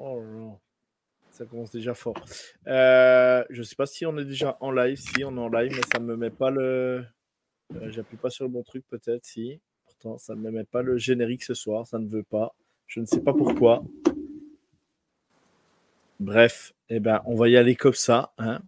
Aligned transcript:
Oh 0.00 0.22
non. 0.22 0.58
Ça 1.30 1.44
commence 1.44 1.70
déjà 1.70 1.94
fort. 1.94 2.14
Euh, 2.66 3.44
je 3.50 3.62
sais 3.62 3.74
pas 3.76 3.86
si 3.86 4.06
on 4.06 4.16
est 4.18 4.24
déjà 4.24 4.56
en 4.60 4.70
live. 4.70 4.96
Si 4.96 5.24
on 5.24 5.36
est 5.36 5.40
en 5.40 5.48
live, 5.48 5.72
mais 5.74 5.82
ça 5.92 6.00
me 6.00 6.16
met 6.16 6.30
pas 6.30 6.50
le. 6.50 7.04
Euh, 7.74 7.90
J'appuie 7.90 8.16
pas 8.16 8.30
sur 8.30 8.44
le 8.44 8.50
bon 8.50 8.62
truc, 8.62 8.84
peut-être. 8.88 9.24
Si. 9.24 9.60
Pourtant, 9.84 10.18
ça 10.18 10.34
ne 10.34 10.40
me 10.40 10.50
met 10.50 10.64
pas 10.64 10.82
le 10.82 10.96
générique 10.96 11.42
ce 11.42 11.54
soir. 11.54 11.86
Ça 11.86 11.98
ne 11.98 12.08
veut 12.08 12.22
pas. 12.22 12.54
Je 12.86 13.00
ne 13.00 13.06
sais 13.06 13.20
pas 13.20 13.34
pourquoi. 13.34 13.84
Bref, 16.20 16.72
eh 16.88 17.00
ben, 17.00 17.20
on 17.26 17.34
va 17.36 17.48
y 17.48 17.56
aller 17.56 17.76
comme 17.76 17.94
ça. 17.94 18.32
Hein, 18.38 18.60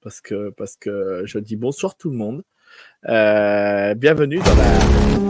parce, 0.00 0.20
que, 0.20 0.50
parce 0.50 0.76
que 0.76 1.22
je 1.24 1.38
dis 1.38 1.56
bonsoir 1.56 1.96
tout 1.96 2.10
le 2.10 2.16
monde. 2.16 2.42
Euh, 3.06 3.94
bienvenue 3.94 4.38
dans 4.38 4.54
la. 4.56 5.27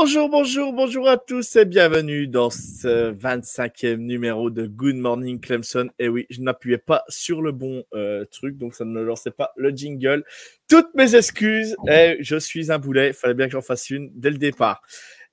Bonjour, 0.00 0.28
bonjour, 0.28 0.72
bonjour 0.72 1.08
à 1.08 1.18
tous 1.18 1.56
et 1.56 1.64
bienvenue 1.64 2.28
dans 2.28 2.50
ce 2.50 3.12
25e 3.12 3.96
numéro 3.96 4.48
de 4.48 4.64
Good 4.64 4.94
Morning 4.94 5.40
Clemson. 5.40 5.88
Et 5.98 6.08
oui, 6.08 6.24
je 6.30 6.40
n'appuyais 6.40 6.78
pas 6.78 7.02
sur 7.08 7.42
le 7.42 7.50
bon 7.50 7.82
euh, 7.94 8.24
truc, 8.26 8.56
donc 8.58 8.76
ça 8.76 8.84
ne 8.84 9.00
lançait 9.00 9.32
pas 9.32 9.50
le 9.56 9.70
jingle. 9.70 10.22
Toutes 10.68 10.94
mes 10.94 11.16
excuses, 11.16 11.74
et 11.90 12.16
je 12.20 12.36
suis 12.36 12.70
un 12.70 12.78
boulet, 12.78 13.12
fallait 13.12 13.34
bien 13.34 13.46
que 13.46 13.52
j'en 13.52 13.60
fasse 13.60 13.90
une 13.90 14.08
dès 14.14 14.30
le 14.30 14.38
départ. 14.38 14.82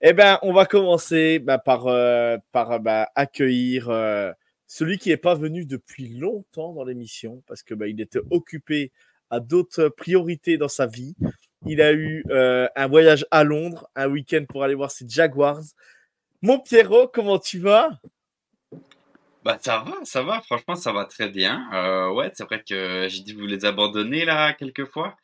Eh 0.02 0.13
bien, 0.13 0.39
on 0.41 0.52
va 0.52 0.66
commencer 0.66 1.38
bah, 1.38 1.59
par, 1.59 1.85
euh, 1.85 2.38
bah, 2.52 3.07
accueillir 3.13 3.91
euh, 3.91 4.31
celui 4.66 4.97
qui 4.97 5.09
n'est 5.09 5.17
pas 5.17 5.35
venu 5.35 5.66
depuis 5.66 6.07
longtemps 6.07 6.73
dans 6.73 6.84
l'émission, 6.84 7.44
parce 7.45 7.61
que 7.61 7.75
bah, 7.75 7.88
était 7.88 8.17
occupé 8.31 8.91
à 9.29 9.40
d'autres 9.40 9.90
priorités 9.90 10.57
dans 10.57 10.67
sa 10.67 10.88
vie. 10.88 11.16
Il 11.66 11.81
a 11.81 11.93
eu 11.93 12.23
euh, 12.29 12.67
un 12.75 12.88
voyage 12.88 13.25
à 13.31 13.43
Londres, 13.43 13.88
un 13.95 14.07
week-end 14.07 14.45
pour 14.47 14.63
aller 14.63 14.75
voir 14.75 14.91
ses 14.91 15.07
Jaguars. 15.07 15.61
Mon 16.41 16.59
Pierrot, 16.59 17.07
comment 17.07 17.39
tu 17.39 17.59
vas? 17.59 17.89
Bah 19.43 19.59
ça 19.61 19.83
va, 19.83 19.93
ça 20.03 20.23
va, 20.23 20.41
franchement 20.41 20.75
ça 20.75 20.91
va 20.91 21.05
très 21.05 21.29
bien. 21.29 21.69
Euh, 21.71 22.11
ouais, 22.11 22.31
c'est 22.33 22.45
vrai 22.45 22.63
que 22.67 23.07
j'ai 23.07 23.21
dû 23.21 23.35
vous 23.35 23.45
les 23.45 23.63
abandonner 23.63 24.25
là 24.25 24.53
quelques 24.53 24.85
fois. 24.85 25.16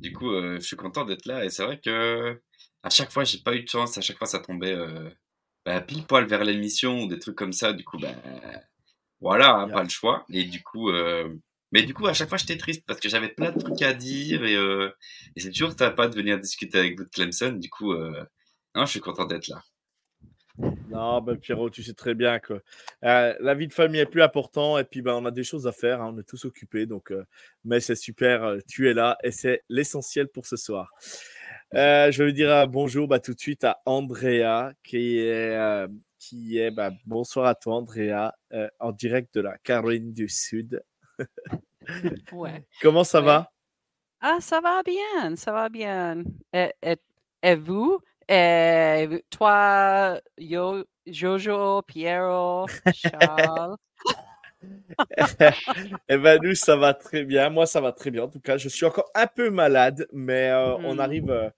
Du 0.00 0.12
coup, 0.12 0.32
euh, 0.32 0.56
je 0.60 0.66
suis 0.66 0.76
content 0.76 1.04
d'être 1.04 1.26
là 1.26 1.44
et 1.44 1.48
c'est 1.48 1.62
vrai 1.64 1.78
que 1.78 2.40
à 2.82 2.90
chaque 2.90 3.12
fois 3.12 3.22
j'ai 3.22 3.38
pas 3.38 3.54
eu 3.54 3.62
de 3.62 3.68
chance, 3.68 3.96
à 3.96 4.00
chaque 4.00 4.18
fois 4.18 4.26
ça 4.26 4.40
tombait 4.40 4.74
euh, 4.74 5.08
bah, 5.64 5.80
pile 5.80 6.04
poil 6.04 6.26
vers 6.26 6.42
l'émission 6.42 7.02
ou 7.02 7.08
des 7.08 7.20
trucs 7.20 7.36
comme 7.36 7.52
ça. 7.52 7.72
Du 7.72 7.84
coup, 7.84 7.98
ben 7.98 8.16
voilà, 9.20 9.68
pas 9.72 9.84
le 9.84 9.88
choix. 9.88 10.24
Et 10.32 10.44
du 10.44 10.62
coup, 10.62 10.90
mais 11.72 11.82
du 11.82 11.94
coup 11.94 12.06
à 12.06 12.12
chaque 12.12 12.28
fois 12.28 12.38
j'étais 12.38 12.56
triste 12.56 12.84
parce 12.86 13.00
que 13.00 13.08
j'avais 13.08 13.28
plein 13.28 13.52
de 13.52 13.58
trucs 13.58 13.82
à 13.82 13.92
dire 13.92 14.44
et, 14.44 14.56
euh, 14.56 14.90
et 15.36 15.40
c'est 15.40 15.50
toujours 15.50 15.72
sympa 15.72 16.08
de 16.08 16.14
venir 16.14 16.38
discuter 16.38 16.78
avec 16.78 16.98
vous 16.98 17.04
de 17.04 17.10
Clemson. 17.10 17.52
Du 17.52 17.68
coup, 17.68 17.92
euh, 17.92 18.24
non, 18.74 18.86
je 18.86 18.92
suis 18.92 19.00
content 19.00 19.26
d'être 19.26 19.48
là. 19.48 19.62
Non, 20.90 21.20
ben 21.20 21.36
Pierrot, 21.36 21.70
tu 21.70 21.84
sais 21.84 21.94
très 21.94 22.14
bien 22.14 22.40
que 22.40 22.54
euh, 23.04 23.34
la 23.38 23.54
vie 23.54 23.68
de 23.68 23.72
famille 23.72 24.00
est 24.00 24.06
plus 24.06 24.22
important 24.22 24.76
et 24.76 24.84
puis 24.84 25.02
ben, 25.02 25.14
on 25.14 25.24
a 25.24 25.30
des 25.30 25.44
choses 25.44 25.68
à 25.68 25.72
faire, 25.72 26.02
hein, 26.02 26.12
on 26.12 26.18
est 26.18 26.24
tous 26.24 26.44
occupés. 26.46 26.86
Donc, 26.86 27.12
mais 27.64 27.80
c'est 27.80 27.94
super, 27.94 28.56
tu 28.66 28.88
es 28.88 28.94
là 28.94 29.16
et 29.22 29.30
c'est 29.30 29.62
l'essentiel 29.68 30.28
pour 30.28 30.46
ce 30.46 30.56
soir. 30.56 30.90
Je 31.72 32.22
vais 32.22 32.32
dire 32.32 32.66
bonjour 32.66 33.06
bah, 33.06 33.20
tout 33.20 33.34
de 33.34 33.40
suite 33.40 33.62
à 33.62 33.80
Andrea 33.84 34.72
qui 34.82 35.18
est, 35.18 35.86
qui 36.18 36.58
est 36.58 36.72
bah, 36.72 36.90
bonsoir 37.06 37.46
à 37.46 37.54
toi, 37.54 37.76
Andrea, 37.76 38.32
en 38.80 38.90
direct 38.90 39.34
de 39.34 39.42
la 39.42 39.58
Caroline 39.58 40.12
du 40.12 40.28
Sud. 40.28 40.82
Ouais. 42.30 42.64
Comment 42.80 43.04
ça 43.04 43.20
Ouais. 43.20 43.26
va? 43.26 43.52
Ah, 44.20 44.40
ça 44.40 44.60
va 44.60 44.82
bien, 44.84 45.36
ça 45.36 45.52
va 45.52 45.68
bien. 45.68 46.24
Et, 46.52 46.72
et- 46.82 46.96
et 47.42 47.56
vous, 47.56 48.00
et 48.28 49.08
toi, 49.30 50.20
Yo, 50.38 50.84
Jojo, 51.06 51.82
Piero, 51.82 52.70
Charles? 52.90 53.76
Eh 56.08 56.16
ben 56.18 56.40
nous, 56.42 56.54
ça 56.54 56.76
va 56.76 56.94
très 56.94 57.24
bien. 57.24 57.50
Moi, 57.50 57.66
ça 57.66 57.80
va 57.80 57.92
très 57.92 58.10
bien. 58.10 58.24
En 58.24 58.28
tout 58.28 58.40
cas, 58.40 58.56
je 58.56 58.68
suis 58.68 58.84
encore 58.86 59.10
un 59.14 59.26
peu 59.26 59.50
malade, 59.50 60.06
mais 60.12 60.50
euh, 60.50 60.76
on 60.84 60.98
Mhm. 60.98 61.00
arrive 61.00 61.30
euh, 61.30 61.50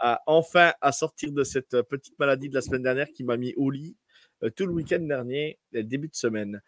à 0.00 0.22
enfin 0.26 0.72
à 0.80 0.92
sortir 0.92 1.32
de 1.32 1.44
cette 1.44 1.74
euh, 1.74 1.82
petite 1.82 2.18
maladie 2.18 2.48
de 2.48 2.54
la 2.54 2.62
semaine 2.62 2.82
dernière 2.82 3.08
qui 3.10 3.24
m'a 3.24 3.36
mis 3.36 3.54
au 3.56 3.70
lit 3.70 3.96
euh, 4.44 4.50
tout 4.50 4.66
le 4.66 4.72
week-end 4.74 5.00
dernier, 5.00 5.58
début 5.72 6.08
de 6.08 6.14
semaine. 6.16 6.62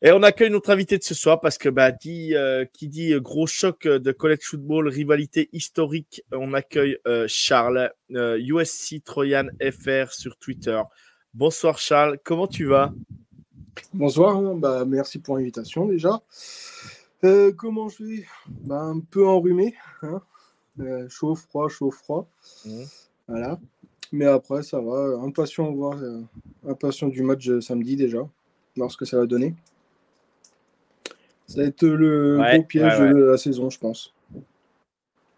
Et 0.00 0.12
on 0.12 0.22
accueille 0.22 0.50
notre 0.50 0.70
invité 0.70 0.96
de 0.96 1.02
ce 1.02 1.12
soir 1.12 1.40
parce 1.40 1.58
que 1.58 1.68
bah, 1.68 1.90
dit, 1.90 2.36
euh, 2.36 2.64
qui 2.72 2.86
dit 2.86 3.14
euh, 3.14 3.20
gros 3.20 3.48
choc 3.48 3.84
euh, 3.84 3.98
de 3.98 4.12
college 4.12 4.42
football, 4.44 4.86
rivalité 4.86 5.48
historique, 5.52 6.22
on 6.30 6.54
accueille 6.54 6.98
euh, 7.08 7.24
Charles, 7.26 7.90
euh, 8.12 8.38
USC 8.38 9.02
Troyan 9.02 9.48
FR 9.60 10.12
sur 10.12 10.36
Twitter. 10.36 10.80
Bonsoir 11.34 11.78
Charles, 11.78 12.16
comment 12.22 12.46
tu 12.46 12.66
vas? 12.66 12.94
Bonsoir, 13.92 14.36
hein. 14.36 14.54
bah, 14.54 14.84
merci 14.84 15.18
pour 15.18 15.36
l'invitation 15.36 15.86
déjà. 15.86 16.20
Comment 17.56 17.88
je 17.88 18.04
vais? 18.04 18.26
Bah, 18.46 18.80
Un 18.80 19.00
peu 19.00 19.26
enrhumé, 19.26 19.74
hein. 20.02 20.22
Chaud, 21.08 21.34
froid, 21.34 21.68
chaud, 21.68 21.90
froid. 21.90 22.28
Mhm. 22.64 22.84
Voilà. 23.26 23.58
Mais 24.12 24.26
après, 24.26 24.62
ça 24.62 24.80
va. 24.80 25.18
Impatient, 25.24 25.72
de 25.72 25.76
voir, 25.76 25.98
impatient 26.64 27.08
du 27.08 27.24
match 27.24 27.50
samedi 27.58 27.96
déjà, 27.96 28.20
voir 28.76 28.92
ce 28.92 28.96
que 28.96 29.04
ça 29.04 29.18
va 29.18 29.26
donner. 29.26 29.56
Ça 31.48 31.62
va 31.62 31.66
être 31.66 31.82
le 31.86 32.38
Ouais, 32.38 32.56
gros 32.58 32.64
piège 32.64 33.00
ouais, 33.00 33.08
ouais. 33.08 33.14
de 33.14 33.24
la 33.24 33.38
saison, 33.38 33.70
je 33.70 33.78
pense. 33.78 34.14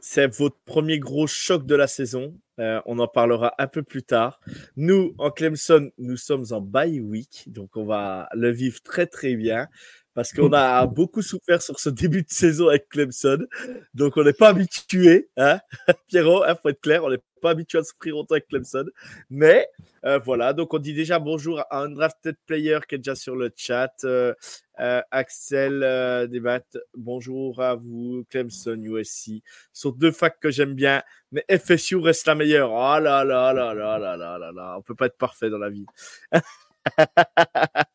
C'est 0.00 0.26
votre 0.34 0.56
premier 0.65 0.98
gros 0.98 1.26
choc 1.26 1.66
de 1.66 1.75
la 1.75 1.87
saison. 1.87 2.34
Euh, 2.59 2.81
on 2.87 2.98
en 2.98 3.06
parlera 3.06 3.54
un 3.59 3.66
peu 3.66 3.82
plus 3.82 4.02
tard. 4.02 4.40
Nous, 4.76 5.14
en 5.19 5.31
Clemson, 5.31 5.90
nous 5.99 6.17
sommes 6.17 6.44
en 6.50 6.61
bye 6.61 7.00
week, 7.00 7.44
donc 7.46 7.76
on 7.76 7.84
va 7.84 8.29
le 8.34 8.50
vivre 8.50 8.81
très 8.82 9.06
très 9.06 9.34
bien 9.37 9.69
parce 10.14 10.32
qu'on 10.32 10.52
a 10.52 10.86
beaucoup 10.86 11.22
souffert 11.22 11.62
sur 11.62 11.78
ce 11.78 11.88
début 11.90 12.22
de 12.22 12.30
saison 12.30 12.68
avec 12.68 12.88
Clemson. 12.88 13.46
Donc 13.94 14.16
on 14.16 14.24
n'est 14.24 14.32
pas 14.32 14.48
habitué, 14.48 15.30
hein, 15.36 15.60
Pierrot, 16.08 16.44
il 16.46 16.54
faut 16.60 16.68
être 16.68 16.80
clair, 16.80 17.04
on 17.04 17.10
n'est 17.10 17.22
pas 17.40 17.50
habitué 17.50 17.78
à 17.78 17.82
souffrir 17.82 18.16
autant 18.16 18.34
avec 18.34 18.48
Clemson. 18.48 18.84
Mais 19.30 19.68
euh, 20.04 20.18
voilà, 20.18 20.52
donc 20.52 20.72
on 20.74 20.78
dit 20.78 20.94
déjà 20.94 21.18
bonjour 21.18 21.60
à 21.60 21.82
un 21.82 21.90
drafted 21.90 22.36
player 22.46 22.78
qui 22.88 22.96
est 22.96 22.98
déjà 22.98 23.14
sur 23.14 23.36
le 23.36 23.50
chat. 23.54 23.92
Euh, 24.04 24.34
euh, 24.80 25.02
Axel 25.10 25.82
euh, 25.82 26.26
Debat, 26.26 26.64
bonjour 26.96 27.60
à 27.60 27.74
vous, 27.74 28.24
Clemson, 28.30 28.80
USC. 28.82 29.42
Sont 29.72 29.90
deux 29.90 30.10
facs 30.10 30.40
que 30.40 30.50
j'aime 30.50 30.74
bien, 30.74 31.02
mais 31.32 31.44
FSU 31.50 31.96
reste 31.96 32.26
la 32.26 32.34
meilleure. 32.34 32.72
Oh 32.72 32.98
là 32.98 33.24
là 33.24 33.52
là 33.52 33.74
là 33.74 33.98
là 33.98 34.16
là 34.16 34.38
là 34.38 34.52
là, 34.52 34.76
on 34.78 34.82
peut 34.82 34.94
pas 34.94 35.06
être 35.06 35.18
parfait 35.18 35.50
dans 35.50 35.58
la 35.58 35.68
vie. 35.68 35.84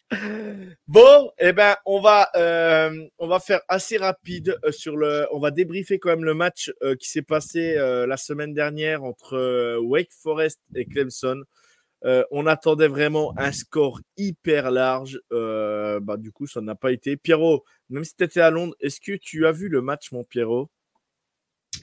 Bon, 0.87 1.31
eh 1.39 1.51
ben, 1.51 1.75
on 1.85 1.99
va, 1.99 2.29
euh, 2.35 3.07
on 3.17 3.27
va 3.27 3.39
faire 3.39 3.61
assez 3.67 3.97
rapide 3.97 4.57
euh, 4.63 4.71
sur 4.71 4.97
le. 4.97 5.27
On 5.31 5.39
va 5.39 5.51
débriefer 5.51 5.99
quand 5.99 6.09
même 6.09 6.23
le 6.23 6.35
match 6.35 6.71
euh, 6.83 6.95
qui 6.95 7.09
s'est 7.09 7.23
passé 7.23 7.75
euh, 7.77 8.05
la 8.05 8.17
semaine 8.17 8.53
dernière 8.53 9.03
entre 9.03 9.77
Wake 9.79 10.11
Forest 10.13 10.59
et 10.75 10.85
Clemson. 10.85 11.43
On 12.29 12.45
attendait 12.45 12.87
vraiment 12.87 13.33
un 13.35 13.51
score 13.51 13.99
hyper 14.15 14.69
large. 14.69 15.19
Bah, 15.31 16.17
du 16.17 16.31
coup, 16.31 16.45
ça 16.45 16.61
n'a 16.61 16.75
pas 16.75 16.91
été. 16.91 17.17
Pierrot, 17.17 17.63
même 17.89 18.03
si 18.03 18.15
tu 18.15 18.23
étais 18.23 18.41
à 18.41 18.51
Londres, 18.51 18.75
est-ce 18.79 19.01
que 19.01 19.13
tu 19.13 19.47
as 19.47 19.51
vu 19.51 19.69
le 19.69 19.81
match, 19.81 20.11
mon 20.11 20.23
Pierrot? 20.23 20.69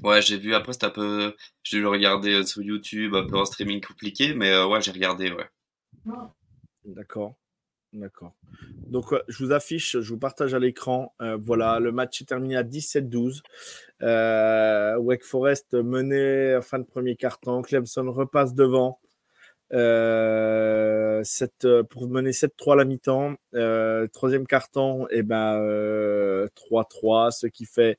Ouais, 0.05 0.23
j'ai 0.23 0.39
vu 0.39 0.55
après, 0.55 0.75
c'était 0.75 0.87
un 0.87 0.91
peu. 0.91 1.35
J'ai 1.65 1.79
dû 1.79 1.83
le 1.83 1.89
regarder 1.89 2.45
sur 2.45 2.63
YouTube, 2.63 3.17
un 3.17 3.27
peu 3.27 3.37
en 3.37 3.45
streaming 3.45 3.81
compliqué, 3.81 4.33
mais 4.33 4.63
ouais, 4.63 4.81
j'ai 4.81 4.93
regardé, 4.93 5.33
ouais. 5.33 5.49
D'accord. 6.85 7.35
D'accord. 7.93 8.33
Donc, 8.87 9.15
je 9.29 9.45
vous 9.45 9.53
affiche, 9.53 9.99
je 10.01 10.09
vous 10.09 10.19
partage 10.19 10.55
à 10.55 10.59
l'écran. 10.59 11.15
Euh, 11.21 11.37
voilà, 11.39 11.79
le 11.79 11.93
match 11.93 12.23
est 12.23 12.25
terminé 12.25 12.57
à 12.57 12.63
17-12. 12.63 13.43
Euh, 14.03 14.97
Wake 14.97 15.25
Forest 15.25 15.75
menait 15.75 16.57
en 16.57 16.63
fin 16.63 16.79
de 16.79 16.85
premier 16.85 17.17
quart-temps. 17.17 17.61
Clemson 17.61 18.11
repasse 18.11 18.55
devant 18.55 18.99
euh, 19.75 21.23
pour 21.91 22.09
mener 22.09 22.31
7-3 22.31 22.73
à 22.73 22.77
la 22.77 22.85
mi-temps. 22.87 23.35
Troisième 24.13 24.47
quart-temps, 24.47 25.07
et 25.11 25.23
ben, 25.23 25.61
euh, 25.61 26.49
3-3, 26.57 27.31
ce 27.31 27.47
qui 27.47 27.67
fait 27.67 27.99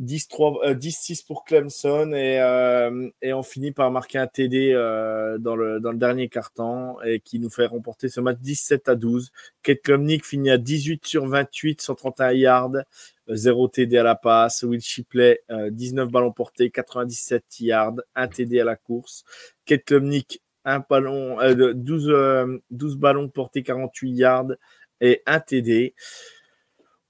10-6 0.00 1.26
pour 1.26 1.44
Clemson 1.44 2.12
et, 2.12 2.40
euh, 2.40 3.08
et 3.20 3.32
on 3.32 3.42
finit 3.42 3.72
par 3.72 3.90
marquer 3.90 4.18
un 4.18 4.26
TD 4.26 4.72
euh, 4.72 5.38
dans, 5.38 5.56
le, 5.56 5.80
dernier 5.94 6.28
quart-temps 6.28 7.00
et 7.02 7.20
qui 7.20 7.40
nous 7.40 7.50
fait 7.50 7.66
remporter 7.66 8.08
ce 8.08 8.20
match 8.20 8.38
17 8.40 8.88
à 8.88 8.94
12. 8.94 9.30
Kate 9.62 9.82
Klumnik 9.82 10.24
finit 10.24 10.50
à 10.50 10.58
18 10.58 11.06
sur 11.06 11.26
28, 11.26 11.80
131 11.80 12.32
yards, 12.32 12.76
euh, 13.28 13.36
0 13.36 13.68
TD 13.68 13.98
à 13.98 14.02
la 14.02 14.14
passe. 14.14 14.62
Will 14.62 14.80
Shipley, 14.80 15.40
euh, 15.50 15.70
19 15.70 16.10
ballons 16.10 16.32
portés, 16.32 16.70
97 16.70 17.60
yards, 17.60 17.96
1 18.14 18.28
TD 18.28 18.60
à 18.60 18.64
la 18.64 18.76
course. 18.76 19.24
Kate 19.64 19.84
Klumnik, 19.84 20.40
un 20.64 20.84
ballon, 20.88 21.40
euh, 21.40 21.54
de 21.54 21.72
12, 21.72 22.08
euh, 22.10 22.58
12 22.70 22.96
ballons 22.96 23.28
portés, 23.28 23.62
48 23.62 24.10
yards 24.12 24.52
et 25.00 25.22
1 25.26 25.40
TD. 25.40 25.94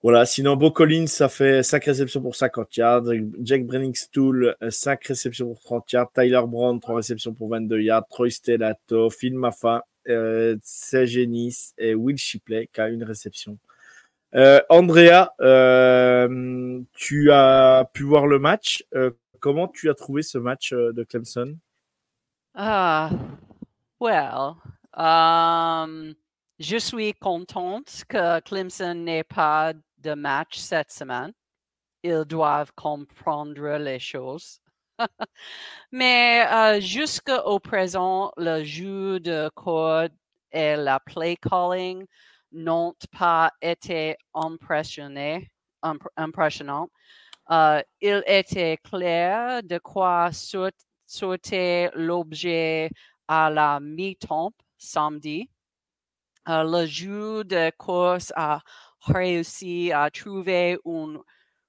Voilà, 0.03 0.27
sinon, 0.27 0.55
Bo 0.57 0.71
Collins, 0.71 1.09
ça 1.09 1.29
fait 1.29 1.65
5 1.65 1.85
réceptions 1.85 2.23
pour 2.23 2.37
50 2.37 2.77
yards. 2.77 3.05
Jack 3.41 3.67
Brenningstool, 3.67 4.57
5 4.69 5.05
réceptions 5.05 5.47
pour 5.47 5.61
30 5.61 5.93
yards. 5.93 6.13
Tyler 6.13 6.43
Brown, 6.47 6.79
3 6.79 6.97
réceptions 6.97 7.35
pour 7.35 7.49
22 7.49 7.81
yards. 7.81 8.07
Troy 8.09 8.31
Stellato, 8.31 9.11
Phil 9.11 9.35
Maffa, 9.35 9.85
euh, 10.09 10.57
et 11.79 11.95
Will 11.95 12.17
Shipley, 12.17 12.69
qui 12.73 12.81
a 12.81 12.89
une 12.89 13.03
réception. 13.03 13.59
Euh, 14.35 14.61
Andrea, 14.69 15.33
euh, 15.41 16.81
tu 16.95 17.33
as 17.33 17.89
pu 17.93 18.05
voir 18.05 18.27
le 18.27 18.39
match. 18.39 18.85
Euh, 18.95 19.11
comment 19.41 19.69
tu 19.69 19.91
as 19.91 19.95
trouvé 19.95 20.23
ce 20.23 20.39
match 20.39 20.73
de 20.73 21.03
Clemson? 21.03 21.57
Ah, 22.55 23.11
well, 24.01 24.55
um, 24.95 26.15
je 26.59 26.77
suis 26.77 27.15
contente 27.15 28.05
que 28.09 28.41
Clemson 28.41 28.95
n'ait 28.95 29.25
pas 29.25 29.73
de 29.99 30.15
match 30.15 30.59
cette 30.59 30.91
semaine. 30.93 31.33
Ils 32.03 32.25
doivent 32.25 32.73
comprendre 32.75 33.79
les 33.79 33.99
choses. 33.99 34.61
Mais 35.93 36.47
euh, 36.51 36.81
jusqu'au 36.81 37.59
présent, 37.61 38.33
le 38.37 38.65
jeu 38.65 39.21
de 39.21 39.51
code 39.55 40.13
et 40.53 40.77
la 40.77 41.01
play 41.01 41.37
calling 41.37 42.05
n'ont 42.53 42.95
pas 43.19 43.53
été 43.61 44.17
impressionnants. 46.17 46.89
Euh, 47.51 47.83
il 48.01 48.23
était 48.27 48.77
clair 48.79 49.63
de 49.63 49.79
quoi 49.79 50.31
saut- 50.33 50.71
sauter 51.07 51.89
l'objet 51.95 52.91
à 53.27 53.51
la 53.51 53.81
mi-temps 53.81 54.53
samedi. 54.77 55.49
Euh, 56.49 56.63
le 56.65 56.87
jeu 56.87 57.45
de 57.45 57.71
course 57.77 58.33
a 58.37 58.61
réussi 59.01 59.93
à 59.93 60.11
trouver 60.11 60.79
un 60.85 61.21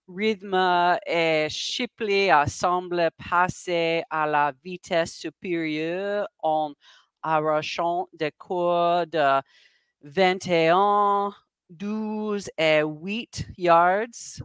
rythme 0.07 0.97
et 1.05 1.47
Shipley 1.49 2.29
a 2.31 2.47
semblé 2.47 3.09
passer 3.29 4.03
à 4.09 4.25
la 4.25 4.51
vitesse 4.63 5.13
supérieure 5.13 6.27
en 6.41 6.73
arrachant 7.21 8.07
des 8.13 8.31
cours 8.31 9.05
de 9.07 9.41
21, 10.01 11.33
12 11.69 12.49
et 12.57 12.81
8 12.81 13.47
yards. 13.57 14.41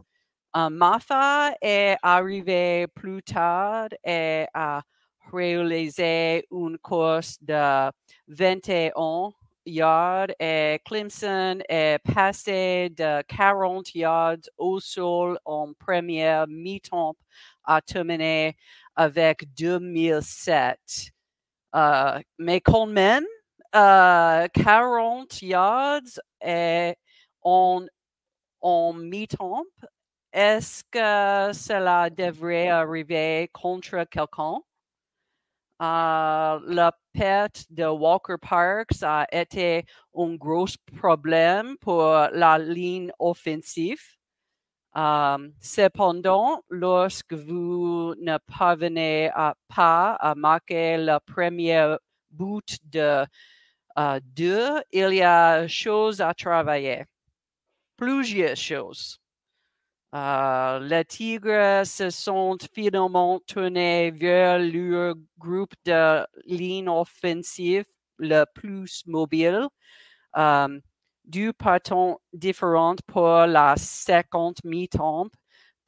Euh, 0.55 0.69
Maffa 0.69 1.53
est 1.61 1.97
arrivé 2.01 2.87
plus 2.93 3.21
tard 3.23 3.89
et 4.03 4.45
a 4.53 4.81
réalisé 5.31 6.45
une 6.51 6.77
course 6.77 7.37
de 7.41 7.91
21 8.27 9.31
yards 9.65 10.33
et 10.39 10.79
Clemson 10.85 11.59
est 11.69 11.99
passé 12.13 12.89
de 12.95 13.21
40 13.23 13.95
yards 13.95 14.49
au 14.57 14.79
sol 14.79 15.39
en 15.45 15.73
première 15.73 16.47
mi-temps 16.47 17.15
à 17.63 17.81
terminer 17.81 18.55
avec 18.95 19.53
2007. 19.55 20.79
Euh, 21.75 22.19
mais 22.39 22.61
quand 22.61 22.87
même, 22.87 23.25
euh, 23.75 24.47
40 24.53 25.41
yards 25.41 26.19
et 26.45 26.95
en, 27.41 27.85
en 28.61 28.93
mi-temps, 28.93 29.63
est-ce 30.33 30.83
que 30.91 31.53
cela 31.57 32.09
devrait 32.09 32.69
arriver 32.69 33.49
contre 33.53 34.05
quelqu'un? 34.09 34.59
Euh, 35.81 36.59
la 36.67 36.91
perte 37.13 37.65
de 37.69 37.85
Walker 37.85 38.37
Parks 38.41 39.03
a 39.03 39.27
été 39.31 39.85
un 40.15 40.35
gros 40.35 40.67
problème 40.97 41.77
pour 41.79 42.03
la 42.03 42.57
ligne 42.57 43.11
offensive. 43.19 44.01
Euh, 44.95 45.49
cependant, 45.59 46.61
lorsque 46.69 47.33
vous 47.33 48.15
ne 48.21 48.37
parvenez 48.57 49.29
pas 49.67 50.13
à 50.13 50.35
marquer 50.35 50.97
le 50.97 51.19
premier 51.19 51.97
but 52.31 52.77
de 52.83 53.25
euh, 53.97 54.19
deux, 54.23 54.81
il 54.91 55.13
y 55.13 55.21
a 55.21 55.67
choses 55.67 56.21
à 56.21 56.33
travailler. 56.33 57.05
Plusieurs 57.97 58.55
choses. 58.57 59.19
Euh, 60.15 60.79
les 60.79 61.03
Tigres 61.03 61.85
se 61.85 62.09
sont 62.09 62.57
finalement 62.73 63.41
tournés 63.45 64.11
vers 64.11 64.59
leur 64.59 65.15
groupe 65.37 65.73
de 65.83 66.25
ligne 66.45 66.87
offensive 66.87 67.83
le 68.17 68.45
plus 68.45 69.03
mobile, 69.07 69.67
euh, 70.37 70.79
deux 71.25 71.51
partons 71.51 72.17
différents 72.31 72.95
pour 73.07 73.45
la 73.45 73.75
seconde 73.75 74.55
mi-temps, 74.63 75.27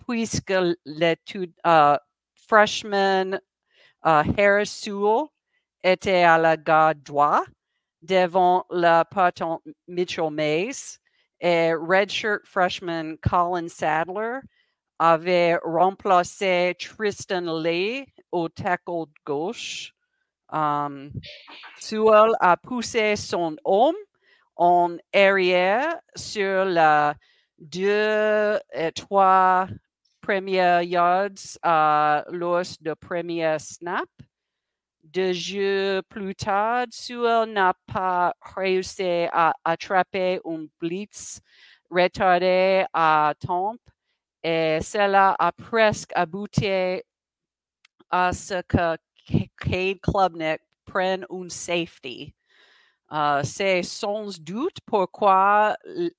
puisque 0.05 0.53
l'étude 0.83 1.53
euh, 1.65 1.97
freshman 2.35 3.35
euh, 3.35 4.23
Harris 4.37 4.67
Sewell 4.67 5.27
était 5.83 6.23
à 6.23 6.37
la 6.37 6.57
garde 6.57 7.01
droite 7.01 7.47
devant 8.01 8.65
le 8.69 9.03
partant 9.03 9.61
Mitchell 9.87 10.31
Mays 10.31 10.99
et 11.39 11.73
redshirt 11.73 12.45
freshman 12.45 13.17
Colin 13.21 13.69
Sadler 13.69 14.39
avait 14.99 15.57
remplacé 15.63 16.75
Tristan 16.79 17.61
Lee 17.61 18.05
au 18.31 18.49
tackle 18.49 19.05
gauche. 19.25 19.93
Um, 20.49 21.11
Sewell 21.79 22.35
a 22.39 22.57
poussé 22.57 23.15
son 23.15 23.57
homme 23.65 23.95
en 24.55 24.97
arrière 25.13 25.99
sur 26.15 26.65
la 26.65 27.15
deux 27.59 28.59
et 28.73 28.91
trois 28.91 29.67
premières 30.21 30.83
yards 30.83 31.57
euh, 31.65 32.21
lors 32.31 32.77
de 32.81 32.93
premier 32.93 33.57
snap. 33.59 34.09
Deux 35.13 35.31
jeux 35.31 36.01
plus 36.09 36.35
tard, 36.35 36.87
Sewell 36.91 37.53
n'a 37.53 37.73
pas 37.85 38.33
réussi 38.41 39.27
à 39.31 39.53
attraper 39.63 40.41
un 40.43 40.65
blitz 40.81 41.39
retardé 41.89 42.85
à 42.93 43.33
temps 43.39 43.77
et 44.43 44.79
cela 44.81 45.33
a 45.39 45.51
presque 45.53 46.11
abouti 46.13 47.01
à 48.09 48.33
ce 48.33 48.61
que 48.63 48.97
Cade 49.57 50.01
Klubnik 50.01 50.59
prenne 50.85 51.25
un 51.29 51.47
safety. 51.47 52.33
Euh, 53.13 53.41
C'est 53.43 53.83
sans 53.83 54.37
doute 54.41 54.77
pourquoi 54.85 55.77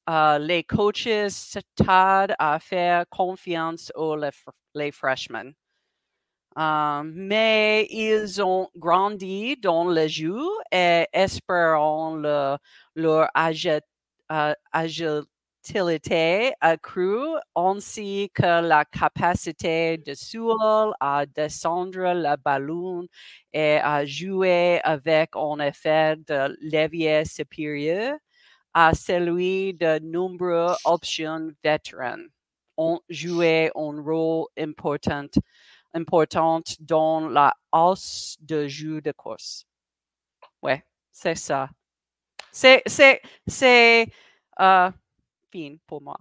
euh, 0.09 0.39
les 0.39 0.65
coaches 0.65 1.59
tardent 1.77 2.35
à 2.39 2.59
faire 2.59 3.05
confiance 3.11 3.93
aux 3.95 4.17
les, 4.17 4.31
les 4.75 4.93
freshmen. 4.93 5.55
Euh, 6.59 7.03
mais 7.05 7.87
ils 7.91 8.43
ont 8.43 8.69
grandi 8.77 9.57
dans 9.57 9.85
le 9.85 10.09
jeu 10.09 10.41
et 10.73 11.07
espérant 11.13 12.17
le- 12.17 12.57
leur 12.97 13.29
euh, 14.33 14.55
agilité 14.73 16.53
accrue 16.61 17.39
ainsi 17.55 18.31
que 18.35 18.61
la 18.67 18.85
capacité 18.85 19.99
de 19.99 20.15
Sewell 20.15 20.93
à 21.01 21.27
descendre 21.27 21.99
le 22.15 22.37
ballon 22.37 23.07
et 23.53 23.77
à 23.83 24.05
jouer 24.05 24.81
avec 24.83 25.31
un 25.37 25.61
effet 25.61 26.17
de 26.17 26.57
levier 26.61 27.25
supérieur 27.25 28.17
à 28.75 28.95
celui 28.95 29.75
de 29.75 29.99
nombreuses 30.01 30.77
options 30.85 31.51
vétérans. 31.65 32.27
Ont 32.79 33.01
joué 33.11 33.71
un 33.77 34.03
rôle 34.03 34.47
important, 34.59 35.27
important 35.95 36.63
dans 36.81 37.29
la 37.29 37.55
hausse 37.73 38.37
de 38.41 38.69
jeu 38.69 39.01
de 39.01 39.13
course. 39.13 39.67
Ouais, 40.63 40.85
c'est 41.11 41.35
ça. 41.35 41.69
C'est, 42.53 42.83
c'est, 42.87 43.21
c'est, 43.47 44.07
euh, 44.61 44.91
fin 45.53 45.77
pour 45.87 46.03
moi. 46.03 46.19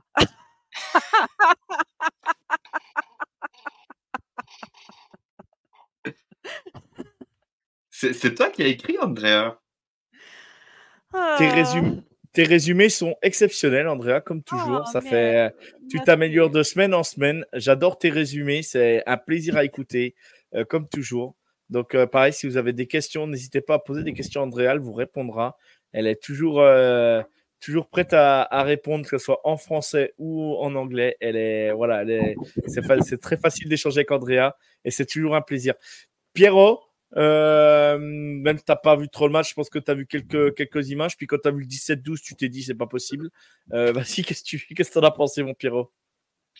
C'est 7.89 8.13
c'est 8.13 8.35
toi 8.35 8.51
qui 8.51 8.61
as 8.61 8.67
écrit, 8.67 8.97
Andrea? 8.99 9.59
Tes, 11.11 11.47
Ah, 11.47 11.51
résumés, 11.51 12.03
tes 12.37 12.43
résumés 12.43 12.89
sont 12.89 13.15
exceptionnels, 13.23 13.87
Andrea, 13.87 14.21
comme 14.21 14.43
toujours. 14.43 14.83
Oh, 14.85 14.89
ça 14.93 15.01
fait, 15.01 15.49
tu 15.89 15.95
merci. 15.95 16.05
t'améliores 16.05 16.51
de 16.51 16.61
semaine 16.61 16.93
en 16.93 17.01
semaine. 17.01 17.43
J'adore 17.53 17.97
tes 17.97 18.11
résumés. 18.11 18.61
C'est 18.61 19.01
un 19.07 19.17
plaisir 19.17 19.57
à 19.57 19.63
écouter, 19.63 20.13
euh, 20.53 20.63
comme 20.63 20.87
toujours. 20.87 21.35
Donc, 21.71 21.95
euh, 21.95 22.05
pareil, 22.05 22.33
si 22.33 22.45
vous 22.45 22.57
avez 22.57 22.73
des 22.73 22.85
questions, 22.85 23.25
n'hésitez 23.25 23.59
pas 23.59 23.73
à 23.73 23.79
poser 23.79 24.03
des 24.03 24.13
questions 24.13 24.41
à 24.41 24.43
Andrea. 24.43 24.73
Elle 24.73 24.77
vous 24.77 24.93
répondra. 24.93 25.57
Elle 25.93 26.05
est 26.05 26.21
toujours, 26.21 26.61
euh, 26.61 27.23
toujours 27.59 27.87
prête 27.87 28.13
à, 28.13 28.43
à 28.43 28.61
répondre, 28.61 29.03
que 29.03 29.17
ce 29.17 29.25
soit 29.25 29.41
en 29.43 29.57
français 29.57 30.13
ou 30.19 30.57
en 30.59 30.75
anglais. 30.75 31.17
Elle 31.19 31.37
est, 31.37 31.71
voilà, 31.71 32.03
elle 32.03 32.11
est, 32.11 32.35
c'est, 32.67 32.83
c'est 33.01 33.19
très 33.19 33.37
facile 33.37 33.67
d'échanger 33.67 34.01
avec 34.01 34.11
Andrea 34.11 34.51
et 34.85 34.91
c'est 34.91 35.07
toujours 35.07 35.35
un 35.35 35.41
plaisir. 35.41 35.73
Pierrot, 36.33 36.83
euh, 37.15 37.97
même 37.97 38.57
si 38.57 38.65
tu 38.65 38.71
n'as 38.71 38.75
pas 38.75 38.95
vu 38.95 39.07
trop 39.09 39.27
le 39.27 39.33
match, 39.33 39.49
je 39.49 39.53
pense 39.53 39.69
que 39.69 39.79
tu 39.79 39.89
as 39.89 39.93
vu 39.93 40.05
quelques, 40.05 40.55
quelques 40.55 40.89
images. 40.89 41.15
Puis 41.15 41.27
quand 41.27 41.37
tu 41.41 41.47
as 41.47 41.51
vu 41.51 41.61
le 41.61 41.65
17-12, 41.67 42.21
tu 42.21 42.35
t'es 42.35 42.49
dit 42.49 42.63
c'est 42.63 42.75
pas 42.75 42.87
possible. 42.87 43.29
Euh, 43.73 43.91
Vas-y, 43.93 44.23
qu'est-ce 44.23 44.43
que 44.43 44.47
tu 44.47 44.59
qu'est-ce 44.75 44.89
que 44.89 44.99
t'en 44.99 45.05
as 45.05 45.11
pensé, 45.11 45.43
mon 45.43 45.53
Pierrot? 45.53 45.91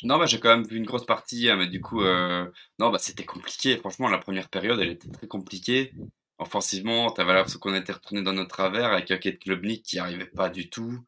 Non, 0.03 0.19
bah, 0.19 0.27
j'ai 0.27 0.39
quand 0.39 0.55
même 0.55 0.65
vu 0.65 0.77
une 0.77 0.85
grosse 0.85 1.05
partie, 1.05 1.49
hein, 1.49 1.55
mais 1.57 1.67
du 1.67 1.81
coup, 1.81 2.03
euh, 2.03 2.45
non, 2.79 2.91
bah, 2.91 2.99
c'était 2.99 3.25
compliqué. 3.25 3.77
Franchement, 3.77 4.07
la 4.07 4.19
première 4.19 4.47
période, 4.47 4.79
elle 4.79 4.91
était 4.91 5.09
très 5.09 5.27
compliquée. 5.27 5.91
Offensivement, 6.37 7.09
t'avais 7.09 7.33
l'impression 7.33 7.59
qu'on 7.59 7.73
était 7.73 7.93
retourné 7.93 8.21
dans 8.21 8.33
notre 8.33 8.49
travers 8.49 8.93
avec 8.93 9.09
un 9.09 9.17
Kate 9.17 9.39
Klubnik 9.39 9.81
qui 9.81 9.97
arrivait 9.97 10.25
pas 10.25 10.49
du 10.49 10.69
tout. 10.69 10.99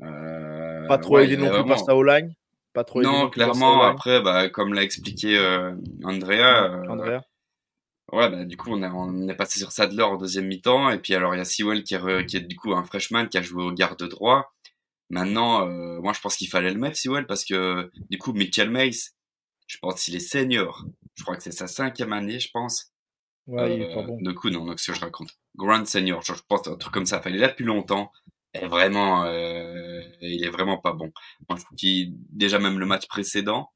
Euh, 0.00 0.86
Pas 0.86 0.98
trop 0.98 1.18
aidé 1.18 1.36
non 1.36 1.50
plus 1.50 1.68
par 1.68 1.78
sa 1.78 1.94
O-line 1.94 2.34
Pas 2.72 2.84
trop 2.84 3.02
Non, 3.02 3.28
clairement, 3.28 3.82
après, 3.82 4.22
bah, 4.22 4.48
comme 4.48 4.72
l'a 4.72 4.82
expliqué 4.82 5.36
euh, 5.36 5.74
Andrea, 6.02 6.70
euh, 6.70 6.88
Andrea 6.88 7.20
Ouais, 8.12 8.30
bah, 8.30 8.44
du 8.44 8.56
coup, 8.56 8.70
on 8.72 8.82
est, 8.82 8.86
on 8.88 9.28
est 9.28 9.34
passé 9.34 9.58
sur 9.58 9.72
Sadler 9.72 10.02
en 10.02 10.16
deuxième 10.16 10.46
mi-temps. 10.46 10.90
Et 10.90 10.98
puis, 10.98 11.14
alors, 11.14 11.34
il 11.34 11.38
y 11.38 11.40
a 11.40 11.44
Sewell 11.44 11.82
qui 11.82 11.94
re- 11.96 12.24
qui 12.24 12.36
est 12.36 12.40
du 12.40 12.56
coup 12.56 12.72
un 12.72 12.84
freshman 12.84 13.26
qui 13.26 13.38
a 13.38 13.42
joué 13.42 13.62
au 13.64 13.72
garde 13.72 14.02
droit. 14.08 14.52
Maintenant, 15.10 15.66
euh, 15.68 16.00
moi, 16.00 16.12
je 16.12 16.20
pense 16.20 16.36
qu'il 16.36 16.48
fallait 16.48 16.72
le 16.72 16.78
mettre, 16.80 16.96
Sewell, 16.96 17.26
parce 17.26 17.44
que 17.44 17.90
du 18.10 18.18
coup, 18.18 18.32
Mitchell 18.32 18.70
Mace, 18.70 19.14
je 19.66 19.78
pense 19.78 20.04
qu'il 20.04 20.14
est 20.16 20.20
senior. 20.20 20.84
Je 21.14 21.22
crois 21.24 21.36
que 21.36 21.42
c'est 21.42 21.52
sa 21.52 21.66
cinquième 21.66 22.12
année, 22.12 22.38
je 22.40 22.50
pense. 22.52 22.92
Ouais, 23.46 23.76
il 23.76 23.82
est 23.82 23.90
Euh, 23.92 23.94
pas 23.94 24.02
bon. 24.02 24.18
Du 24.20 24.34
coup, 24.34 24.50
non, 24.50 24.64
donc 24.66 24.78
ce 24.80 24.90
que 24.92 24.96
je 24.96 25.00
raconte. 25.00 25.30
Grand 25.56 25.84
senior, 25.86 26.22
je 26.22 26.32
pense 26.48 26.66
un 26.68 26.76
truc 26.76 26.92
comme 26.94 27.06
ça. 27.06 27.20
Il 27.26 27.36
est 27.36 27.38
là 27.38 27.48
depuis 27.48 27.64
longtemps. 27.64 28.12
Et 28.54 28.66
vraiment, 28.66 29.24
euh, 29.24 30.00
il 30.22 30.44
est 30.44 30.50
vraiment 30.50 30.78
pas 30.78 30.92
bon. 30.92 31.12
Moi, 31.48 31.58
je 31.58 31.64
trouve 31.64 31.76
qu'il, 31.76 32.14
déjà 32.30 32.58
même 32.58 32.78
le 32.78 32.86
match 32.86 33.06
précédent, 33.06 33.70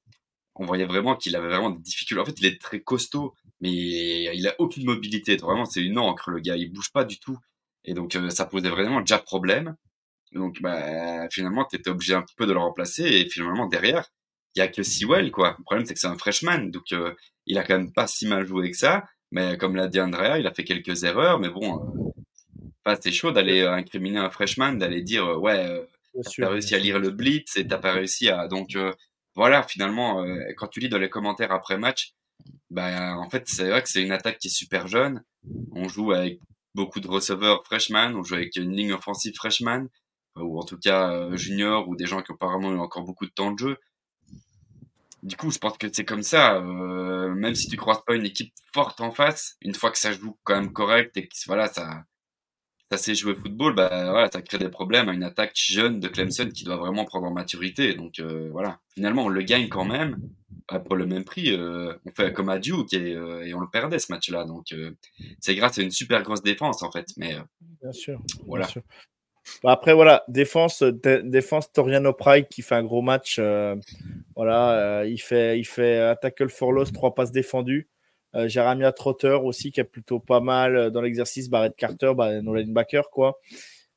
on 0.61 0.67
voyait 0.67 0.85
vraiment 0.85 1.17
qu'il 1.17 1.35
avait 1.37 1.49
vraiment 1.49 1.71
des 1.71 1.81
difficultés. 1.81 2.21
En 2.21 2.25
fait, 2.27 2.39
il 2.39 2.47
est 2.47 2.61
très 2.61 2.81
costaud, 2.81 3.35
mais 3.63 3.71
il 3.71 4.47
a 4.47 4.55
aucune 4.59 4.85
mobilité. 4.85 5.37
Vraiment, 5.37 5.65
c'est 5.65 5.83
une 5.83 5.99
encre, 5.99 6.31
le 6.31 6.39
gars. 6.39 6.57
Il 6.57 6.71
bouge 6.71 6.93
pas 6.93 7.05
du 7.05 7.19
tout. 7.19 7.39
Et 7.85 7.95
donc, 7.95 8.15
euh, 8.15 8.29
ça 8.29 8.45
posait 8.45 8.69
vraiment 8.69 9.01
déjà 9.01 9.19
problème. 9.19 9.75
Donc, 10.33 10.61
bah, 10.61 11.29
finalement, 11.31 11.65
t'étais 11.65 11.89
obligé 11.89 12.13
un 12.13 12.21
petit 12.21 12.35
peu 12.37 12.47
de 12.47 12.53
le 12.53 12.59
remplacer. 12.59 13.05
Et 13.05 13.29
finalement, 13.31 13.67
derrière, 13.69 14.11
il 14.55 14.59
y 14.59 14.63
a 14.63 14.69
que 14.69 14.83
Sewell, 14.83 15.31
quoi. 15.31 15.57
Le 15.59 15.65
problème, 15.65 15.87
c'est 15.87 15.95
que 15.95 16.01
c'est 16.01 16.09
un 16.09 16.19
freshman. 16.19 16.67
Donc, 16.67 16.93
euh, 16.93 17.15
il 17.47 17.57
a 17.57 17.65
quand 17.65 17.79
même 17.79 17.93
pas 17.93 18.07
si 18.07 18.27
mal 18.27 18.47
joué 18.47 18.71
que 18.71 18.77
ça. 18.77 19.05
Mais 19.31 19.57
comme 19.57 19.77
l'a 19.77 19.89
dit 19.89 20.01
Andrea, 20.01 20.39
il 20.39 20.47
a 20.47 20.53
fait 20.53 20.65
quelques 20.65 21.05
erreurs. 21.05 21.41
Mais 21.41 21.49
bon, 21.49 22.13
euh, 22.87 22.97
c'est 23.01 23.13
chaud 23.13 23.33
d'aller 23.33 23.63
euh, 23.63 23.73
incriminer 23.73 24.19
un 24.19 24.31
freshman, 24.31 24.75
d'aller 24.75 25.01
dire, 25.01 25.41
ouais, 25.41 25.89
t'as 26.37 26.51
réussi 26.51 26.75
à 26.75 26.79
lire 26.79 26.99
le 26.99 27.11
blitz 27.11 27.57
et 27.57 27.67
t'as 27.67 27.79
pas 27.79 27.93
réussi 27.93 28.29
à 28.29 28.47
donc 28.47 28.77
voilà 29.35 29.63
finalement 29.63 30.23
euh, 30.25 30.39
quand 30.57 30.69
tu 30.69 30.81
lis 30.81 30.89
dans 30.89 30.99
les 30.99 31.11
commentaires 31.11 31.53
après 31.53 31.79
match 31.79 32.15
bah 32.71 33.17
en 33.17 33.29
fait 33.29 33.45
c'est 33.47 33.69
vrai 33.69 33.83
que 33.83 33.89
c'est 33.89 34.03
une 34.03 34.13
attaque 34.13 34.39
qui 34.39 34.49
est 34.49 34.51
super 34.51 34.87
jeune. 34.87 35.23
On 35.73 35.89
joue 35.89 36.13
avec 36.13 36.41
beaucoup 36.75 37.01
de 37.01 37.09
receveurs 37.09 37.65
freshman 37.65 38.15
on 38.15 38.23
joue 38.23 38.35
avec 38.35 38.57
une 38.57 38.75
ligne 38.75 38.93
offensive 38.93 39.35
freshman 39.35 39.89
ou 40.37 40.59
en 40.59 40.65
tout 40.65 40.79
cas 40.79 41.11
euh, 41.11 41.37
junior 41.37 41.89
ou 41.89 41.97
des 41.97 42.07
gens 42.07 42.23
qui 42.23 42.31
ont 42.33 42.35
apparemment 42.35 42.73
eu 42.73 42.79
encore 42.79 43.05
beaucoup 43.05 43.27
de 43.27 43.33
temps 43.33 43.53
de 43.53 43.59
jeu. 43.59 43.79
Du 45.23 45.37
coup 45.37 45.51
je 45.51 45.59
pense 45.59 45.77
que 45.79 45.87
c'est 45.93 46.05
comme 46.05 46.23
ça 46.23 46.57
euh, 46.57 47.35
même 47.35 47.55
si 47.55 47.69
tu 47.69 47.77
croises 47.77 48.03
pas 48.07 48.15
une 48.15 48.25
équipe 48.25 48.53
forte 48.73 49.01
en 49.01 49.11
face 49.11 49.57
une 49.61 49.75
fois 49.75 49.91
que 49.91 49.99
ça 49.99 50.13
joue 50.13 50.39
quand 50.45 50.55
même 50.55 50.73
correct 50.73 51.17
et 51.17 51.29
que 51.29 51.35
voilà 51.47 51.69
ça 51.69 52.05
ça 52.91 52.99
sait 52.99 53.15
jouer 53.15 53.33
au 53.33 53.37
football, 53.37 53.75
bah 53.75 53.89
voilà, 54.11 54.29
ça 54.33 54.43
crée 54.43 54.59
des 54.59 54.69
problèmes 54.69 55.09
à 55.09 55.13
une 55.13 55.23
attaque 55.23 55.53
jeune 55.55 56.01
de 56.01 56.09
Clemson 56.09 56.49
qui 56.53 56.65
doit 56.65 56.77
vraiment 56.77 57.05
prendre 57.05 57.27
en 57.27 57.33
maturité. 57.33 57.95
Donc 57.95 58.19
euh, 58.19 58.49
voilà, 58.51 58.81
finalement 58.95 59.25
on 59.25 59.29
le 59.29 59.43
gagne 59.43 59.69
quand 59.69 59.85
même 59.85 60.19
bah, 60.69 60.81
pour 60.81 60.97
le 60.97 61.07
même 61.07 61.25
prix. 61.25 61.53
euh, 61.53 61.93
on 62.07 62.11
fait 62.11 62.33
comme 62.33 62.49
à 62.49 62.59
Duke 62.59 62.93
et, 62.93 63.15
euh, 63.15 63.47
et 63.47 63.55
on 63.55 63.61
le 63.61 63.69
perdait 63.71 63.99
ce 63.99 64.11
match-là. 64.13 64.45
Donc 64.45 64.73
euh, 64.73 64.91
c'est 65.41 65.55
grâce 65.55 65.79
à 65.79 65.83
une 65.83 65.91
super 65.91 66.23
grosse 66.23 66.43
défense 66.43 66.83
en 66.83 66.91
fait. 66.91 67.07
Mais 67.17 67.35
euh, 67.35 67.41
Bien 67.81 67.93
sûr. 67.93 68.19
bien 68.19 68.45
Voilà. 68.47 68.67
sûr. 68.67 68.83
Bah, 69.63 69.73
après, 69.73 69.95
voilà, 69.95 70.23
défense, 70.29 70.83
dé- 70.83 71.23
défense 71.25 71.73
Toriano 71.73 72.13
Pride 72.13 72.47
qui 72.49 72.63
fait 72.63 72.75
un 72.75 72.85
gros 72.85 73.03
match. 73.03 73.37
euh, 73.39 73.75
voilà, 74.37 75.01
euh, 75.01 75.07
il, 75.07 75.19
fait, 75.19 75.59
il 75.59 75.65
fait 75.65 75.99
un 75.99 76.15
tackle 76.15 76.49
for 76.51 76.73
loss, 76.73 76.93
trois 76.93 77.15
passes 77.15 77.33
défendues. 77.33 77.89
Euh, 78.37 78.93
Trotter 78.93 79.39
aussi 79.43 79.73
qui 79.73 79.81
est 79.81 79.85
plutôt 79.85 80.21
pas 80.21 80.41
mal 80.41 80.77
euh, 80.77 80.91
dans 80.91 81.01
l'exercice. 81.01 81.49
Barrett 81.51 81.75
Carter, 81.77 82.13
bah, 82.17 82.41
nos 82.43 82.55
linebackers, 82.55 83.11
quoi. 83.11 83.39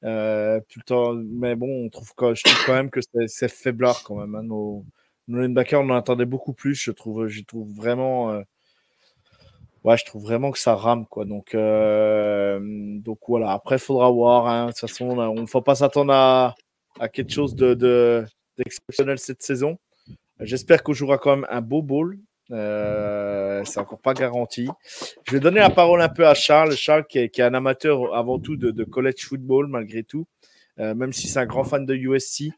Euh, 0.04 0.60
tout 0.70 0.80
le 0.80 0.84
temps, 0.86 1.14
mais 1.14 1.56
bon, 1.56 1.86
on 1.86 1.90
trouve 1.90 2.12
quand, 2.16 2.34
je 2.34 2.44
trouve 2.44 2.66
quand 2.66 2.74
même 2.74 2.90
que 2.90 3.00
c'est- 3.28 3.48
faiblard 3.48 4.04
quand 4.04 4.16
même. 4.16 4.36
hein, 4.36 4.44
nos, 4.44 4.84
linebackers, 5.28 5.82
on 5.82 5.90
en 5.90 5.96
attendait 5.96 6.26
beaucoup 6.26 6.54
plus. 6.54 6.76
Je 6.76 6.92
trouve, 6.92 7.28
je 7.28 7.42
trouve 7.44 7.72
vraiment. 7.74 8.32
euh, 8.32 8.42
Ouais, 9.84 9.98
je 9.98 10.06
trouve 10.06 10.24
vraiment 10.24 10.52
que 10.52 10.60
ça 10.60 10.76
rame, 10.76 11.06
quoi. 11.08 11.26
Donc, 11.26 11.54
donc 13.04 13.20
voilà. 13.28 13.52
Après, 13.52 13.76
il 13.76 13.80
faudra 13.80 14.10
voir. 14.12 14.48
hein. 14.48 14.68
De 14.68 14.72
toute 14.72 14.80
façon, 14.80 15.10
on 15.10 15.34
ne 15.42 15.46
faut 15.46 15.62
pas 15.62 15.76
s'attendre 15.76 16.14
à, 16.14 16.56
à 17.00 17.10
quelque 17.10 17.32
chose 17.34 17.54
de, 17.56 17.74
de- 17.74 18.26
d'exceptionnel 18.58 19.20
cette 19.20 19.42
saison. 19.44 19.78
J'espère 20.40 20.84
qu'on 20.84 20.94
jouera 20.94 21.18
quand 21.18 21.36
même 21.36 21.48
un 21.50 21.62
beau 21.62 21.82
bowl. 21.82 22.18
Euh, 22.54 23.64
c'est 23.66 23.80
encore 23.80 24.00
pas 24.00 24.14
garanti. 24.14 24.70
Je 25.26 25.32
vais 25.32 25.40
donner 25.40 25.60
la 25.60 25.70
parole 25.70 26.02
un 26.02 26.10
peu 26.10 26.28
à 26.28 26.34
Charles. 26.34 26.76
Charles, 26.76 27.06
qui 27.08 27.18
est, 27.20 27.40
un 27.40 27.54
amateur 27.54 28.16
avant 28.16 28.40
tout 28.40 28.56
de, 28.56 28.84
college 28.84 29.26
football, 29.26 29.68
malgré 29.68 30.04
tout, 30.04 30.28
Euh, 30.80 30.96
même 30.96 31.14
si 31.14 31.28
c'est 31.28 31.40
un 31.40 31.46
grand 31.46 31.64
fan 31.64 31.86
de 31.86 31.94
USC. 31.94 32.52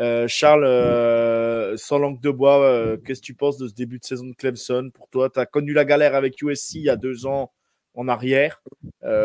Euh, 0.00 0.28
Charles, 0.28 1.78
sans 1.78 1.98
langue 1.98 2.20
de 2.20 2.30
bois, 2.30 2.98
qu'est-ce 3.04 3.20
que 3.20 3.26
tu 3.26 3.34
penses 3.34 3.58
de 3.58 3.68
ce 3.68 3.74
début 3.74 3.98
de 3.98 4.04
saison 4.04 4.26
de 4.26 4.34
Clemson? 4.34 4.90
Pour 4.92 5.08
toi, 5.08 5.30
tu 5.30 5.40
as 5.40 5.46
connu 5.46 5.72
la 5.72 5.84
galère 5.84 6.14
avec 6.14 6.40
USC 6.42 6.74
il 6.74 6.82
y 6.82 6.90
a 6.90 6.96
deux 6.96 7.26
ans 7.26 7.52
en 7.94 8.08
arrière, 8.08 8.62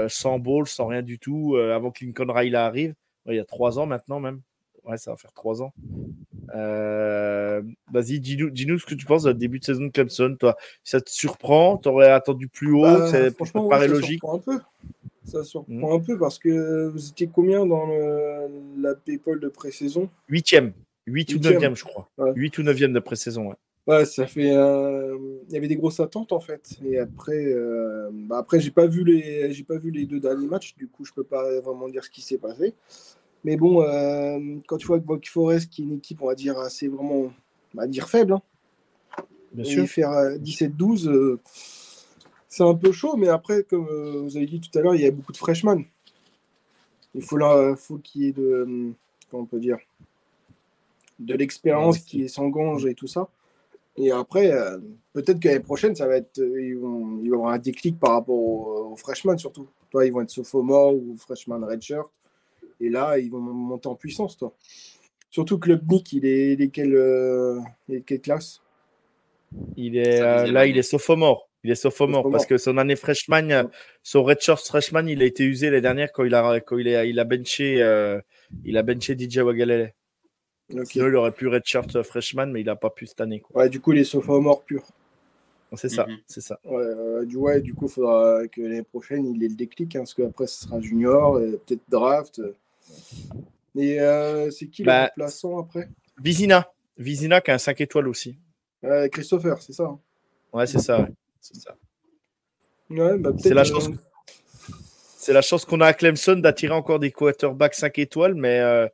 sans 0.08 0.40
ball, 0.40 0.68
sans 0.68 0.88
rien 0.88 1.02
du 1.02 1.20
tout, 1.20 1.58
avant 1.58 1.92
que 1.92 2.06
Lincoln 2.06 2.32
Riley 2.32 2.58
arrive. 2.58 2.94
Il 3.28 3.36
y 3.36 3.40
a 3.40 3.46
trois 3.46 3.80
ans 3.80 3.86
maintenant 3.86 4.22
même. 4.22 4.42
Ouais, 4.88 4.98
ça 4.98 5.12
va 5.12 5.18
faire 5.18 5.34
trois 5.34 5.62
ans. 5.62 5.74
Euh, 6.56 7.62
Vas-y, 7.92 8.20
dis-nous, 8.20 8.50
dis-nous 8.50 8.80
ce 8.80 8.86
que 8.86 8.96
tu 8.96 9.06
penses 9.06 9.24
du 9.26 9.34
début 9.34 9.60
de 9.60 9.66
saison 9.66 9.86
de 9.86 9.92
Clemson. 9.92 10.36
Toi, 10.40 10.56
ça 10.84 11.02
te 11.02 11.10
surprend 11.10 11.78
Tu 11.78 11.90
aurais 11.90 12.10
attendu 12.12 12.48
plus 12.48 12.72
haut 12.72 12.84
Bah, 12.84 13.08
C'est 13.12 13.32
franchement, 13.36 13.62
ça 13.62 13.66
ouais, 13.66 13.70
paraît 13.70 13.88
ça 13.88 13.94
logique. 13.94 14.20
surprend 14.22 14.36
un 14.36 14.40
peu. 14.40 14.60
Ça 15.26 15.44
surprend 15.44 15.96
un 15.96 16.00
peu 16.00 16.18
parce 16.18 16.40
que 16.40 16.88
vous 16.88 17.10
étiez 17.10 17.28
combien 17.28 17.66
dans 17.66 17.86
le- 17.86 18.82
la 18.82 18.96
PayPal 18.96 19.40
de 19.42 19.50
pré-saison? 19.50 20.10
Huitième. 20.30 20.72
Huit 21.06 21.30
ou 21.32 21.34
Huitième. 21.34 21.54
neuvième, 21.54 21.76
je 21.76 21.84
crois. 21.84 22.10
Ouais. 22.18 22.32
Huit 22.36 22.58
ou 22.58 22.64
neuvième 22.64 22.94
de 22.94 23.00
pré-saison. 23.00 23.50
Ouais. 23.50 23.56
Ouais, 23.88 24.06
ça 24.06 24.28
fait. 24.28 24.52
euh, 24.54 25.18
Il 25.48 25.54
y 25.54 25.58
avait 25.58 25.70
des 25.70 25.78
grosses 25.78 26.02
attentes 26.02 26.34
en 26.34 26.42
fait. 26.42 26.78
Et 26.86 26.98
après, 27.00 27.46
euh, 27.46 28.10
bah, 28.12 28.38
après, 28.38 28.60
j'ai 28.60 28.72
pas 28.72 28.86
vu 28.86 29.04
les, 29.06 29.54
pas 29.66 29.78
vu 29.78 29.92
les 29.92 30.06
deux 30.06 30.20
derniers 30.20 30.48
matchs. 30.48 30.76
Du 30.76 30.88
coup, 30.88 31.06
je 31.06 31.14
peux 31.14 31.24
pas 31.24 31.60
vraiment 31.62 31.88
dire 31.88 32.04
ce 32.04 32.10
qui 32.10 32.22
s'est 32.22 32.38
passé. 32.38 32.74
Mais 33.44 33.56
bon, 33.58 33.82
euh, 33.82 34.40
quand 34.68 34.78
tu 34.78 34.88
vois 34.88 35.00
que 35.00 35.06
Buck 35.06 35.28
Forest, 35.28 35.70
qui 35.70 35.82
est 35.82 35.86
une 35.86 35.94
équipe, 35.98 36.22
on 36.22 36.28
va 36.28 36.36
dire 36.36 36.58
assez 36.60 36.88
vraiment, 36.88 37.32
on 37.76 37.78
va 37.78 37.88
dire 37.88 38.10
faible, 38.10 38.34
hein, 38.34 38.42
Bien 39.54 39.64
et 39.64 39.68
sûr. 39.68 39.88
faire 39.88 40.12
euh, 40.12 40.38
17-12, 40.38 41.08
euh, 41.08 41.40
c'est 42.50 42.64
un 42.64 42.76
peu 42.76 42.92
chaud. 42.92 43.16
Mais 43.16 43.30
après, 43.30 43.64
comme 43.64 43.88
euh, 43.88 44.22
vous 44.22 44.38
avez 44.38 44.46
dit 44.48 44.60
tout 44.60 44.78
à 44.78 44.82
l'heure, 44.82 44.96
il 44.96 45.02
y 45.02 45.06
a 45.06 45.12
beaucoup 45.12 45.32
de 45.32 45.38
freshmen. 45.38 45.86
Il 47.16 47.22
faut 47.24 47.38
là, 47.38 47.76
faut 47.76 47.98
qu'il 47.98 48.24
y 48.24 48.28
ait 48.28 48.32
de, 48.32 48.92
comment 49.30 49.44
on 49.44 49.46
peut 49.46 49.60
dire, 49.60 49.78
de 51.20 51.34
l'expérience 51.34 52.00
qui 52.00 52.28
s'engage 52.30 52.86
et 52.86 52.94
tout 52.94 53.08
ça. 53.08 53.30
Et 53.96 54.12
après, 54.12 54.52
euh, 54.52 54.78
peut-être 55.14 55.40
que 55.40 55.48
l'année 55.48 55.60
prochaine, 55.60 55.96
ça 55.96 56.08
va 56.08 56.18
être, 56.18 56.38
euh, 56.40 56.62
ils 56.62 56.78
vont, 56.78 57.20
ils 57.24 57.30
vont 57.30 57.38
avoir 57.38 57.54
un 57.54 57.58
déclic 57.58 58.00
par 58.00 58.12
rapport 58.12 58.36
aux, 58.36 58.92
aux 58.92 58.96
freshmen 58.96 59.38
surtout. 59.40 59.68
Toi, 59.90 60.06
ils 60.06 60.14
vont 60.14 60.22
être 60.22 60.30
sophomore 60.30 60.94
ou 60.94 61.16
freshman 61.18 61.66
redshirt. 61.66 62.12
Et 62.80 62.90
là, 62.90 63.18
ils 63.18 63.30
vont 63.32 63.40
monter 63.40 63.88
en 63.88 63.96
puissance, 63.96 64.38
toi. 64.38 64.54
Surtout 65.30 65.58
que 65.60 65.70
le 65.70 65.80
Nick, 65.90 66.14
il 66.14 66.26
est, 66.26 66.54
il 66.54 66.62
est 66.62 66.70
quelle, 66.70 66.96
euh, 66.96 67.60
il 67.90 67.96
est 67.96 68.02
quelle 68.02 68.22
classe? 68.22 68.62
Il 69.76 69.98
est, 69.98 70.22
euh, 70.22 70.48
là, 70.52 70.66
il 70.66 70.78
est 70.78 70.84
sophomore. 70.84 71.50
Il 71.64 71.72
est 71.72 71.76
sophomore 71.76 72.20
Sophomore. 72.20 72.32
parce 72.32 72.46
que 72.46 72.58
son 72.58 72.78
année 72.78 72.96
freshman, 72.96 73.50
euh, 73.52 73.64
son 74.04 74.24
redshirt 74.24 74.66
freshman, 74.66 75.08
il 75.08 75.22
a 75.22 75.26
été 75.26 75.44
usé 75.44 75.68
l'année 75.70 75.82
dernière 75.82 76.12
quand 76.12 76.24
il 76.24 76.34
a, 76.36 76.60
quand 76.62 76.78
il 76.78 76.88
a, 76.96 77.04
il 77.06 77.20
a 77.20 77.24
benché, 77.24 77.82
euh, 77.82 78.22
il 78.64 78.78
a 78.78 78.84
benché 78.84 79.16
DJ 79.18 79.38
Wagalele. 79.40 79.94
Ok. 80.74 80.86
Sinon, 80.88 81.08
il 81.08 81.16
aurait 81.16 81.32
pu 81.32 81.48
redshirt 81.48 82.04
freshman, 82.04 82.48
mais 82.48 82.62
il 82.62 82.70
a 82.70 82.76
pas 82.76 82.90
pu 82.90 83.06
cette 83.08 83.22
année. 83.22 83.40
Quoi. 83.40 83.64
Ouais, 83.64 83.70
du 83.70 83.80
coup, 83.80 83.94
il 83.94 84.00
est 84.00 84.04
sophomore 84.04 84.64
pur. 84.64 84.84
C'est 85.76 85.90
ça, 85.90 86.06
Mhm. 86.08 86.18
c'est 86.28 86.40
ça. 86.42 86.60
Ouais, 86.64 86.78
euh, 86.78 87.26
du, 87.26 87.36
ouais, 87.36 87.60
du 87.60 87.74
coup, 87.74 87.88
il 87.88 87.92
faudra 87.92 88.48
que 88.48 88.62
l'année 88.62 88.84
prochaine, 88.84 89.26
il 89.26 89.44
ait 89.44 89.50
le 89.50 89.56
déclic, 89.56 89.96
hein, 89.98 90.00
parce 90.00 90.14
qu'après, 90.14 90.48
ce 90.48 90.64
sera 90.66 90.80
junior, 90.80 91.38
peut-être 91.66 91.82
draft. 91.90 92.42
Et 93.76 94.00
euh, 94.02 94.50
c'est 94.52 94.68
qui 94.68 94.84
le 94.84 94.88
Bah, 94.88 95.08
remplaçant 95.10 95.60
après? 95.60 95.90
Vizina, 96.22 96.72
Vizina 96.98 97.42
qui 97.42 97.52
a 97.52 97.56
un 97.56 97.60
5 97.60 97.80
étoiles 97.82 98.08
aussi. 98.08 98.40
Euh, 98.84 99.08
Christopher, 99.10 99.62
c'est 99.62 99.74
ça 99.74 99.84
hein? 99.84 100.00
Ouais, 100.54 100.66
c'est 100.66 100.80
ça. 100.80 101.02
ouais. 101.04 101.10
C'est 101.42 101.56
ça. 101.58 101.76
Ouais, 102.90 103.18
bah, 103.18 103.32
C'est 103.38 103.50
peut-être, 103.50 103.56
la 103.56 103.62
euh, 103.62 103.66
chance. 103.66 103.90
C'est 105.18 105.34
la 105.34 105.42
chance 105.42 105.66
qu'on 105.66 105.82
a 105.82 105.88
à 105.88 105.94
Clemson 105.94 106.38
d'attirer 106.38 106.74
encore 106.74 107.00
des 107.00 107.12
quarterbacks 107.12 107.76
5 107.76 108.00
étoiles, 108.00 108.36
mais 108.36 108.60
euh, 108.62 108.88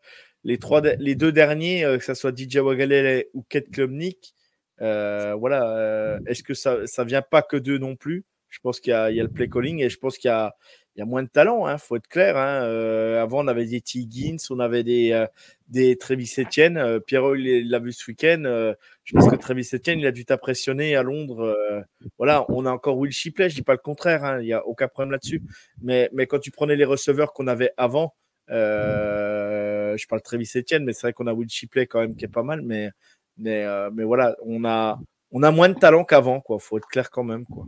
les, 0.44 0.58
trois, 0.58 0.82
de- 0.82 0.96
les 1.00 1.16
deux 1.16 1.32
derniers, 1.32 1.84
que 1.84 2.04
ce 2.04 2.14
soit 2.16 2.36
DJ 2.36 2.58
Wagalele 2.58 3.26
ou 3.34 3.44
Kate 3.44 3.70
Klubnik, 3.72 4.34
euh, 4.82 5.36
voilà, 5.36 6.20
est-ce 6.26 6.42
que 6.44 6.54
ça 6.56 6.88
ça 6.88 7.04
vient 7.04 7.22
pas 7.22 7.42
que 7.44 7.56
d'eux 7.56 7.78
non 7.78 7.96
plus? 7.96 8.26
Je 8.50 8.60
pense 8.60 8.80
qu'il 8.80 8.92
y, 8.92 8.96
y 9.16 9.20
a 9.20 9.24
le 9.24 9.30
play 9.30 9.48
calling 9.48 9.80
et 9.80 9.90
je 9.90 9.98
pense 10.00 10.18
qu'il 10.18 10.30
y 10.30 10.32
a, 10.32 10.56
il 10.96 11.00
y 11.00 11.02
a 11.02 11.06
moins 11.06 11.24
de 11.24 11.28
talent, 11.28 11.68
il 11.68 11.78
faut 11.80 11.96
être 11.96 12.08
clair. 12.08 12.38
hein. 12.38 12.64
Euh, 12.66 13.22
avant, 13.22 13.44
on 13.44 13.48
avait 13.48 13.66
des 13.66 13.82
T. 13.82 14.00
Higgins, 14.00 14.38
on 14.52 14.60
avait 14.60 14.84
des, 14.84 15.12
euh, 15.12 15.26
des 15.68 15.98
Travis 15.98 16.32
Etienne. 16.38 16.78
Euh, 16.78 17.00
Pierrot, 17.00 17.34
il 17.36 17.70
l'a 17.70 17.80
vu 17.80 17.92
ce 17.92 18.12
week-end. 18.12 18.44
Euh, 18.46 18.76
je 19.04 19.14
pense 19.16 19.28
que 19.28 19.36
Travis 19.36 19.68
Etienne, 19.74 20.00
il 20.00 20.06
a 20.06 20.12
dû 20.12 20.24
t'impressionner 20.24 20.96
à 20.96 21.02
Londres. 21.02 21.42
Euh, 21.42 21.82
voilà, 22.20 22.46
on 22.50 22.66
a 22.68 22.72
encore 22.72 22.98
Will 22.98 23.12
Shipley, 23.12 23.50
je 23.50 23.56
dis 23.56 23.64
pas 23.64 23.74
le 23.74 23.80
contraire, 23.80 24.24
hein, 24.24 24.40
il 24.40 24.46
n'y 24.46 24.54
a 24.54 24.66
aucun 24.68 24.88
problème 24.88 25.12
là-dessus. 25.12 25.42
Mais, 25.82 26.10
mais 26.14 26.28
quand 26.28 26.40
tu 26.40 26.52
prenais 26.52 26.76
les 26.76 26.86
receveurs 26.86 27.34
qu'on 27.34 27.48
avait 27.48 27.72
avant, 27.76 28.14
euh, 28.52 29.98
je 29.98 30.08
parle 30.08 30.22
de 30.22 30.24
Travis 30.24 30.52
Etienne, 30.56 30.84
mais 30.84 30.94
c'est 30.94 31.08
vrai 31.08 31.14
qu'on 31.14 31.28
a 31.28 31.34
Will 31.34 31.50
Shipley 31.50 31.88
quand 31.88 32.02
même 32.02 32.16
qui 32.16 32.26
est 32.26 32.28
pas 32.28 32.44
mal. 32.44 32.62
Mais, 32.62 32.92
mais, 33.38 33.66
mais 33.94 34.04
voilà, 34.04 34.36
on 34.46 34.64
a, 34.64 35.00
on 35.32 35.42
a 35.42 35.50
moins 35.50 35.70
de 35.70 35.74
talent 35.80 36.04
qu'avant, 36.04 36.40
quoi. 36.40 36.60
Faut 36.60 36.78
être 36.78 36.88
clair 36.88 37.10
quand 37.10 37.24
même, 37.24 37.46
quoi. 37.46 37.66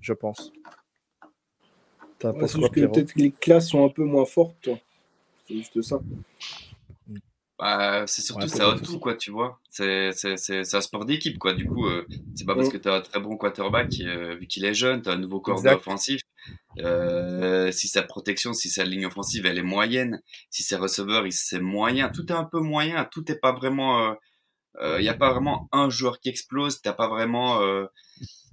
Je 0.00 0.12
pense. 0.12 0.50
Ouais, 2.32 2.48
c'est 2.48 2.60
juste 2.60 2.74
que 2.74 2.86
peut-être 2.86 3.12
que 3.12 3.20
les 3.20 3.30
classes 3.30 3.68
sont 3.68 3.84
un 3.84 3.88
peu 3.88 4.04
moins 4.04 4.24
fortes, 4.24 4.56
toi. 4.62 4.78
C'est 5.46 5.54
juste 5.56 5.82
ça. 5.82 6.00
Bah, 7.58 8.04
c'est 8.06 8.22
surtout 8.22 8.42
Ouais, 8.42 8.48
ça 8.48 8.64
peut-être 8.72 8.82
tout 8.82 8.98
quoi, 8.98 9.14
tu 9.14 9.30
vois. 9.30 9.60
C'est 9.70 10.10
c'est 10.12 10.36
c'est 10.36 10.64
c'est 10.64 10.76
un 10.76 10.80
sport 10.80 11.04
d'équipe 11.04 11.38
quoi. 11.38 11.54
Du 11.54 11.66
coup, 11.66 11.86
euh, 11.86 12.04
c'est 12.34 12.44
pas 12.46 12.56
parce 12.56 12.68
que 12.68 12.76
t'as 12.76 12.96
un 12.96 13.00
très 13.00 13.20
bon 13.20 13.36
quarterback 13.36 13.94
euh, 14.00 14.34
vu 14.34 14.46
qu'il 14.48 14.64
est 14.64 14.74
jeune, 14.74 15.02
t'as 15.02 15.12
un 15.12 15.18
nouveau 15.18 15.40
corps 15.40 15.64
offensif. 15.66 16.20
Euh, 16.80 17.70
si 17.72 17.88
sa 17.88 18.02
protection, 18.02 18.52
si 18.52 18.68
sa 18.70 18.84
ligne 18.84 19.06
offensive 19.06 19.46
elle 19.46 19.58
est 19.58 19.62
moyenne, 19.62 20.20
si 20.50 20.64
ses 20.64 20.76
receveurs 20.76 21.26
ils- 21.26 21.32
c'est 21.32 21.60
moyen, 21.60 22.08
tout 22.10 22.26
est 22.32 22.36
un 22.36 22.44
peu 22.44 22.60
moyen, 22.60 23.04
tout 23.04 23.30
est 23.30 23.38
pas 23.38 23.52
vraiment. 23.52 24.16
Euh, 24.80 24.96
euh, 24.96 25.00
y 25.00 25.08
a 25.08 25.14
pas 25.14 25.32
vraiment 25.32 25.68
un 25.72 25.90
joueur 25.90 26.20
qui 26.20 26.28
explose, 26.28 26.80
t'as 26.82 26.92
pas 26.92 27.08
vraiment. 27.08 27.60
euh, 27.62 27.86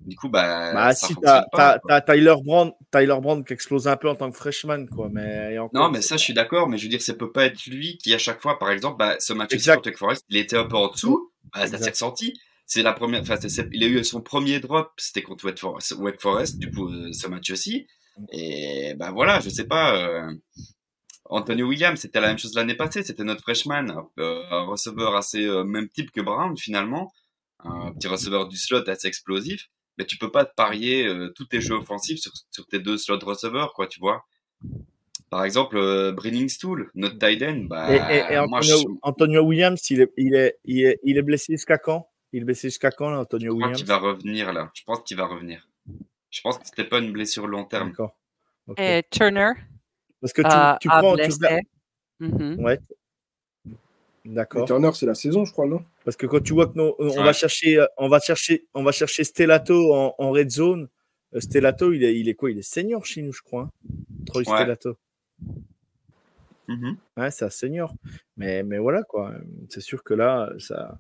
du 0.06 0.16
coup, 0.16 0.30
bah, 0.30 0.74
Bah, 0.74 0.94
ça 0.94 1.08
si, 1.08 1.16
t'as 1.16 1.42
pas. 1.44 1.48
t'as- 1.74 1.80
quoi. 1.80 2.02
t'as 2.02 2.14
Tyler 2.16 2.34
Brand, 2.44 2.74
Tyler 2.92 3.18
Brand 3.22 3.46
qui 3.46 3.54
explose 3.54 3.88
un 3.88 3.98
peu 3.98 4.10
en 4.10 4.16
tant 4.16 4.32
que 4.32 4.38
freshman, 4.38 4.88
quoi. 4.88 5.10
Mais 5.12 5.58
encore, 5.60 5.80
Non, 5.80 5.92
mais 5.92 6.02
ça, 6.02 6.18
je 6.18 6.24
suis 6.24 6.34
d'accord, 6.34 6.68
mais 6.70 6.78
je 6.80 6.84
veux 6.84 6.90
dire, 6.90 7.02
ça 7.02 7.14
peut 7.14 7.32
pas 7.32 7.46
être 7.46 7.66
lui 7.68 7.98
qui, 7.98 8.14
à 8.14 8.18
chaque 8.18 8.42
fois, 8.42 8.58
par 8.58 8.72
exemple, 8.72 8.98
bah, 8.98 9.16
ce 9.20 9.34
match 9.34 9.52
contre 9.76 9.98
Forest, 9.98 10.26
il 10.30 10.38
était 10.38 10.58
un 10.58 10.66
peu 10.66 10.76
en 10.78 10.88
dessous, 10.90 11.32
bah, 11.54 11.68
ça 11.68 11.78
s'est 11.78 11.90
ressenti. 11.92 12.34
C'est 12.66 12.82
la 12.84 12.94
première, 12.94 13.22
enfin, 13.22 13.36
c'est- 13.40 13.68
il 13.74 13.84
a 13.84 13.88
eu 13.88 14.04
son 14.04 14.22
premier 14.22 14.60
drop, 14.60 14.92
c'était 14.98 15.22
contre 15.22 15.46
Wake 15.46 16.20
Forest, 16.22 16.58
du 16.58 16.72
coup, 16.72 16.88
euh, 16.90 17.12
ce 17.14 17.28
match 17.28 17.52
aussi. 17.52 17.86
Et, 18.32 18.94
bah, 18.96 19.12
voilà, 19.12 19.40
je 19.40 19.50
sais 19.50 19.66
pas, 19.68 19.96
euh, 19.98 20.34
Antonio 21.32 21.66
Williams, 21.68 22.00
c'était 22.00 22.20
la 22.22 22.28
même 22.28 22.38
chose 22.38 22.54
l'année 22.56 22.76
passée, 22.76 23.04
c'était 23.04 23.24
notre 23.24 23.42
freshman, 23.42 23.88
euh, 24.20 24.44
un 24.52 24.64
receveur 24.66 25.16
assez, 25.16 25.46
euh, 25.46 25.64
même 25.64 25.90
type 25.90 26.12
que 26.12 26.22
Brown, 26.22 26.58
finalement. 26.58 27.12
Un 27.64 27.92
petit 27.94 28.08
receveur 28.08 28.48
du 28.48 28.58
slot 28.58 28.88
assez 28.90 29.08
explosif. 29.08 29.68
Mais 29.98 30.06
tu 30.06 30.18
peux 30.18 30.32
pas 30.32 30.46
te 30.46 30.54
parier 30.56 31.06
euh, 31.08 31.30
tous 31.36 31.46
tes 31.46 31.62
jeux 31.62 31.76
offensifs 31.76 32.20
sur, 32.20 32.32
sur 32.50 32.66
tes 32.68 32.80
deux 32.80 32.98
slots 32.98 33.20
receveurs, 33.20 33.74
quoi, 33.74 33.88
tu 33.88 34.00
vois. 34.00 34.26
Par 35.30 35.46
exemple, 35.46 35.78
euh, 35.78 36.14
Stool, 36.48 36.90
notre 36.96 37.18
tight 37.18 37.42
end, 37.44 37.66
bah, 37.70 37.88
Et, 38.12 38.16
et- 38.18 38.34
et 38.34 38.38
moi, 38.48 38.60
Antonio, 38.60 38.78
je, 38.78 38.86
Antonio 39.02 39.42
Williams, 39.44 39.90
il 39.90 40.02
est, 40.02 40.12
il, 40.18 40.36
est, 40.36 40.58
il, 40.66 40.86
est, 40.86 41.00
il 41.04 41.18
est 41.18 41.22
blessé 41.22 41.54
jusqu'à 41.54 41.78
quand? 41.78 42.08
Il 42.34 42.42
est 42.42 42.46
blessé 42.46 42.68
jusqu'à 42.70 42.92
quand, 42.92 43.10
là, 43.10 43.20
Antonio 43.20 43.52
je 43.52 43.56
crois 43.56 43.68
Williams? 43.68 43.78
qu'il 43.78 43.88
va 43.88 43.98
revenir 43.98 44.52
là. 44.54 44.72
Je 44.74 44.84
pense 44.84 45.02
qu'il 45.04 45.18
va 45.18 45.28
revenir. 45.28 45.68
Je 46.30 46.42
pense 46.42 46.58
que 46.58 46.66
c'était 46.66 46.86
pas 46.86 47.00
une 47.00 47.12
blessure 47.12 47.48
long 47.48 47.66
terme. 47.66 47.90
D'accord. 47.90 48.18
Et 48.78 49.04
Turner? 49.10 49.52
Parce 50.22 50.34
que 50.34 50.42
tu, 50.44 50.48
euh, 50.48 50.76
tu 50.80 50.90
a 50.90 51.00
prends. 51.00 51.16
Tu 51.18 51.24
regardes- 51.32 51.62
Mhm. 52.20 52.64
Ouais. 52.64 52.80
D'accord. 54.24 54.66
Turner, 54.68 54.92
c'est 54.94 55.08
la 55.08 55.16
saison, 55.16 55.46
je 55.46 55.52
crois, 55.52 55.66
non? 55.66 55.84
Parce 56.06 56.16
que 56.16 56.28
quand 56.28 56.40
tu 56.42 56.54
vois 56.54 56.68
que 56.68 56.78
nos- 56.78 56.96
on 57.00 57.10
Ouais. 57.10 57.24
va 57.24 57.34
chercher, 57.34 57.80
euh, 57.80 57.88
on 57.98 58.08
va 58.08 58.20
chercher, 58.20 58.68
on 58.76 58.84
va 58.84 58.92
chercher 58.92 59.24
Stellato 59.24 59.94
en, 59.94 60.14
en 60.20 60.32
red 60.32 60.52
zone. 60.52 60.88
Euh, 61.34 61.40
Stellato, 61.40 61.92
il 61.92 62.04
est, 62.04 62.16
il 62.20 62.30
est 62.30 62.36
quoi? 62.36 62.52
Il 62.52 62.60
est 62.60 62.62
senior 62.62 63.04
chez 63.06 63.24
nous, 63.24 63.34
je 63.34 63.42
crois. 63.42 63.64
hein 63.64 63.72
Troy 64.28 64.44
Ouais. 64.48 64.56
Stellato. 64.58 64.96
Mhm. 66.68 66.98
Ouais, 67.18 67.32
c'est 67.32 67.46
un 67.46 67.50
senior. 67.50 67.94
Mais, 68.38 68.62
mais 68.64 68.78
voilà, 68.78 69.02
quoi. 69.04 69.34
C'est 69.70 69.82
sûr 69.82 70.04
que 70.04 70.14
là, 70.14 70.52
ça, 70.60 71.00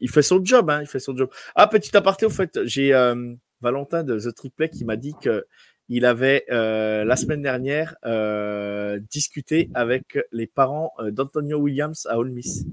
il 0.00 0.10
fait 0.10 0.22
son 0.22 0.44
job, 0.44 0.68
hein, 0.70 0.80
il 0.82 0.86
fait 0.86 1.00
son 1.00 1.16
job. 1.16 1.30
Ah, 1.54 1.66
petit 1.66 1.96
aparté, 1.96 2.26
au 2.26 2.30
fait, 2.30 2.60
j'ai 2.64 2.92
euh, 2.94 3.34
Valentin 3.62 4.04
de 4.04 4.18
The 4.20 4.34
Triplet 4.34 4.68
qui 4.68 4.84
m'a 4.84 4.96
dit 4.96 5.14
que 5.20 5.46
il 5.88 6.04
avait, 6.04 6.44
euh, 6.50 7.04
la 7.04 7.16
semaine 7.16 7.42
dernière, 7.42 7.96
euh, 8.04 8.98
discuté 9.10 9.70
avec 9.74 10.18
les 10.32 10.46
parents 10.46 10.92
euh, 10.98 11.10
d'Antonio 11.10 11.58
Williams 11.58 12.06
à 12.10 12.18
Ole 12.18 12.30
Miss. 12.30 12.64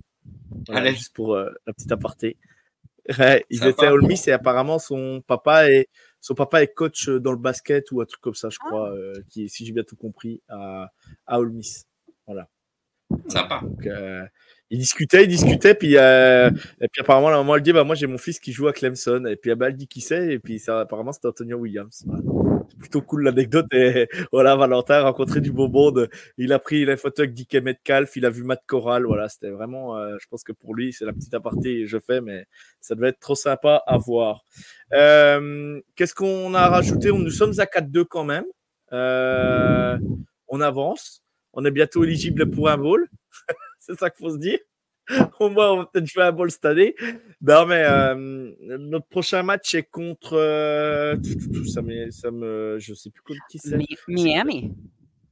Voilà, 0.67 0.81
Allez. 0.81 0.91
juste 0.91 1.13
pour 1.13 1.35
euh, 1.35 1.49
la 1.67 1.73
petite 1.73 1.91
aparté. 1.91 2.37
Ouais, 3.17 3.43
ils 3.49 3.65
étaient 3.65 3.87
à 3.87 3.93
Ole 3.93 4.05
Miss 4.05 4.27
et 4.27 4.31
apparemment 4.31 4.77
son 4.77 5.23
papa 5.25 5.71
est 5.71 5.87
son 6.21 6.35
papa 6.35 6.61
est 6.61 6.67
coach 6.67 7.09
dans 7.09 7.31
le 7.31 7.39
basket 7.39 7.91
ou 7.91 8.01
un 8.01 8.05
truc 8.05 8.21
comme 8.21 8.35
ça, 8.35 8.49
je 8.49 8.59
crois, 8.59 8.91
euh, 8.91 9.15
qui, 9.29 9.49
si 9.49 9.65
j'ai 9.65 9.71
bien 9.71 9.81
tout 9.81 9.95
compris, 9.95 10.43
à, 10.47 10.91
à 11.25 11.39
Ole 11.39 11.51
Miss. 11.51 11.87
Sympa. 13.27 13.61
Donc, 13.63 13.85
euh, 13.87 14.23
il 14.69 14.77
discutait, 14.77 15.23
il 15.23 15.27
discutait, 15.27 15.73
puis, 15.73 15.97
euh, 15.97 16.51
et 16.79 16.87
puis 16.87 17.01
apparemment, 17.01 17.29
la 17.29 17.37
maman 17.37 17.55
elle 17.55 17.63
dit, 17.63 17.73
bah, 17.73 17.83
moi 17.83 17.95
j'ai 17.95 18.05
mon 18.05 18.19
fils 18.19 18.39
qui 18.39 18.51
joue 18.51 18.67
à 18.67 18.73
Clemson, 18.73 19.25
et 19.25 19.35
puis 19.35 19.49
ah, 19.49 19.55
bah, 19.55 19.69
elle 19.69 19.75
dit 19.75 19.87
qui 19.87 20.01
c'est, 20.01 20.33
et 20.33 20.39
puis 20.39 20.59
ça, 20.59 20.81
apparemment 20.81 21.11
c'était 21.11 21.27
Antonio 21.27 21.57
Williams. 21.57 22.03
Voilà. 22.05 22.21
Plutôt 22.77 23.01
cool 23.01 23.23
l'anecdote, 23.23 23.65
voilà, 24.31 24.55
Valentin 24.55 24.95
a 24.95 25.01
rencontré 25.03 25.41
du 25.41 25.51
beau 25.51 25.67
monde, 25.67 26.09
il 26.37 26.53
a 26.53 26.59
pris 26.59 26.85
la 26.85 26.97
photo 26.97 27.21
avec 27.23 27.33
DK 27.33 27.55
Metcalf, 27.63 28.15
il 28.15 28.25
a 28.25 28.29
vu 28.29 28.43
Matt 28.43 28.61
Corral, 28.65 29.05
voilà, 29.05 29.29
c'était 29.29 29.49
vraiment, 29.49 29.97
euh, 29.97 30.17
je 30.21 30.27
pense 30.27 30.43
que 30.43 30.51
pour 30.51 30.75
lui, 30.75 30.93
c'est 30.93 31.05
la 31.05 31.13
petite 31.13 31.33
aparté 31.33 31.81
que 31.81 31.87
je 31.87 31.97
fais, 31.99 32.21
mais 32.21 32.45
ça 32.81 32.95
devait 32.95 33.09
être 33.09 33.19
trop 33.19 33.35
sympa 33.35 33.83
à 33.87 33.97
voir. 33.97 34.43
Euh, 34.93 35.81
Qu'est-ce 35.95 36.13
qu'on 36.13 36.53
a 36.53 36.67
rajouté? 36.67 37.11
Nous 37.11 37.29
sommes 37.31 37.53
à 37.59 37.65
4-2 37.65 38.05
quand 38.05 38.23
même, 38.23 38.45
Euh, 38.93 39.97
on 40.47 40.61
avance. 40.61 41.21
On 41.53 41.65
est 41.65 41.71
bientôt 41.71 42.03
éligible 42.03 42.49
pour 42.49 42.69
un 42.69 42.77
bowl. 42.77 43.07
c'est 43.79 43.97
ça 43.99 44.09
qu'il 44.09 44.25
faut 44.25 44.31
se 44.33 44.37
dire. 44.39 44.59
Au 45.39 45.49
moins, 45.49 45.71
on 45.71 45.77
va 45.77 45.85
peut-être 45.91 46.05
jouer 46.07 46.23
un 46.23 46.31
bowl 46.31 46.51
cette 46.51 46.65
année. 46.65 46.95
Non, 47.41 47.65
mais 47.65 47.83
euh, 47.85 48.51
notre 48.77 49.07
prochain 49.07 49.41
match 49.43 49.73
est 49.75 49.83
contre. 49.83 50.33
euh, 50.33 51.15
tout, 51.15 51.35
tout, 51.35 51.51
tout, 51.51 51.65
ça 51.65 51.81
me, 51.81 52.11
ça 52.11 52.29
me, 52.31 52.77
je 52.79 52.93
sais 52.93 53.09
plus 53.09 53.21
contre 53.23 53.39
qui 53.49 53.57
c'est. 53.59 53.75
Mi- 53.77 53.87
Miami. 54.07 54.73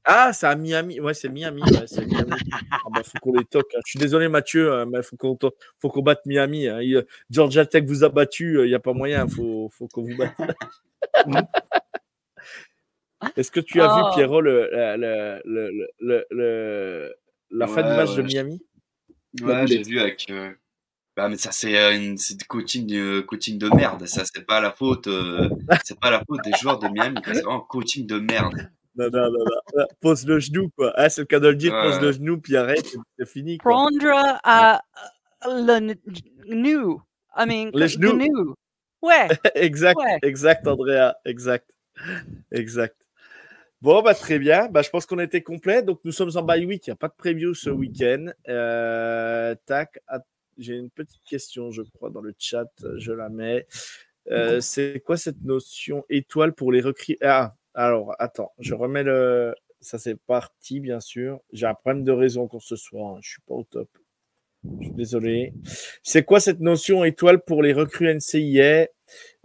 Ah, 0.09 0.31
c'est 0.33 0.47
à 0.47 0.55
Miami. 0.55 0.99
Ouais, 1.01 1.13
c'est 1.13 1.27
Miami. 1.29 1.61
Ouais, 1.63 1.85
c'est 1.85 2.05
Miami. 2.05 2.31
Ah 2.71 2.77
bah, 2.93 3.01
faut 3.03 3.17
qu'on 3.21 3.33
les 3.33 3.43
toque. 3.45 3.67
hein. 3.75 3.79
Je 3.85 3.89
suis 3.91 3.99
désolé, 3.99 4.29
Mathieu, 4.29 4.71
euh, 4.71 4.85
mais 4.85 5.03
faut 5.03 5.17
qu'on 5.17 5.37
faut 5.79 5.89
qu'on 5.89 6.01
batte 6.01 6.25
Miami. 6.25 6.67
hein. 6.67 6.79
Il- 6.81 7.05
Georgia 7.29 7.65
Tech 7.65 7.83
vous 7.85 8.03
a 8.05 8.09
battu. 8.09 8.59
Il 8.63 8.69
n'y 8.69 8.73
a 8.75 8.79
pas 8.79 8.93
moyen. 8.93 9.27
Faut, 9.27 9.69
faut 9.71 9.87
qu'on 9.89 10.03
vous 10.03 10.15
batte. 10.17 10.33
Est-ce 13.35 13.51
que 13.51 13.59
tu 13.59 13.81
as 13.81 13.87
vu, 13.87 14.01
Oh. 14.05 14.11
Pierrot, 14.13 14.41
le, 14.41 14.69
le, 14.71 15.41
le, 15.45 15.69
le, 15.69 15.87
le- 15.99 16.25
le- 16.31 17.15
la 17.49 17.67
fin 17.67 17.81
du 17.81 17.89
match 17.89 18.09
ouais, 18.11 18.17
de 18.17 18.21
Miami? 18.21 18.61
Ouais, 19.43 19.67
j'ai 19.67 19.83
vu 19.83 19.99
avec. 19.99 20.25
euh, 20.29 20.51
Bah, 21.15 21.29
mais 21.29 21.37
ça, 21.37 21.51
c'est 21.51 21.77
euh, 21.77 21.95
une 21.95 22.17
c'est 22.17 22.41
coaching, 22.45 22.93
euh, 22.93 23.21
coaching 23.23 23.57
de 23.57 23.69
merde. 23.69 24.05
Ça, 24.07 24.23
c'est 24.25 24.45
pas 24.45 24.61
la 24.61 24.71
faute. 24.71 25.07
euh, 25.07 25.49
C'est 25.83 25.99
pas 25.99 26.11
la 26.11 26.23
faute 26.27 26.41
des 26.43 26.51
joueurs 26.53 26.79
de 26.79 26.87
Miami. 26.89 27.17
C'est 27.25 27.41
vraiment 27.41 27.61
coaching 27.61 28.05
de 28.05 28.19
merde. 28.19 28.69
non, 28.95 29.09
non, 29.11 29.31
non, 29.31 29.45
non. 29.75 29.85
Pose 30.01 30.25
le 30.27 30.39
genou, 30.39 30.69
quoi. 30.75 30.91
Ah, 30.95 31.09
c'est 31.09 31.21
le 31.21 31.25
cas 31.27 31.39
de 31.39 31.47
le 31.49 31.55
dire, 31.55 31.71
pose 31.81 31.99
le 32.01 32.11
genou, 32.11 32.39
puis 32.39 32.55
arrête, 32.57 32.85
c'est 33.17 33.27
fini. 33.27 33.57
Quoi. 33.57 33.71
Prendre 33.71 34.37
à 34.43 34.81
le 35.45 35.95
genou. 36.45 37.01
I 37.35 37.45
mean, 37.45 37.69
le 37.73 37.87
genou. 37.87 38.55
Ouais. 39.01 39.27
exact, 39.55 39.97
ouais. 39.97 40.17
exact, 40.23 40.67
Andrea. 40.67 41.15
Exact. 41.25 41.69
Exact. 42.51 42.95
Bon, 43.81 44.01
bah, 44.01 44.15
très 44.15 44.39
bien. 44.39 44.69
Bah, 44.69 44.81
je 44.81 44.89
pense 44.89 45.05
qu'on 45.05 45.19
était 45.19 45.43
complet. 45.43 45.83
Donc, 45.83 45.99
nous 46.03 46.11
sommes 46.11 46.31
en 46.35 46.41
bye 46.41 46.65
week. 46.65 46.87
Il 46.87 46.89
n'y 46.89 46.93
a 46.93 46.95
pas 46.95 47.09
de 47.09 47.13
preview 47.15 47.53
ce 47.53 47.69
week-end. 47.69 48.27
Euh, 48.47 49.55
tac. 49.65 49.99
J'ai 50.57 50.75
une 50.75 50.89
petite 50.89 51.21
question, 51.23 51.69
je 51.69 51.83
crois, 51.83 52.09
dans 52.09 52.21
le 52.21 52.33
chat. 52.39 52.71
Je 52.95 53.11
la 53.11 53.29
mets. 53.29 53.67
Euh, 54.31 54.59
c'est 54.59 55.01
quoi 55.05 55.15
cette 55.15 55.41
notion 55.43 56.03
étoile 56.09 56.53
pour 56.53 56.71
les 56.71 56.81
recrues? 56.81 57.17
Ah, 57.21 57.55
alors, 57.75 58.15
attends. 58.17 58.51
Je 58.57 58.73
remets 58.73 59.03
le. 59.03 59.53
Ça, 59.79 59.99
c'est 59.99 60.15
parti, 60.15 60.79
bien 60.79 60.99
sûr. 60.99 61.39
J'ai 61.53 61.67
un 61.67 61.75
problème 61.75 62.03
de 62.03 62.11
réseau 62.11 62.41
encore 62.41 62.63
ce 62.63 62.75
soir. 62.75 63.15
Hein. 63.15 63.19
Je 63.21 63.29
suis 63.29 63.41
pas 63.47 63.53
au 63.53 63.63
top. 63.63 63.89
Je 64.79 64.85
suis 64.85 64.95
désolé. 64.95 65.53
C'est 66.01 66.23
quoi 66.23 66.39
cette 66.39 66.59
notion 66.59 67.05
étoile 67.05 67.43
pour 67.43 67.61
les 67.61 67.73
recrues 67.73 68.11
NCIA 68.11 68.87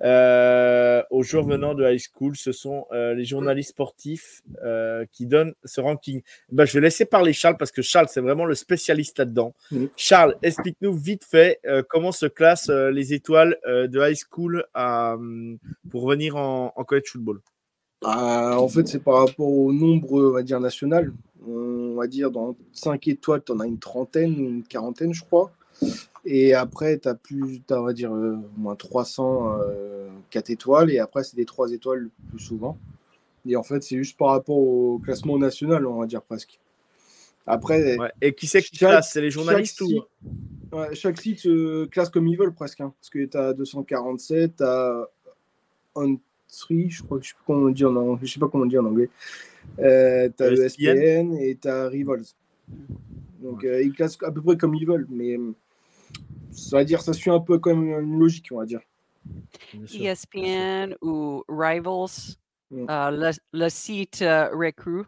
euh, 0.03 1.03
aux 1.11 1.22
joueurs 1.22 1.44
venant 1.44 1.75
de 1.75 1.85
high 1.85 2.01
school 2.01 2.37
Ce 2.37 2.53
sont 2.53 2.87
euh, 2.92 3.14
les 3.14 3.25
journalistes 3.25 3.70
sportifs 3.70 4.42
euh, 4.64 5.05
qui 5.12 5.27
donnent 5.27 5.55
ce 5.64 5.81
ranking. 5.81 6.22
Ben, 6.51 6.64
je 6.64 6.75
vais 6.75 6.81
laisser 6.81 7.05
parler 7.05 7.33
Charles 7.33 7.57
parce 7.57 7.72
que 7.72 7.83
Charles, 7.83 8.09
c'est 8.09 8.20
vraiment 8.20 8.44
le 8.44 8.55
spécialiste 8.55 9.18
là-dedans. 9.18 9.55
Mmh. 9.70 9.87
Charles, 9.96 10.37
explique-nous 10.42 10.94
vite 10.94 11.25
fait 11.25 11.61
comment 11.88 12.12
se 12.12 12.27
classent 12.27 12.70
les 12.70 13.12
étoiles 13.12 13.57
de 13.66 14.01
high 14.01 14.16
school 14.16 14.64
à, 14.75 15.16
pour 15.90 16.09
venir 16.09 16.37
en, 16.37 16.72
en 16.75 16.85
college 16.85 17.09
football. 17.09 17.40
Ah, 18.05 18.59
en 18.59 18.68
fait, 18.68 18.88
c'est 18.88 19.03
par 19.03 19.27
rapport 19.27 19.48
au 19.48 19.72
nombre, 19.72 20.12
on 20.12 20.31
va 20.33 20.42
dire, 20.42 20.59
national 20.59 21.12
on 21.46 21.94
va 21.94 22.07
dire 22.07 22.31
dans 22.31 22.57
5 22.72 23.09
étoiles, 23.09 23.42
tu 23.44 23.53
en 23.53 23.61
as 23.61 23.66
une 23.66 23.79
trentaine, 23.79 24.33
une 24.38 24.62
quarantaine, 24.62 25.12
je 25.12 25.22
crois. 25.22 25.53
Et 26.24 26.54
après, 26.54 26.98
tu 26.98 27.08
as 27.08 27.14
plus, 27.14 27.62
as, 27.70 27.80
on 27.80 27.84
va 27.84 27.92
dire, 27.92 28.14
euh, 28.14 28.36
moins 28.56 28.76
300, 28.76 29.58
euh, 29.60 30.08
4 30.30 30.50
étoiles. 30.50 30.90
Et 30.90 30.98
après, 30.98 31.24
c'est 31.24 31.36
des 31.36 31.44
3 31.44 31.72
étoiles 31.72 31.98
le 32.00 32.10
plus 32.30 32.38
souvent. 32.38 32.78
Et 33.46 33.56
en 33.56 33.62
fait, 33.62 33.82
c'est 33.82 33.96
juste 33.96 34.16
par 34.16 34.28
rapport 34.28 34.56
au 34.56 35.00
classement 35.02 35.36
national, 35.36 35.86
on 35.86 35.98
va 35.98 36.06
dire 36.06 36.22
presque. 36.22 36.60
Après, 37.46 37.98
ouais. 37.98 38.12
Et 38.20 38.32
qui 38.34 38.46
c'est 38.46 38.62
qui 38.62 38.78
classe? 38.78 39.12
C'est 39.12 39.20
les 39.20 39.30
journalistes 39.30 39.78
chaque 39.78 39.88
site, 39.88 40.00
ou... 40.72 40.76
ouais, 40.76 40.94
chaque 40.94 41.20
site 41.20 41.40
se 41.40 41.86
classe 41.86 42.08
comme 42.08 42.28
ils 42.28 42.38
veulent 42.38 42.54
presque. 42.54 42.80
Hein, 42.80 42.94
parce 43.00 43.10
que 43.10 43.24
tu 43.24 43.36
as 43.36 43.52
247, 43.52 44.58
tu 44.58 44.62
as 44.62 45.08
on 45.96 46.18
three, 46.48 46.90
je 46.90 47.02
crois 47.02 47.18
que 47.18 47.24
je 47.24 47.30
sais 47.30 47.34
pas 47.34 47.42
comment 47.46 47.66
on 47.66 47.70
dit 47.70 47.84
en 47.84 47.96
anglais. 47.96 48.18
Je 48.22 48.32
sais 48.32 48.40
pas 48.40 48.48
comment 48.48 48.64
on 48.64 48.66
dit 48.66 48.78
en 48.78 48.84
anglais. 48.84 49.10
Euh, 49.78 50.28
tu 50.36 50.42
as 50.42 50.50
le 50.50 50.68
SPN 50.68 51.34
et 51.34 51.58
tu 51.60 51.68
as 51.68 51.88
Rivals. 51.88 52.24
Donc, 53.42 53.64
euh, 53.64 53.82
ils 53.82 53.92
classent 53.92 54.18
à 54.22 54.30
peu 54.30 54.40
près 54.40 54.56
comme 54.56 54.74
ils 54.74 54.86
veulent, 54.86 55.06
mais 55.10 55.36
ça 56.52 56.76
va 56.76 56.84
dire, 56.84 57.02
ça 57.02 57.12
suit 57.12 57.30
un 57.30 57.40
peu 57.40 57.58
comme 57.58 57.84
une 57.84 58.18
logique, 58.18 58.48
on 58.52 58.58
va 58.58 58.66
dire. 58.66 58.80
ESPN 59.94 60.94
ou 61.00 61.44
Rivals, 61.48 62.36
mm. 62.70 62.86
euh, 62.88 63.10
le, 63.10 63.30
le, 63.52 63.68
site 63.68 64.22
euh, 64.22 64.48
Recru. 64.52 65.04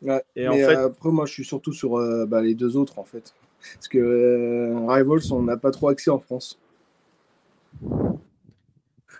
Ouais, 0.00 0.22
et 0.34 0.48
en 0.48 0.54
fait... 0.54 0.74
après, 0.74 1.10
moi, 1.10 1.26
je 1.26 1.32
suis 1.32 1.44
surtout 1.44 1.72
sur 1.72 1.96
euh, 1.96 2.26
bah, 2.26 2.40
les 2.40 2.54
deux 2.54 2.76
autres, 2.76 2.98
en 2.98 3.04
fait. 3.04 3.34
Parce 3.74 3.88
que 3.88 4.74
Rivals, 4.88 5.32
on 5.32 5.42
n'a 5.42 5.56
pas 5.56 5.70
trop 5.70 5.88
accès 5.88 6.10
en 6.10 6.18
France. 6.18 6.58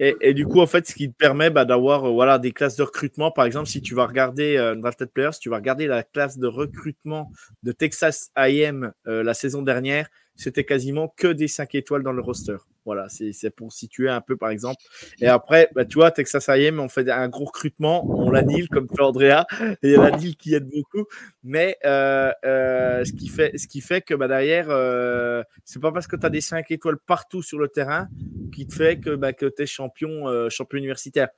Et, 0.00 0.32
du 0.32 0.46
coup, 0.46 0.60
en 0.60 0.66
fait, 0.66 0.86
ce 0.86 0.94
qui 0.94 1.10
te 1.10 1.16
permet 1.16 1.50
bah, 1.50 1.64
d'avoir 1.64 2.04
euh, 2.04 2.10
voilà, 2.10 2.38
des 2.38 2.52
classes 2.52 2.76
de 2.76 2.84
recrutement. 2.84 3.32
Par 3.32 3.44
exemple, 3.44 3.66
si 3.66 3.82
tu 3.82 3.94
vas 3.94 4.06
regarder 4.06 4.56
euh, 4.56 4.76
Drafted 4.76 5.10
Players, 5.10 5.32
si 5.32 5.40
tu 5.40 5.50
vas 5.50 5.56
regarder 5.56 5.88
la 5.88 6.04
classe 6.04 6.38
de 6.38 6.46
recrutement 6.46 7.32
de 7.64 7.72
Texas 7.72 8.30
AM 8.36 8.92
euh, 9.08 9.24
la 9.24 9.34
saison 9.34 9.62
dernière, 9.62 10.08
c'était 10.38 10.64
quasiment 10.64 11.12
que 11.16 11.26
des 11.26 11.48
5 11.48 11.74
étoiles 11.74 12.04
dans 12.04 12.12
le 12.12 12.22
roster. 12.22 12.56
Voilà, 12.84 13.06
c'est 13.10 13.50
pour 13.50 13.70
situer 13.70 14.08
un 14.08 14.22
peu, 14.22 14.36
par 14.38 14.48
exemple. 14.48 14.80
Et 15.20 15.26
après, 15.26 15.68
bah, 15.74 15.84
tu 15.84 15.96
vois, 15.96 16.10
Texas 16.10 16.48
AM, 16.48 16.80
on 16.80 16.88
fait 16.88 17.10
un 17.10 17.28
gros 17.28 17.44
recrutement, 17.44 18.06
on 18.08 18.30
l'annule 18.30 18.66
comme 18.70 18.88
fait 18.88 19.02
Andrea, 19.02 19.44
et 19.82 19.96
l'annule 19.96 20.36
qui 20.36 20.54
aide 20.54 20.66
beaucoup. 20.70 21.06
Mais 21.42 21.76
euh, 21.84 22.32
euh, 22.46 23.04
ce, 23.04 23.12
qui 23.12 23.28
fait, 23.28 23.58
ce 23.58 23.66
qui 23.66 23.82
fait 23.82 24.00
que 24.00 24.14
bah, 24.14 24.26
derrière, 24.26 24.68
euh, 24.70 25.42
c'est 25.64 25.82
pas 25.82 25.92
parce 25.92 26.06
que 26.06 26.16
tu 26.16 26.24
as 26.24 26.30
des 26.30 26.40
5 26.40 26.70
étoiles 26.70 26.96
partout 27.04 27.42
sur 27.42 27.58
le 27.58 27.68
terrain 27.68 28.08
qui 28.50 28.66
te 28.66 28.74
fait 28.74 28.98
que, 29.00 29.14
bah, 29.14 29.32
tu 29.32 29.46
es 29.58 29.66
champion, 29.66 30.28
euh, 30.28 30.48
champion 30.48 30.78
universitaire. 30.78 31.28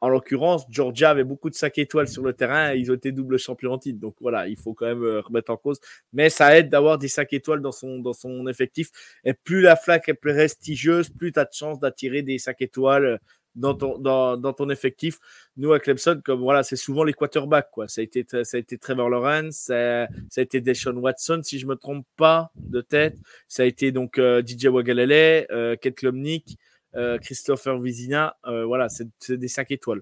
En 0.00 0.08
l'occurrence, 0.08 0.64
Georgia 0.70 1.10
avait 1.10 1.24
beaucoup 1.24 1.50
de 1.50 1.56
5 1.56 1.76
étoiles 1.78 2.06
sur 2.06 2.22
le 2.22 2.32
terrain 2.32 2.72
et 2.72 2.78
ils 2.78 2.90
ont 2.92 2.94
été 2.94 3.10
double 3.10 3.36
champion 3.38 3.72
en 3.72 3.78
titre. 3.78 3.98
Donc 3.98 4.14
voilà, 4.20 4.46
il 4.46 4.56
faut 4.56 4.72
quand 4.72 4.86
même 4.86 5.02
euh, 5.02 5.20
remettre 5.20 5.50
en 5.50 5.56
cause. 5.56 5.80
Mais 6.12 6.30
ça 6.30 6.56
aide 6.56 6.68
d'avoir 6.68 6.98
des 6.98 7.08
5 7.08 7.32
étoiles 7.32 7.60
dans 7.60 7.72
son, 7.72 7.98
dans 7.98 8.12
son 8.12 8.46
effectif. 8.46 8.90
Et 9.24 9.34
plus 9.34 9.60
la 9.60 9.74
flaque 9.74 10.08
est 10.08 10.14
prestigieuse, 10.14 11.10
plus 11.10 11.32
tu 11.32 11.40
as 11.40 11.44
de 11.44 11.52
chances 11.52 11.80
d'attirer 11.80 12.22
des 12.22 12.38
5 12.38 12.62
étoiles 12.62 13.18
dans 13.58 14.52
ton, 14.52 14.70
effectif. 14.70 15.18
Nous, 15.56 15.72
à 15.72 15.80
Clemson, 15.80 16.20
comme 16.24 16.40
voilà, 16.40 16.62
c'est 16.62 16.76
souvent 16.76 17.04
les 17.04 17.12
quarterbacks. 17.12 17.70
Quoi. 17.70 17.88
Ça, 17.88 18.00
a 18.00 18.04
été, 18.04 18.24
ça 18.28 18.56
a 18.56 18.58
été 18.58 18.78
Trevor 18.78 19.10
Lawrence, 19.10 19.56
ça, 19.56 20.04
a 20.04 20.40
été 20.40 20.60
Deshaun 20.60 20.96
Watson, 20.96 21.40
si 21.42 21.58
je 21.58 21.66
ne 21.66 21.70
me 21.70 21.76
trompe 21.76 22.06
pas 22.16 22.50
de 22.56 22.80
tête. 22.80 23.16
Ça 23.48 23.64
a 23.64 23.66
été 23.66 23.92
donc 23.92 24.18
euh, 24.18 24.42
DJ 24.44 24.66
Wagalele, 24.66 25.46
euh, 25.50 25.76
Kate 25.76 26.02
Lomnick. 26.02 26.58
Euh, 26.94 27.18
Christopher 27.18 27.78
Vizina, 27.78 28.36
euh, 28.46 28.64
voilà, 28.64 28.88
c'est 28.88 29.32
des 29.32 29.48
5 29.48 29.70
étoiles. 29.72 30.00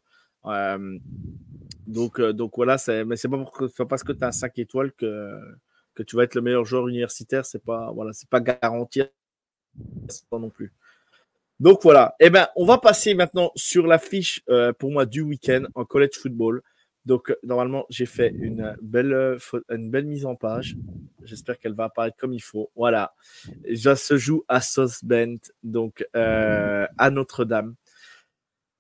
Donc, 1.87 2.21
donc 2.21 2.53
voilà, 2.57 2.77
mais 3.05 3.17
c'est 3.17 3.29
pas, 3.29 3.85
parce 3.89 4.05
que 4.05 4.13
tu 4.13 4.25
as 4.25 4.33
5 4.33 4.59
étoiles 4.61 4.93
que, 4.93 5.37
que 5.95 6.05
tu 6.05 6.15
vas 6.15 6.23
être 6.23 6.37
le 6.37 6.43
meilleur 6.43 6.65
joueur 6.65 6.87
universitaire, 6.87 7.45
c'est 7.45 7.63
pas, 7.63 7.91
voilà, 7.93 8.13
pas 8.31 8.41
garanti 8.41 9.03
non 10.33 10.51
plus. 10.51 10.73
Donc 11.59 11.83
voilà, 11.83 12.15
eh 12.21 12.31
ben, 12.31 12.49
on 12.57 12.67
va 12.67 12.79
passer 12.79 13.15
maintenant 13.15 13.51
sur 13.57 13.87
la 13.87 13.99
fiche 13.99 14.43
pour 14.79 14.91
moi 14.91 15.07
du 15.07 15.23
week-end 15.23 15.65
en 15.75 15.85
college 15.85 16.15
football. 16.21 16.63
Donc, 17.07 17.33
normalement, 17.45 17.87
j'ai 17.89 18.05
fait 18.05 18.35
une 18.37 18.77
belle, 18.83 19.39
une 19.71 19.91
belle 19.91 20.07
mise 20.07 20.27
en 20.27 20.35
page. 20.35 20.77
J'espère 21.23 21.59
qu'elle 21.61 21.75
va 21.75 21.85
apparaître 21.85 22.17
comme 22.17 22.33
il 22.33 22.43
faut. 22.43 22.71
Voilà. 22.75 23.15
Ça 23.77 23.95
se 23.95 24.17
joue 24.17 24.45
à 24.49 24.61
South 24.61 25.05
Bend, 25.05 25.37
donc 25.63 26.05
euh, 26.17 26.85
à 26.99 27.11
Notre-Dame. 27.11 27.77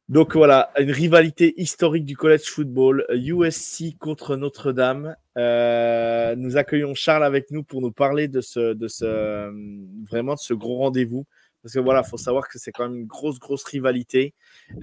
Donc 0.08 0.34
voilà, 0.34 0.72
une 0.78 0.90
rivalité 0.90 1.54
historique 1.56 2.04
du 2.04 2.16
college 2.16 2.44
football, 2.44 3.06
USC 3.10 3.96
contre 3.98 4.36
Notre-Dame. 4.36 5.16
Euh, 5.38 6.34
nous 6.36 6.56
accueillons 6.56 6.94
Charles 6.94 7.24
avec 7.24 7.52
nous 7.52 7.62
pour 7.62 7.80
nous 7.80 7.92
parler 7.92 8.26
de 8.26 8.40
ce, 8.40 8.74
de 8.74 8.88
ce, 8.88 9.52
vraiment 10.08 10.34
de 10.34 10.40
ce 10.40 10.54
gros 10.54 10.78
rendez-vous. 10.78 11.26
Parce 11.66 11.74
que 11.74 11.80
voilà, 11.80 12.04
faut 12.04 12.16
savoir 12.16 12.48
que 12.48 12.60
c'est 12.60 12.70
quand 12.70 12.88
même 12.88 12.96
une 13.00 13.06
grosse, 13.06 13.40
grosse 13.40 13.64
rivalité. 13.64 14.34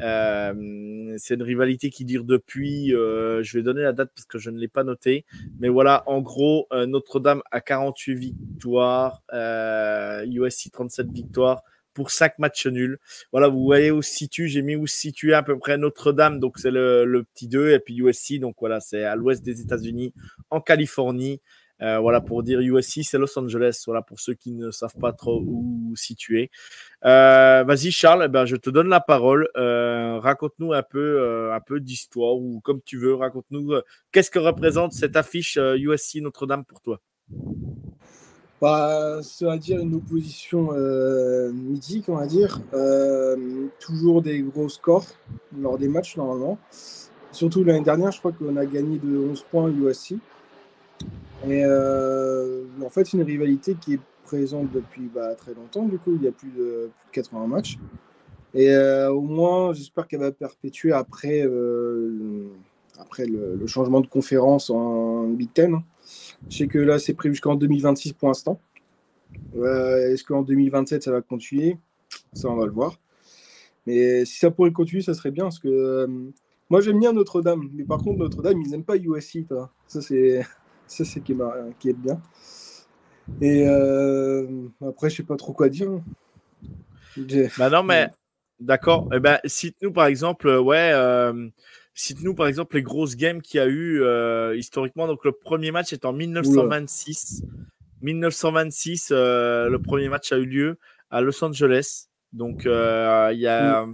Euh, 0.02 1.16
c'est 1.18 1.36
une 1.36 1.44
rivalité 1.44 1.90
qui 1.90 2.04
dure 2.04 2.26
depuis, 2.26 2.94
euh, 2.94 3.42
je 3.42 3.58
vais 3.58 3.64
donner 3.64 3.84
la 3.84 3.94
date 3.94 4.12
parce 4.14 4.26
que 4.26 4.38
je 4.38 4.50
ne 4.50 4.60
l'ai 4.60 4.68
pas 4.68 4.84
noté, 4.84 5.24
mais 5.62 5.70
voilà, 5.70 6.04
en 6.08 6.20
gros, 6.20 6.68
euh, 6.74 6.86
Notre-Dame 6.86 7.42
a 7.52 7.62
48 7.62 8.16
victoires, 8.16 9.24
USC 9.32 10.72
37 10.74 11.10
victoires 11.10 11.64
pour 11.94 12.12
5 12.12 12.38
matchs 12.38 12.68
nuls. 12.68 13.00
Voilà, 13.32 13.48
vous 13.48 13.64
voyez 13.64 13.90
où 13.90 14.02
se 14.02 14.12
situe, 14.12 14.50
j'ai 14.50 14.62
mis 14.62 14.76
où 14.76 14.86
se 14.86 14.98
situe 14.98 15.34
à 15.34 15.42
peu 15.42 15.58
près 15.58 15.78
Notre-Dame, 15.78 16.42
donc 16.42 16.60
c'est 16.60 16.72
le, 16.72 17.06
le, 17.06 17.24
petit 17.24 17.48
2, 17.48 17.70
et 17.70 17.80
puis 17.80 17.96
USC, 17.96 18.40
donc 18.40 18.58
voilà, 18.60 18.82
c'est 18.82 19.06
à 19.06 19.16
l'ouest 19.16 19.42
des 19.42 19.62
États-Unis, 19.62 20.14
en 20.50 20.60
Californie. 20.60 21.40
Euh, 21.82 22.00
voilà, 22.00 22.22
pour 22.22 22.44
dire 22.44 22.60
USC, 22.60 23.04
c'est 23.04 23.18
Los 23.18 23.38
Angeles. 23.38 23.84
Voilà, 23.86 24.02
pour 24.02 24.20
ceux 24.20 24.34
qui 24.34 24.52
ne 24.52 24.72
savent 24.72 24.96
pas 25.00 25.12
trop 25.12 25.42
où 25.46 25.94
situer. 25.96 26.50
Euh, 27.06 27.64
Vas-y, 27.66 27.92
Charles, 27.92 28.24
eh 28.26 28.28
ben, 28.28 28.46
je 28.46 28.56
te 28.56 28.70
donne 28.70 28.88
la 28.88 29.00
parole. 29.00 29.50
Euh, 29.58 30.20
raconte-nous 30.20 30.74
un 30.74 30.84
peu, 30.84 31.52
un 31.52 31.60
peu 31.60 31.80
d'histoire 31.80 32.36
ou 32.36 32.62
comme 32.62 32.82
tu 32.82 32.98
veux. 32.98 33.16
Raconte-nous 33.16 33.74
qu'est-ce 34.12 34.32
que 34.32 34.40
représente 34.40 34.94
cette 34.94 35.16
affiche 35.16 35.58
USC 35.58 36.22
Notre-Dame 36.22 36.66
pour 36.66 36.82
toi? 36.82 37.00
Bah, 38.62 39.20
ça 39.22 39.48
va 39.48 39.58
dire 39.58 39.80
une 39.80 39.96
opposition 39.96 40.72
mythique, 41.52 42.06
on 42.08 42.16
va 42.16 42.28
dire. 42.28 42.62
toujours 43.80 44.22
des 44.22 44.42
gros 44.42 44.70
scores 44.70 45.08
lors 45.60 45.78
des 45.78 45.88
matchs, 45.88 46.16
normalement. 46.16 46.58
Surtout 47.34 47.64
l'année 47.64 47.82
dernière, 47.82 48.12
je 48.12 48.20
crois 48.20 48.32
qu'on 48.32 48.56
a 48.58 48.66
gagné 48.66 49.00
de 49.00 49.18
11 49.18 49.44
points 49.50 49.70
USC. 49.70 50.16
Et 51.48 51.64
euh, 51.66 52.64
en 52.84 52.90
fait, 52.90 53.06
c'est 53.06 53.18
une 53.18 53.24
rivalité 53.24 53.76
qui 53.80 53.96
est 53.96 54.00
présente 54.24 54.72
depuis 54.72 55.10
bah, 55.14 55.36
très 55.36 55.54
longtemps. 55.54 55.86
Du 55.86 55.98
coup, 55.98 56.16
il 56.16 56.24
y 56.24 56.28
a 56.28 56.32
plus 56.32 56.52
de, 56.52 56.90
plus 57.00 57.08
de 57.08 57.12
80 57.12 57.48
matchs. 57.48 57.78
Et 58.54 58.70
euh, 58.70 59.12
au 59.12 59.22
moins, 59.22 59.74
j'espère 59.74 60.08
qu'elle 60.08 60.22
va 60.22 60.32
perpétuer 60.32 60.94
après, 60.94 61.42
euh, 61.46 62.48
après 62.98 63.26
le, 63.26 63.56
le, 63.56 63.68
changement 63.68 64.00
de 64.00 64.08
conférence 64.08 64.70
en 64.70 65.28
Big 65.28 65.52
Ten. 65.52 65.82
Je 66.50 66.58
sais 66.58 66.68
que 66.68 66.78
là, 66.78 67.00
c'est 67.00 67.14
prévu 67.14 67.36
jusqu'en 67.36 67.56
2026 67.56 68.14
pour 68.14 68.30
l'instant. 68.30 68.60
Est-ce 69.56 70.24
qu'en 70.24 70.44
2027, 70.44 71.04
ça 71.04 71.12
va 71.12 71.22
continuer? 71.22 71.78
Ça, 72.34 72.50
on 72.50 72.56
va 72.56 72.66
le 72.66 72.72
voir. 72.72 73.00
Mais 73.88 74.24
si 74.26 74.38
ça 74.38 74.52
pourrait 74.52 74.72
continuer, 74.72 75.02
ça 75.02 75.14
serait 75.14 75.32
bien. 75.32 75.46
Parce 75.46 75.60
que 75.60 76.08
Moi, 76.70 76.82
j'aime 76.82 77.00
bien 77.00 77.12
Notre-Dame, 77.14 77.70
mais 77.74 77.84
par 77.84 78.00
contre, 78.00 78.20
Notre-Dame, 78.20 78.62
ils 78.62 78.70
n'aiment 78.70 78.84
pas 78.86 78.98
USC. 78.98 79.46
Ça, 79.88 80.02
c'est 80.02 80.44
ça, 80.88 81.06
c'est 81.06 81.22
qui, 81.22 81.34
est 81.34 81.38
qui 81.80 81.90
est 81.90 81.94
bien. 81.94 82.22
Et 83.42 83.66
euh, 83.68 84.46
après, 84.86 85.10
je 85.10 85.18
sais 85.18 85.24
pas 85.24 85.36
trop 85.36 85.54
quoi 85.54 85.70
dire. 85.70 85.90
Bah 87.58 87.70
non, 87.70 87.84
mais 87.84 88.10
d'accord. 88.60 89.10
Eh 89.14 89.20
ben, 89.20 89.40
cite-nous 89.46 89.92
par 89.92 90.08
exemple, 90.08 90.50
ouais, 90.50 90.92
euh, 90.94 91.50
cite-nous 91.94 92.34
par 92.34 92.48
exemple 92.48 92.76
les 92.76 92.84
grosses 92.84 93.16
games 93.16 93.42
qu'il 93.42 93.60
y 93.60 93.62
a 93.62 93.68
eu 93.68 94.02
euh, 94.02 94.56
historiquement. 94.56 95.08
Donc 95.08 95.24
le 95.26 95.32
premier 95.32 95.72
match 95.72 95.94
est 95.94 96.06
en 96.06 96.14
1926. 96.14 97.44
1926, 98.02 99.10
euh, 99.12 99.70
le 99.70 99.82
premier 99.82 100.10
match 100.10 100.32
a 100.34 100.38
eu 100.38 100.46
lieu 100.46 100.78
à 101.10 101.22
Los 101.22 101.44
Angeles. 101.44 102.08
Donc 102.34 102.66
euh, 102.66 103.30
il 103.34 103.40
y 103.40 103.48
a 103.48 103.86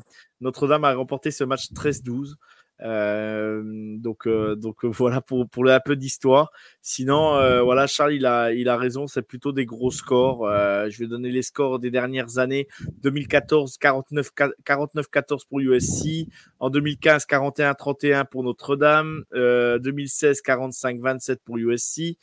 Notre-Dame 0.42 0.86
a 0.86 0.94
remporté 0.94 1.32
ce 1.32 1.44
match 1.44 1.72
13-12. 1.74 2.36
Euh, 2.82 3.62
donc, 3.98 4.26
euh, 4.26 4.56
donc 4.56 4.86
voilà 4.86 5.22
pour, 5.22 5.48
pour 5.50 5.70
un 5.70 5.80
peu 5.80 5.96
d'histoire. 5.96 6.52
Sinon, 6.82 7.36
euh, 7.36 7.62
voilà, 7.62 7.88
Charles, 7.88 8.14
il 8.14 8.26
a, 8.26 8.54
il 8.54 8.70
a 8.70 8.78
raison, 8.78 9.08
c'est 9.08 9.22
plutôt 9.22 9.52
des 9.52 9.66
gros 9.66 9.92
scores. 9.92 10.48
je 10.90 10.98
vais 11.00 11.08
donner 11.08 11.30
les 11.30 11.42
scores 11.42 11.80
des 11.80 11.92
dernières 11.92 12.38
années. 12.38 12.68
2014, 13.04 13.78
49-14 13.78 15.48
pour 15.48 15.60
USC. 15.60 16.28
En 16.60 16.70
2015, 16.70 17.26
41-31 17.26 18.26
pour 18.26 18.44
Notre-Dame. 18.44 19.24
2016, 19.34 20.42
45-27 20.46 21.38
pour 21.44 21.58
USC. 21.58 22.18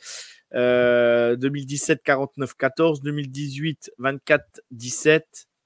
2017, 0.53 2.01
49-14. 2.05 3.01
2018, 3.03 3.91
24-17. 3.99 5.21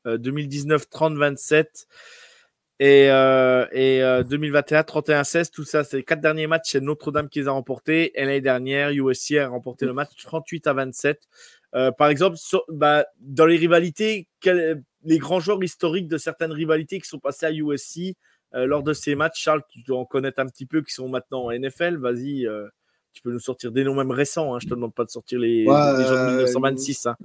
2019, 0.05 0.85
30-27. 0.91 1.85
Et, 2.83 3.11
euh, 3.11 3.67
et 3.73 4.01
2021, 4.27 4.81
31-16, 4.81 5.51
tout 5.51 5.63
ça, 5.63 5.83
c'est 5.83 5.97
les 5.97 6.03
quatre 6.03 6.19
derniers 6.19 6.47
matchs, 6.47 6.71
c'est 6.71 6.81
Notre-Dame 6.81 7.29
qui 7.29 7.37
les 7.37 7.47
a 7.47 7.51
remportés. 7.51 8.11
Et 8.19 8.25
l'année 8.25 8.41
dernière, 8.41 8.89
USC 8.89 9.37
a 9.37 9.49
remporté 9.49 9.85
le 9.85 9.93
match 9.93 10.09
38 10.23 10.65
à 10.65 10.73
27. 10.73 11.27
Euh, 11.75 11.91
par 11.91 12.07
exemple, 12.07 12.37
bah, 12.69 13.05
dans 13.19 13.45
les 13.45 13.57
rivalités, 13.57 14.27
les 14.43 15.17
grands 15.19 15.39
joueurs 15.39 15.63
historiques 15.63 16.07
de 16.07 16.17
certaines 16.17 16.51
rivalités 16.51 16.99
qui 16.99 17.07
sont 17.07 17.19
passés 17.19 17.45
à 17.45 17.51
USC 17.51 18.15
euh, 18.55 18.65
lors 18.65 18.81
de 18.81 18.93
ces 18.93 19.13
matchs, 19.13 19.39
Charles, 19.39 19.61
tu 19.69 19.83
dois 19.83 19.99
en 19.99 20.05
connaître 20.05 20.39
un 20.39 20.47
petit 20.47 20.65
peu, 20.65 20.81
qui 20.81 20.91
sont 20.91 21.07
maintenant 21.07 21.43
en 21.43 21.51
NFL. 21.51 21.97
Vas-y, 21.97 22.47
tu 23.13 23.21
peux 23.21 23.31
nous 23.31 23.39
sortir 23.39 23.71
des 23.71 23.83
noms 23.83 23.95
même 23.95 24.11
récents. 24.11 24.55
Hein. 24.55 24.59
Je 24.61 24.67
te 24.67 24.73
demande 24.73 24.93
pas 24.93 25.03
de 25.03 25.09
sortir 25.09 25.39
les, 25.39 25.65
gens 25.65 25.71
de 25.71 26.31
1926. 26.37 27.07
Hein. 27.07 27.15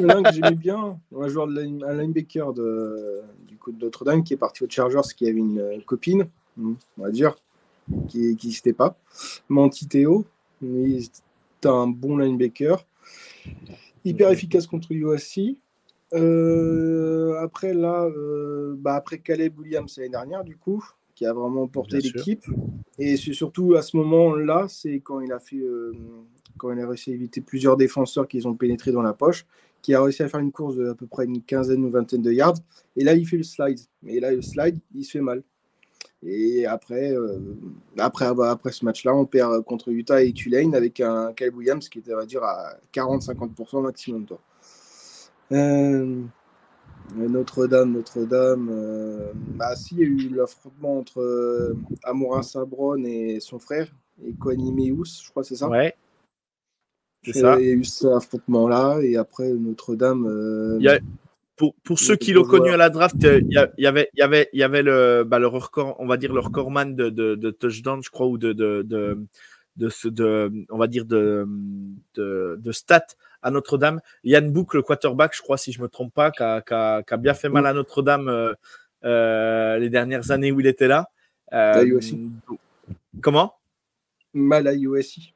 L'un 0.00 0.22
que 0.22 0.32
j'aimais 0.32 0.54
bien, 0.54 0.98
un 1.16 1.28
joueur 1.28 1.46
de 1.46 1.84
un 1.84 1.94
linebacker 1.94 2.52
de, 2.52 3.22
du 3.46 3.56
coup 3.56 3.72
de 3.72 3.84
Notre-Dame 3.84 4.24
qui 4.24 4.34
est 4.34 4.38
parti 4.38 4.64
aux 4.64 4.68
Chargers, 4.68 5.08
qui 5.16 5.28
avait 5.28 5.38
une 5.38 5.60
euh, 5.60 5.78
copine, 5.84 6.28
hmm, 6.56 6.74
on 6.98 7.02
va 7.02 7.10
dire, 7.10 7.36
qui 8.08 8.20
n'existait 8.20 8.72
pas. 8.72 8.96
Mantiteo, 9.48 10.24
c'était 10.60 11.68
un 11.68 11.86
bon 11.86 12.18
linebacker. 12.18 12.84
Hyper 14.04 14.30
efficace 14.30 14.66
contre 14.66 14.92
USC. 14.92 15.56
Euh, 16.14 17.36
après 17.40 17.74
là, 17.74 18.04
euh, 18.04 18.76
bah 18.78 18.94
après 18.94 19.18
Caleb 19.18 19.58
Williams 19.58 19.96
l'année 19.98 20.10
dernière, 20.10 20.44
du 20.44 20.56
coup, 20.56 20.84
qui 21.16 21.26
a 21.26 21.32
vraiment 21.32 21.66
porté 21.66 21.98
l'équipe. 21.98 22.44
Et 22.98 23.16
c'est 23.16 23.32
surtout 23.32 23.74
à 23.74 23.82
ce 23.82 23.96
moment-là, 23.96 24.66
c'est 24.68 25.00
quand 25.00 25.18
il 25.18 25.32
a 25.32 25.40
fait, 25.40 25.64
quand 26.56 26.70
il 26.70 26.80
a 26.80 26.86
réussi 26.86 27.10
à 27.10 27.14
éviter 27.14 27.40
plusieurs 27.40 27.76
défenseurs 27.76 28.28
qui 28.28 28.46
ont 28.46 28.54
pénétré 28.54 28.92
dans 28.92 29.02
la 29.02 29.12
poche 29.12 29.44
qui 29.86 29.94
a 29.94 30.02
réussi 30.02 30.24
à 30.24 30.28
faire 30.28 30.40
une 30.40 30.50
course 30.50 30.74
de 30.74 30.88
à 30.88 30.96
peu 30.96 31.06
près 31.06 31.26
une 31.26 31.40
quinzaine 31.40 31.84
ou 31.84 31.90
vingtaine 31.90 32.20
de 32.20 32.32
yards. 32.32 32.58
Et 32.96 33.04
là, 33.04 33.14
il 33.14 33.24
fait 33.24 33.36
le 33.36 33.44
slide. 33.44 33.78
Et 34.04 34.18
là, 34.18 34.32
le 34.32 34.42
slide, 34.42 34.80
il 34.92 35.04
se 35.04 35.12
fait 35.12 35.20
mal. 35.20 35.44
Et 36.24 36.66
après, 36.66 37.12
euh, 37.12 37.38
après, 37.96 38.24
après 38.26 38.72
ce 38.72 38.84
match-là, 38.84 39.14
on 39.14 39.26
perd 39.26 39.62
contre 39.64 39.90
Utah 39.90 40.24
et 40.24 40.32
Tulane 40.32 40.74
avec 40.74 41.00
un 41.00 41.32
Kyle 41.34 41.54
Williams 41.54 41.88
qui 41.88 42.00
était, 42.00 42.14
on 42.14 42.16
va 42.16 42.26
dire, 42.26 42.42
à 42.42 42.74
40-50% 42.92 43.80
maximum 43.82 44.22
de 44.22 44.28
temps. 44.30 44.40
Euh, 45.52 46.22
Notre-Dame, 47.14 47.92
Notre-Dame. 47.92 48.68
Euh, 48.70 49.32
bah, 49.34 49.76
si, 49.76 49.94
il 49.94 50.00
y 50.00 50.02
a 50.02 50.06
eu 50.06 50.34
l'affrontement 50.34 50.98
entre 50.98 51.20
euh, 51.20 51.76
Amorin 52.04 52.42
Sabron 52.42 53.02
et 53.04 53.38
son 53.40 53.58
frère, 53.58 53.88
et 54.24 54.32
je 54.32 55.30
crois, 55.30 55.44
c'est 55.44 55.56
ça? 55.56 55.68
Ouais. 55.68 55.94
Il 57.24 57.36
y 57.36 57.44
a 57.44 57.58
eu 57.58 57.84
cet 57.84 58.10
affrontement-là, 58.10 59.00
et 59.02 59.16
après 59.16 59.52
Notre-Dame. 59.52 60.26
Euh, 60.26 60.98
pour, 61.56 61.74
pour 61.84 61.98
ceux 61.98 62.16
qui 62.16 62.32
l'ont 62.32 62.44
connu 62.44 62.68
à 62.70 62.76
la 62.76 62.90
draft, 62.90 63.24
euh, 63.24 63.40
il 63.42 63.52
y, 63.52 63.56
avait, 63.86 64.10
il 64.12 64.18
y, 64.18 64.22
avait, 64.22 64.48
y 64.52 64.62
avait 64.62 64.82
le, 64.82 65.24
bah, 65.24 65.38
le 65.38 65.46
record, 65.46 65.96
on 65.98 66.06
va 66.06 66.18
dire 66.18 66.32
le 66.32 66.40
recordman 66.40 66.94
de, 66.94 67.08
de, 67.08 67.34
de 67.34 67.50
touchdown, 67.50 68.02
je 68.02 68.10
crois, 68.10 68.26
ou 68.26 68.36
de, 68.36 68.52
de, 68.52 68.82
de, 68.82 69.18
de, 69.76 69.90
de 70.10 70.52
on 70.68 70.76
va 70.76 70.86
dire 70.86 71.06
de, 71.06 71.46
de, 72.14 72.60
de 72.60 72.72
stats 72.72 73.16
à 73.46 73.50
Notre-Dame. 73.50 74.00
Yann 74.24 74.50
Book, 74.50 74.74
le 74.74 74.82
quarterback, 74.82 75.34
je 75.36 75.42
crois, 75.42 75.56
si 75.56 75.72
je 75.72 75.80
me 75.80 75.88
trompe 75.88 76.12
pas, 76.12 76.30
qui 76.30 76.42
a, 76.42 77.16
bien 77.16 77.34
fait 77.34 77.48
mal 77.48 77.66
à 77.66 77.72
Notre-Dame 77.72 78.54
euh, 79.04 79.78
les 79.78 79.88
dernières 79.88 80.30
années 80.30 80.50
où 80.52 80.60
il 80.60 80.66
était 80.66 80.88
là. 80.88 81.08
comment? 83.20 83.54
Mal 84.34 84.66
à 84.66 84.74
USC. 84.74 85.32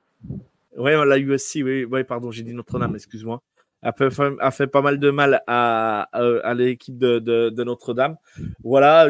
Oui, 0.76 0.92
la 0.92 1.18
USC, 1.18 1.60
oui, 1.64 1.84
oui 1.84 2.04
pardon, 2.04 2.30
j'ai 2.30 2.42
dit 2.42 2.52
Notre-Dame, 2.52 2.94
excuse-moi. 2.96 3.42
A 3.82 3.92
fait, 3.92 4.10
a 4.40 4.50
fait 4.50 4.66
pas 4.66 4.82
mal 4.82 4.98
de 4.98 5.10
mal 5.10 5.42
à, 5.46 6.08
à, 6.12 6.54
l'équipe 6.54 6.98
de, 6.98 7.18
de, 7.18 7.64
Notre-Dame. 7.64 8.16
Voilà, 8.62 9.08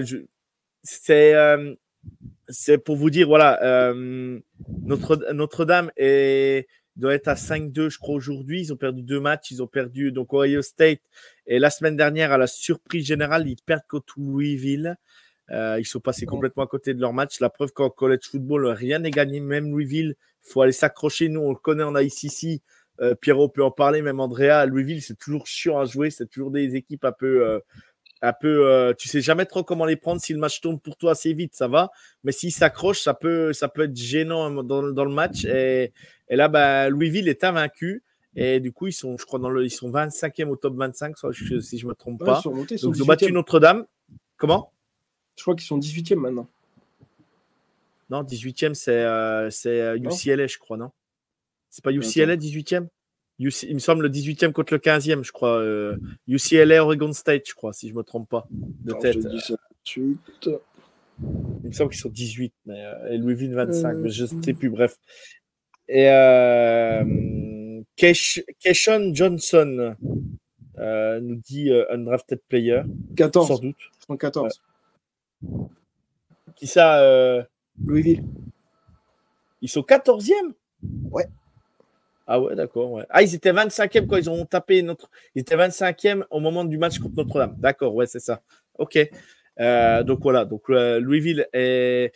c'est 0.82 1.34
euh, 1.34 1.74
pour 2.84 2.96
vous 2.96 3.10
dire, 3.10 3.26
voilà, 3.26 3.62
euh, 3.62 4.38
Notre, 4.84 5.32
Notre-Dame 5.32 5.90
est, 7.00 7.02
doit 7.02 7.14
être 7.14 7.28
à 7.28 7.34
5-2, 7.34 7.90
je 7.90 7.98
crois, 7.98 8.14
aujourd'hui. 8.14 8.60
Ils 8.60 8.72
ont 8.72 8.76
perdu 8.76 9.02
deux 9.02 9.20
matchs. 9.20 9.50
Ils 9.50 9.62
ont 9.62 9.66
perdu 9.66 10.12
donc 10.12 10.32
Ohio 10.32 10.62
State. 10.62 11.00
Et 11.46 11.58
la 11.58 11.70
semaine 11.70 11.96
dernière, 11.96 12.32
à 12.32 12.38
la 12.38 12.46
surprise 12.46 13.06
générale, 13.06 13.48
ils 13.48 13.56
perdent 13.64 13.86
contre 13.88 14.14
Louisville. 14.18 14.96
Euh, 15.50 15.80
ils 15.80 15.86
sont 15.86 16.00
passés 16.00 16.26
complètement 16.26 16.62
à 16.62 16.66
côté 16.66 16.94
de 16.94 17.00
leur 17.00 17.12
match. 17.12 17.40
La 17.40 17.50
preuve 17.50 17.72
qu'en 17.72 17.90
college 17.90 18.28
football, 18.30 18.66
rien 18.66 19.00
n'est 19.00 19.10
gagné. 19.10 19.40
Même 19.40 19.70
Louisville, 19.70 20.14
il 20.44 20.52
faut 20.52 20.62
aller 20.62 20.72
s'accrocher. 20.72 21.28
Nous, 21.28 21.40
on 21.40 21.50
le 21.50 21.56
connaît 21.56 21.82
en 21.82 21.96
ICC. 21.96 22.62
Euh, 23.00 23.14
Pierrot 23.14 23.48
peut 23.48 23.64
en 23.64 23.70
parler, 23.70 24.02
même 24.02 24.20
Andrea. 24.20 24.66
Louisville, 24.66 25.02
c'est 25.02 25.18
toujours 25.18 25.46
chiant 25.46 25.78
à 25.78 25.86
jouer. 25.86 26.10
C'est 26.10 26.26
toujours 26.26 26.50
des 26.50 26.76
équipes 26.76 27.04
un 27.04 27.12
peu. 27.12 27.46
Euh, 27.46 27.58
un 28.22 28.33
peu 28.33 28.68
euh, 28.68 28.92
tu 28.96 29.09
sais 29.09 29.20
jamais 29.20 29.46
trop 29.46 29.64
comment 29.64 29.87
les 29.87 29.96
prendre. 29.96 30.20
Si 30.20 30.33
le 30.33 30.38
match 30.38 30.61
tourne 30.61 30.78
pour 30.78 30.96
toi 30.96 31.12
assez 31.12 31.33
vite, 31.33 31.54
ça 31.54 31.68
va. 31.68 31.90
Mais 32.24 32.33
s'ils 32.33 32.52
s'accrochent, 32.52 33.00
ça 33.00 33.14
peut, 33.14 33.52
ça 33.52 33.68
peut 33.68 33.83
être 33.83 33.96
gênant 33.96 34.62
dans, 34.62 34.83
le 34.83 35.12
match. 35.12 35.44
Et, 35.44 35.92
et 36.28 36.37
là, 36.37 36.48
bah, 36.48 36.88
Louisville 36.88 37.28
est 37.28 37.44
invaincu. 37.44 38.02
Et 38.37 38.61
du 38.61 38.72
coup, 38.72 38.87
ils 38.87 38.92
sont, 38.92 39.16
je 39.18 39.24
crois, 39.24 39.38
dans 39.38 39.50
le, 39.50 39.64
ils 39.64 39.70
sont 39.70 39.90
25e 39.90 40.48
au 40.48 40.56
top 40.56 40.76
25, 40.76 41.16
si 41.33 41.78
je 41.78 41.85
ne 41.85 41.90
me 41.90 41.94
trompe 41.94 42.24
pas. 42.24 42.40
Donc, 42.44 42.70
ils 42.70 43.02
ont 43.02 43.06
battu 43.06 43.33
Notre-Dame. 43.33 43.87
Comment? 44.37 44.72
Je 45.37 45.42
crois 45.42 45.54
qu'ils 45.54 45.66
sont 45.66 45.78
18e 45.78 46.16
maintenant. 46.16 46.48
Non, 48.11 48.22
18e, 48.22 48.74
c'est 48.74 48.90
euh, 48.92 49.48
UCLA, 49.96 50.42
euh, 50.42 50.48
je 50.48 50.59
crois, 50.59 50.76
non? 50.76 50.90
C'est 51.70 51.83
pas 51.83 51.92
UCLA, 51.92 52.37
18e 52.37 52.88
Il 53.40 53.74
me 53.74 53.79
semble 53.79 54.03
le 54.03 54.11
18e 54.11 54.53
contre 54.53 54.74
le 54.74 54.79
15e, 54.79 55.24
je 55.24 55.33
crois. 55.33 55.59
Euh, 55.59 55.96
UCLA, 56.29 56.85
Oregon 56.85 57.14
State, 57.14 57.48
je 57.48 57.55
crois, 57.55 57.72
si 57.72 57.88
je 57.88 57.94
ne 57.94 57.98
me 57.98 58.03
trompe 58.03 58.29
pas. 58.29 58.46
De 58.50 58.92
tête. 58.92 59.16
Il 59.96 60.18
me 61.64 61.72
semble 61.72 61.90
qu'ils 61.90 62.00
sont 62.00 62.11
18, 62.11 62.53
mais, 62.66 62.85
et 63.11 63.16
Louisville 63.16 63.55
25, 63.55 63.94
mais 63.94 64.11
je 64.11 64.24
ne 64.24 64.42
sais 64.42 64.53
plus, 64.53 64.68
bref. 64.68 64.96
Et 65.88 66.05
Keshon 67.96 69.14
Johnson 69.14 69.96
nous 70.76 71.37
dit 71.37 71.70
undrafted 71.90 72.40
player. 72.46 72.83
14. 73.16 73.48
Sans 73.48 73.59
doute. 73.59 73.76
114. 74.07 74.61
Qui 76.57 76.66
ça 76.66 77.46
Louisville. 77.83 78.22
Ils 79.62 79.68
sont 79.68 79.81
14e 79.81 80.53
Ouais. 81.11 81.26
Ah 82.33 82.40
ouais, 82.40 82.55
d'accord. 82.55 82.93
Ouais. 82.93 83.05
Ah, 83.11 83.23
ils 83.23 83.35
étaient 83.35 83.53
25e 83.53 84.07
quand 84.07 84.16
ils 84.16 84.31
ont 84.31 84.47
tapé 84.47 84.83
notre. 84.83 85.11
Ils 85.35 85.40
étaient 85.40 85.57
25e 85.57 86.23
au 86.31 86.38
moment 86.38 86.64
du 86.64 86.79
match 86.79 87.01
contre 87.01 87.16
Notre-Dame. 87.16 87.57
D'accord, 87.59 87.93
ouais, 87.97 88.07
c'est 88.07 88.21
ça. 88.21 88.40
Ok. 88.79 89.01
Euh, 89.59 90.05
donc 90.05 90.21
voilà, 90.23 90.45
donc 90.45 90.71
euh, 90.71 91.01
Louisville 91.01 91.49
est, 91.53 92.12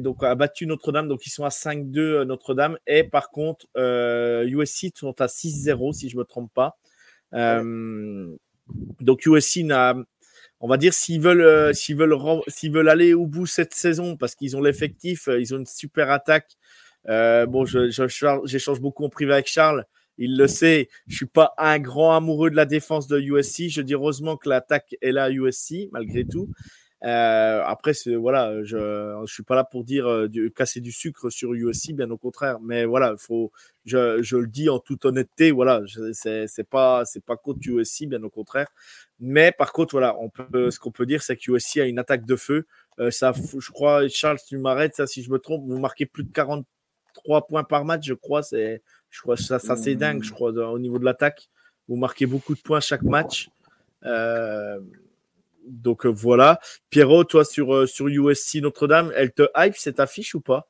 donc 0.00 0.24
a 0.24 0.34
battu 0.36 0.66
Notre-Dame, 0.66 1.06
donc 1.06 1.26
ils 1.26 1.30
sont 1.30 1.44
à 1.44 1.50
5-2 1.50 1.98
euh, 1.98 2.24
Notre-Dame. 2.24 2.78
Et 2.86 3.04
par 3.04 3.28
contre, 3.30 3.66
USC 3.76 4.96
sont 4.96 5.20
à 5.20 5.26
6-0 5.26 5.92
si 5.92 6.08
je 6.08 6.16
me 6.16 6.24
trompe 6.24 6.50
pas. 6.54 6.78
donc 9.02 9.26
USC 9.26 9.64
n'a 9.64 9.96
on 10.62 10.68
va 10.68 10.76
dire 10.76 10.94
s'ils 10.94 11.20
veulent, 11.20 11.42
euh, 11.42 11.72
s'ils 11.72 11.96
veulent, 11.96 12.16
s'ils 12.46 12.72
veulent 12.72 12.88
aller 12.88 13.14
au 13.14 13.26
bout 13.26 13.46
cette 13.46 13.74
saison 13.74 14.16
parce 14.16 14.36
qu'ils 14.36 14.56
ont 14.56 14.62
l'effectif, 14.62 15.26
euh, 15.26 15.40
ils 15.40 15.52
ont 15.54 15.58
une 15.58 15.66
super 15.66 16.10
attaque. 16.10 16.52
Euh, 17.08 17.46
bon, 17.46 17.64
j'échange 17.64 18.80
beaucoup 18.80 19.04
en 19.04 19.08
privé 19.08 19.32
avec 19.32 19.46
Charles. 19.46 19.84
Il 20.18 20.36
le 20.36 20.46
sait. 20.46 20.88
Je 21.06 21.16
suis 21.16 21.26
pas 21.26 21.54
un 21.58 21.78
grand 21.78 22.14
amoureux 22.14 22.50
de 22.50 22.56
la 22.56 22.66
défense 22.66 23.06
de 23.06 23.18
USC. 23.18 23.68
Je 23.68 23.82
dis 23.82 23.94
heureusement 23.94 24.36
que 24.36 24.48
l'attaque 24.48 24.94
est 25.00 25.12
là 25.12 25.24
à 25.24 25.30
USC 25.30 25.88
malgré 25.92 26.24
tout. 26.24 26.50
Euh, 27.04 27.62
après, 27.64 27.92
voilà, 28.16 28.62
je 28.62 29.20
ne 29.20 29.26
suis 29.26 29.42
pas 29.42 29.56
là 29.56 29.64
pour 29.64 29.84
dire 29.84 30.06
euh, 30.08 30.28
casser 30.54 30.80
du 30.80 30.92
sucre 30.92 31.30
sur 31.30 31.52
USC, 31.52 31.92
bien 31.94 32.10
au 32.10 32.16
contraire. 32.16 32.60
Mais 32.60 32.84
voilà, 32.84 33.16
faut, 33.18 33.50
je, 33.84 34.22
je 34.22 34.36
le 34.36 34.46
dis 34.46 34.68
en 34.68 34.78
toute 34.78 35.04
honnêteté, 35.04 35.50
voilà, 35.50 35.82
c'est 36.12 36.68
pas 36.68 37.04
c'est 37.04 37.24
pas 37.24 37.36
contre 37.36 37.60
USC, 37.66 38.06
bien 38.06 38.22
au 38.22 38.30
contraire. 38.30 38.68
Mais 39.18 39.52
par 39.52 39.72
contre, 39.72 39.92
voilà, 39.92 40.16
on 40.20 40.28
peut, 40.30 40.70
ce 40.70 40.78
qu'on 40.78 40.92
peut 40.92 41.06
dire, 41.06 41.22
c'est 41.22 41.36
que 41.36 41.50
USC 41.52 41.78
a 41.78 41.86
une 41.86 41.98
attaque 41.98 42.24
de 42.24 42.36
feu. 42.36 42.66
Euh, 43.00 43.10
ça, 43.10 43.32
je 43.32 43.70
crois, 43.70 44.06
Charles, 44.08 44.38
tu 44.46 44.58
m'arrêtes, 44.58 44.94
ça, 44.94 45.06
si 45.06 45.22
je 45.22 45.30
me 45.30 45.38
trompe, 45.38 45.64
vous 45.66 45.78
marquez 45.78 46.06
plus 46.06 46.24
de 46.24 46.30
43 47.24 47.46
points 47.46 47.64
par 47.64 47.84
match, 47.84 48.04
je 48.06 48.14
crois. 48.14 48.42
C'est, 48.42 48.82
je 49.10 49.20
crois, 49.20 49.36
ça, 49.36 49.58
ça 49.58 49.76
c'est 49.76 49.94
dingue, 49.94 50.22
je 50.22 50.32
crois, 50.32 50.50
au 50.50 50.78
niveau 50.78 50.98
de 50.98 51.04
l'attaque. 51.04 51.48
Vous 51.88 51.96
marquez 51.96 52.26
beaucoup 52.26 52.54
de 52.54 52.60
points 52.60 52.80
chaque 52.80 53.02
match. 53.02 53.48
Euh, 54.04 54.80
donc 55.66 56.06
euh, 56.06 56.08
voilà. 56.08 56.60
Pierrot, 56.90 57.24
toi 57.24 57.44
sur, 57.44 57.74
euh, 57.74 57.86
sur 57.86 58.08
USC 58.08 58.56
Notre-Dame, 58.56 59.12
elle 59.16 59.32
te 59.32 59.42
hype 59.56 59.76
cette 59.76 60.00
affiche 60.00 60.34
ou 60.34 60.40
pas? 60.40 60.68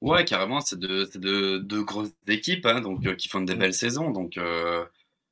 Ouais, 0.00 0.24
carrément, 0.24 0.60
c'est 0.60 0.78
deux 0.78 1.06
de, 1.14 1.58
de, 1.58 1.80
grosses 1.80 2.12
équipes 2.28 2.66
hein, 2.66 2.80
donc, 2.80 3.06
euh, 3.06 3.14
qui 3.14 3.28
font 3.28 3.40
des 3.40 3.54
belles 3.54 3.74
saisons. 3.74 4.10
Donc, 4.10 4.38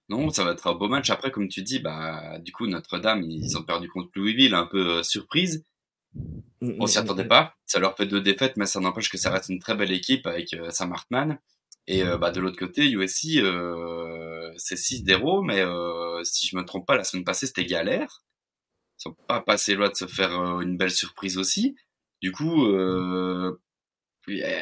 non, 0.09 0.31
ça 0.31 0.45
va 0.45 0.53
être 0.53 0.67
un 0.67 0.75
beau 0.75 0.89
match. 0.89 1.11
Après, 1.11 1.31
comme 1.31 1.49
tu 1.49 1.63
dis, 1.63 1.79
bah, 1.79 2.39
du 2.39 2.53
coup, 2.53 2.67
Notre-Dame, 2.67 3.23
ils 3.23 3.57
ont 3.59 3.63
perdu 3.63 3.89
contre 3.89 4.11
Louisville, 4.15 4.55
un 4.55 4.67
peu 4.67 5.03
surprise. 5.03 5.65
Mm, 6.15 6.77
On 6.81 6.87
s'y 6.87 6.99
mm, 6.99 7.03
attendait 7.03 7.25
mm, 7.25 7.29
pas. 7.29 7.55
Ça 7.67 7.79
leur 7.79 7.97
fait 7.97 8.07
deux 8.07 8.21
défaites, 8.21 8.57
mais 8.57 8.67
ça 8.67 8.81
n'empêche 8.81 9.11
que 9.11 9.19
ça 9.19 9.31
reste 9.31 9.49
une 9.49 9.59
très 9.59 9.75
belle 9.75 9.93
équipe 9.93 10.27
avec 10.27 10.57
Sam 10.71 10.93
Hartman. 10.93 11.39
Et 11.89 12.05
bah, 12.21 12.31
de 12.31 12.41
l'autre 12.41 12.59
côté, 12.59 12.89
USC, 12.91 13.41
c'est 14.57 14.77
6-0, 14.77 15.45
mais 15.45 15.63
si 16.25 16.47
je 16.47 16.57
me 16.57 16.65
trompe 16.65 16.87
pas, 16.87 16.97
la 16.97 17.03
semaine 17.05 17.25
passée, 17.25 17.47
c'était 17.47 17.65
galère 17.67 18.23
sont 19.03 19.17
pas 19.27 19.41
passés 19.41 19.75
loin 19.75 19.89
de 19.89 19.97
se 19.97 20.07
faire 20.07 20.39
euh, 20.39 20.61
une 20.61 20.77
belle 20.77 20.91
surprise 20.91 21.39
aussi. 21.39 21.77
Du 22.21 22.33
coup, 22.33 22.67
euh, 22.67 23.61
euh, 24.29 24.61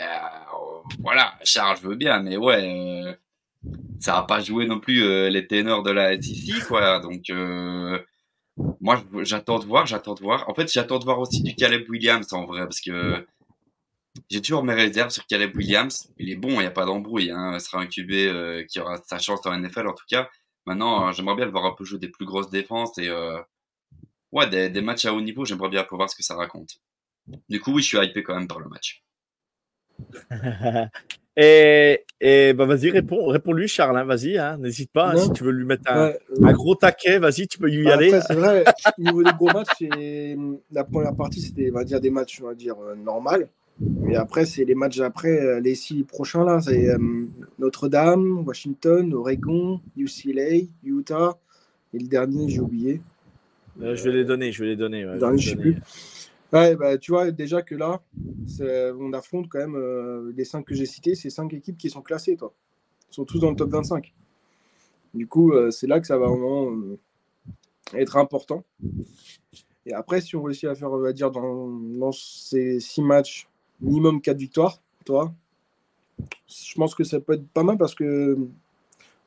voilà, 1.00 1.38
Charles, 1.44 1.78
je 1.82 1.88
veux 1.88 1.96
bien, 1.96 2.22
mais 2.22 2.36
ouais, 2.36 3.04
euh, 3.04 3.14
ça 4.00 4.14
va 4.14 4.22
pas 4.22 4.40
jouer 4.40 4.66
non 4.66 4.80
plus 4.80 5.04
euh, 5.04 5.28
les 5.28 5.46
ténors 5.46 5.82
de 5.82 5.90
la 5.90 6.20
SEC, 6.20 6.64
quoi. 6.66 7.00
Donc, 7.00 7.30
moi, 8.80 9.04
j'attends 9.22 9.58
de 9.58 9.64
voir, 9.64 9.86
j'attends 9.86 10.14
de 10.14 10.20
voir. 10.20 10.48
En 10.48 10.54
fait, 10.54 10.70
j'attends 10.72 10.98
de 10.98 11.04
voir 11.04 11.18
aussi 11.18 11.42
du 11.42 11.54
Caleb 11.54 11.88
Williams 11.88 12.32
en 12.32 12.46
vrai, 12.46 12.60
parce 12.60 12.80
que 12.80 13.26
j'ai 14.28 14.42
toujours 14.42 14.64
mes 14.64 14.74
réserves 14.74 15.10
sur 15.10 15.26
Caleb 15.26 15.56
Williams. 15.56 16.12
Il 16.18 16.30
est 16.30 16.36
bon, 16.36 16.50
il 16.52 16.60
n'y 16.60 16.66
a 16.66 16.70
pas 16.70 16.84
d'embrouille. 16.84 17.30
Hein. 17.30 17.58
Ce 17.58 17.66
sera 17.66 17.80
un 17.80 17.86
QB 17.86 18.66
qui 18.66 18.80
aura 18.80 18.98
sa 19.06 19.18
chance 19.18 19.44
en 19.46 19.56
NFL 19.56 19.86
en 19.86 19.94
tout 19.94 20.04
cas. 20.08 20.28
Maintenant, 20.66 21.12
j'aimerais 21.12 21.36
bien 21.36 21.46
le 21.46 21.50
voir 21.50 21.64
un 21.64 21.74
peu 21.76 21.84
jouer 21.84 21.98
des 21.98 22.08
plus 22.08 22.26
grosses 22.26 22.50
défenses 22.50 22.98
et 22.98 23.10
ouais, 24.32 24.48
des, 24.48 24.70
des, 24.70 24.82
matchs 24.82 25.06
à 25.06 25.14
haut 25.14 25.20
niveau, 25.20 25.44
j'aimerais 25.44 25.68
bien 25.68 25.86
voir 25.90 26.08
ce 26.08 26.16
que 26.16 26.22
ça 26.22 26.34
raconte. 26.34 26.80
Du 27.48 27.60
coup, 27.60 27.72
oui, 27.72 27.82
je 27.82 27.88
suis 27.88 27.98
hypé 27.98 28.22
quand 28.22 28.34
même 28.34 28.48
par 28.48 28.60
le 28.60 28.68
match. 28.68 29.02
et, 31.36 32.04
et 32.20 32.52
bah 32.52 32.66
vas-y, 32.66 32.90
réponds, 32.90 33.26
réponds 33.26 33.52
lui, 33.52 33.68
Charles. 33.68 33.96
Hein, 33.96 34.04
vas-y, 34.04 34.36
hein, 34.38 34.58
n'hésite 34.58 34.90
pas. 34.92 35.12
Hein, 35.12 35.16
si 35.16 35.32
tu 35.32 35.44
veux 35.44 35.52
lui 35.52 35.64
mettre 35.64 35.90
un, 35.90 36.12
un 36.42 36.52
gros 36.52 36.74
taquet, 36.74 37.18
vas-y, 37.18 37.46
tu 37.46 37.58
peux 37.58 37.70
y 37.70 37.84
bah, 37.84 37.94
aller. 37.94 38.10
C'est 38.26 38.34
vrai, 38.34 38.64
au 38.98 39.02
niveau 39.02 39.22
des 39.22 39.32
gros 39.32 39.50
matchs, 39.52 39.84
la 40.72 40.84
première 40.84 41.14
partie, 41.14 41.40
c'était, 41.40 41.70
va 41.70 41.84
dire, 41.84 42.00
des 42.00 42.10
matchs, 42.10 42.40
on 42.42 42.46
va 42.46 42.54
dire, 42.54 42.74
euh, 42.82 42.94
normal. 42.94 43.48
Mais 43.80 44.16
après, 44.16 44.44
c'est 44.44 44.64
les 44.64 44.74
matchs 44.74 45.00
après, 45.00 45.40
euh, 45.40 45.60
les 45.60 45.74
six 45.74 46.04
prochains 46.04 46.44
là. 46.44 46.60
C'est 46.60 46.90
euh, 46.90 46.98
Notre-Dame, 47.58 48.44
Washington, 48.46 49.14
Oregon, 49.14 49.80
UCLA, 49.96 50.66
Utah. 50.84 51.38
Et 51.94 51.98
le 51.98 52.06
dernier, 52.06 52.48
j'ai 52.50 52.60
oublié. 52.60 53.00
Euh, 53.82 53.96
je 53.96 54.04
vais 54.04 54.16
les 54.16 54.24
donner, 54.24 54.52
je 54.52 54.62
vais 54.62 54.70
les 54.70 54.76
donner. 54.76 55.06
Ouais, 55.06 55.38
je 55.38 55.50
sais 55.50 55.56
plus. 55.56 55.76
Ouais, 56.52 56.74
bah, 56.74 56.98
tu 56.98 57.12
vois 57.12 57.30
déjà 57.30 57.62
que 57.62 57.74
là, 57.74 58.02
on 58.98 59.12
affronte 59.12 59.48
quand 59.48 59.58
même 59.58 59.76
euh, 59.76 60.32
les 60.36 60.44
cinq 60.44 60.64
que 60.64 60.74
j'ai 60.74 60.86
cités, 60.86 61.14
c'est 61.14 61.30
cinq 61.30 61.52
équipes 61.54 61.78
qui 61.78 61.90
sont 61.90 62.02
classées, 62.02 62.36
toi. 62.36 62.52
Ils 63.10 63.14
sont 63.14 63.24
tous 63.24 63.38
dans 63.38 63.50
le 63.50 63.56
top 63.56 63.70
25. 63.70 64.12
Du 65.14 65.26
coup, 65.26 65.52
euh, 65.52 65.70
c'est 65.70 65.86
là 65.86 66.00
que 66.00 66.06
ça 66.06 66.18
va 66.18 66.26
vraiment 66.26 66.72
être 67.94 68.16
important. 68.16 68.64
Et 69.86 69.92
après, 69.92 70.20
si 70.20 70.36
on 70.36 70.42
réussit 70.42 70.68
à 70.68 70.74
faire, 70.74 70.90
on 70.90 70.98
va 70.98 71.12
dire, 71.12 71.30
dans, 71.30 72.12
ces 72.12 72.80
six 72.80 73.02
matchs, 73.02 73.48
minimum 73.80 74.20
quatre 74.20 74.38
victoires, 74.38 74.82
toi, 75.04 75.32
je 76.48 76.74
pense 76.74 76.94
que 76.94 77.04
ça 77.04 77.20
peut 77.20 77.34
être 77.34 77.48
pas 77.48 77.62
mal 77.62 77.78
parce 77.78 77.94
que 77.94 78.36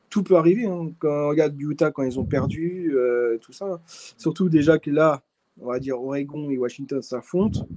tout 0.09 0.23
peut 0.23 0.35
arriver. 0.35 0.65
Hein. 0.67 0.91
Quand 0.99 1.25
on 1.25 1.29
regarde 1.29 1.59
Utah, 1.59 1.91
quand 1.91 2.03
ils 2.03 2.19
ont 2.19 2.25
perdu, 2.25 2.93
euh, 2.95 3.37
tout 3.39 3.53
ça. 3.53 3.81
Surtout 4.17 4.49
déjà 4.49 4.77
que 4.77 4.91
là, 4.91 5.23
on 5.61 5.67
va 5.67 5.79
dire 5.79 6.01
Oregon 6.01 6.49
et 6.49 6.57
Washington 6.57 7.01
s'affrontent. 7.01 7.67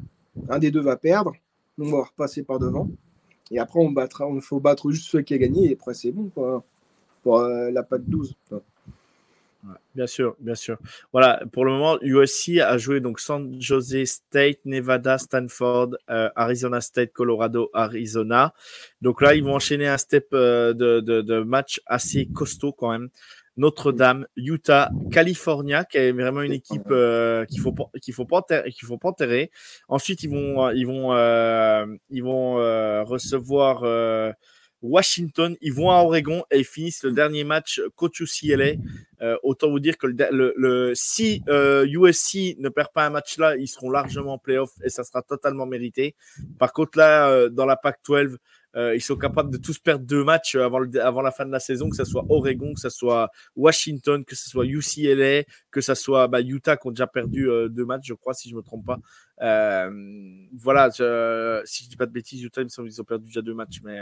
Un 0.49 0.59
des 0.59 0.71
deux 0.71 0.81
va 0.81 0.97
perdre. 0.97 1.33
on 1.79 1.91
va 1.91 2.05
repasser 2.05 2.43
par 2.43 2.59
devant. 2.59 2.89
Et 3.51 3.59
après, 3.59 3.81
on 3.81 3.91
battra, 3.91 4.27
on 4.27 4.41
faut 4.41 4.61
battre 4.61 4.91
juste 4.91 5.09
ceux 5.09 5.23
qui 5.23 5.35
a 5.35 5.39
gagné. 5.39 5.71
Et 5.71 5.75
après, 5.75 5.95
c'est 5.95 6.12
bon 6.12 6.31
quoi, 6.35 6.65
pour 7.23 7.41
euh, 7.41 7.71
la 7.71 7.83
PAC 7.83 8.03
12 8.05 8.37
bien 9.95 10.07
sûr, 10.07 10.37
bien 10.39 10.55
sûr. 10.55 10.79
Voilà, 11.12 11.43
pour 11.53 11.65
le 11.65 11.73
moment, 11.73 11.99
USC 12.03 12.59
a 12.59 12.79
joué 12.79 13.01
donc 13.01 13.21
San 13.21 13.61
Jose 13.61 14.05
State, 14.05 14.59
Nevada, 14.65 15.19
Stanford, 15.19 15.97
euh, 16.11 16.29
Arizona 16.37 16.81
State, 16.81 17.12
Colorado, 17.12 17.71
Arizona. 17.73 18.55
Donc 19.03 19.21
là, 19.21 19.35
ils 19.35 19.45
vont 19.45 19.55
enchaîner 19.55 19.89
un 19.89 19.99
step 19.99 20.29
euh, 20.33 20.73
de, 20.75 21.41
match 21.41 21.81
assez 21.87 22.27
costaud 22.27 22.73
quand 22.73 22.91
même. 22.91 23.09
Notre-Dame, 23.57 24.27
Utah, 24.37 24.90
California, 25.11 25.85
qui 25.85 25.99
est 25.99 26.12
vraiment 26.12 26.42
une 26.42 26.53
équipe 26.53 26.90
euh, 26.90 27.45
qu'il 27.47 27.61
faut 27.61 27.75
qu'il 28.03 28.14
faut 28.14 28.27
pas 28.27 28.42
qu'il 28.42 28.87
faut 28.87 28.99
pas 28.99 29.09
enterrer. 29.09 29.51
Ensuite, 29.88 30.23
ils 30.23 30.31
vont 30.31 30.71
ils 30.71 30.87
vont 30.87 31.12
ils 32.11 32.23
vont 32.23 32.55
recevoir 33.05 33.85
Washington, 34.83 35.57
ils 35.61 35.73
vont 35.73 35.90
à 35.90 36.03
Oregon 36.03 36.45
et 36.51 36.59
ils 36.59 36.64
finissent 36.64 37.03
le 37.03 37.12
dernier 37.12 37.45
match 37.45 37.81
coach 37.97 38.21
UCLA. 38.21 38.75
Euh, 39.23 39.37
autant 39.42 39.71
vous 39.71 39.81
dire 39.81 39.97
que 39.97 40.07
le, 40.07 40.55
le, 40.57 40.92
si 40.95 41.42
euh, 41.49 41.87
USC 41.87 42.57
ne 42.59 42.69
perd 42.69 42.88
pas 42.92 43.07
un 43.07 43.11
match 43.11 43.38
là, 43.38 43.57
ils 43.57 43.69
seront 43.69 43.90
largement 43.90 44.35
en 44.35 44.38
playoff 44.38 44.71
et 44.85 44.90
ça 44.90 45.05
sera 45.05 45.23
totalement 45.23 45.66
mérité. 45.66 46.14
Par 46.59 46.73
contre 46.73 46.99
là, 46.99 47.29
euh, 47.29 47.49
dans 47.49 47.66
la 47.66 47.77
PAC 47.77 47.99
12, 48.07 48.38
euh, 48.77 48.95
ils 48.95 49.01
sont 49.01 49.17
capables 49.17 49.51
de 49.51 49.59
tous 49.59 49.79
perdre 49.79 50.05
deux 50.05 50.25
matchs 50.25 50.55
avant, 50.55 50.79
le, 50.79 50.91
avant 51.03 51.23
la 51.23 51.31
fin 51.31 51.47
de 51.47 51.53
la 51.53 51.61
saison, 51.61 51.89
que 51.89 51.97
ce 51.97 52.05
soit 52.05 52.25
Oregon, 52.29 52.75
que 52.75 52.81
ce 52.81 52.91
soit 52.91 53.31
Washington, 53.55 54.25
que 54.25 54.37
ce 54.37 54.49
soit 54.51 54.67
UCLA, 54.67 55.45
que 55.77 55.83
ce 55.83 55.95
soit 55.95 56.27
bah, 56.27 56.41
Utah 56.41 56.79
qui 56.79 56.87
ont 56.87 56.91
déjà 56.91 57.07
perdu 57.07 57.51
euh, 57.51 57.69
deux 57.69 57.85
matchs, 57.85 58.07
je 58.07 58.15
crois, 58.15 58.33
si 58.33 58.49
je 58.49 58.55
ne 58.55 58.61
me 58.61 58.62
trompe 58.62 58.87
pas. 58.87 58.99
Euh, 59.43 59.91
voilà, 60.57 60.89
je, 60.89 61.61
si 61.67 61.85
je 61.85 61.91
dis 61.91 61.97
pas 61.97 62.07
de 62.07 62.12
bêtises, 62.12 62.43
Utah, 62.43 62.62
ils 62.62 63.01
ont 63.03 63.05
perdu 63.05 63.27
déjà 63.27 63.43
deux 63.43 63.53
matchs, 63.53 63.83
mais 63.85 64.01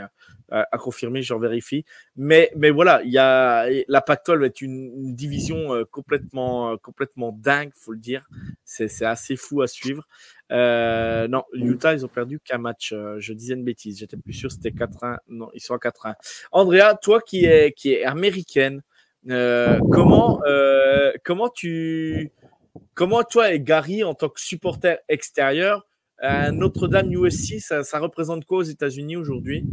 à 0.50 0.78
confirmer, 0.78 1.22
j'en 1.22 1.40
vérifie. 1.40 1.84
Mais, 2.14 2.52
mais 2.54 2.70
voilà, 2.70 3.02
il 3.02 3.10
y 3.10 3.18
a, 3.18 3.68
la 3.88 4.00
Pac-12 4.00 4.44
est 4.44 4.60
une, 4.62 4.92
une 4.96 5.16
division 5.16 5.84
complètement, 5.90 6.76
complètement 6.76 7.32
dingue, 7.32 7.72
faut 7.74 7.90
le 7.90 7.98
dire. 7.98 8.24
C'est 8.64 9.04
assez 9.04 9.34
fou 9.34 9.60
à 9.62 9.66
suivre. 9.66 10.06
Euh, 10.52 11.26
non, 11.26 11.42
Utah, 11.54 11.94
ils 11.94 12.04
ont 12.04 12.08
perdu 12.08 12.38
qu'un 12.38 12.58
match. 12.58 12.92
Euh, 12.92 13.16
je 13.18 13.32
disais 13.32 13.54
une 13.54 13.64
bêtise. 13.64 13.98
J'étais 13.98 14.16
plus 14.16 14.32
sûr 14.32 14.52
c'était 14.52 14.70
4-1. 14.70 15.18
Non, 15.28 15.50
ils 15.54 15.60
sont 15.60 15.74
à 15.74 15.78
4-1. 15.78 16.14
Andrea, 16.52 16.94
toi 17.02 17.20
qui 17.20 17.44
es, 17.44 17.72
qui 17.72 17.92
est 17.92 18.04
américaine, 18.04 18.82
euh, 19.30 19.78
comment, 19.90 20.40
euh, 20.46 21.12
comment 21.24 23.22
toi 23.22 23.52
et 23.52 23.60
Gary, 23.60 24.04
en 24.04 24.14
tant 24.14 24.28
que 24.28 24.40
supporter 24.40 24.98
extérieur, 25.08 25.87
Notre-Dame 26.22 27.12
USC, 27.12 27.60
ça, 27.60 27.98
représente 27.98 28.44
quoi 28.44 28.58
aux 28.58 28.62
États-Unis 28.62 29.16
aujourd'hui? 29.16 29.64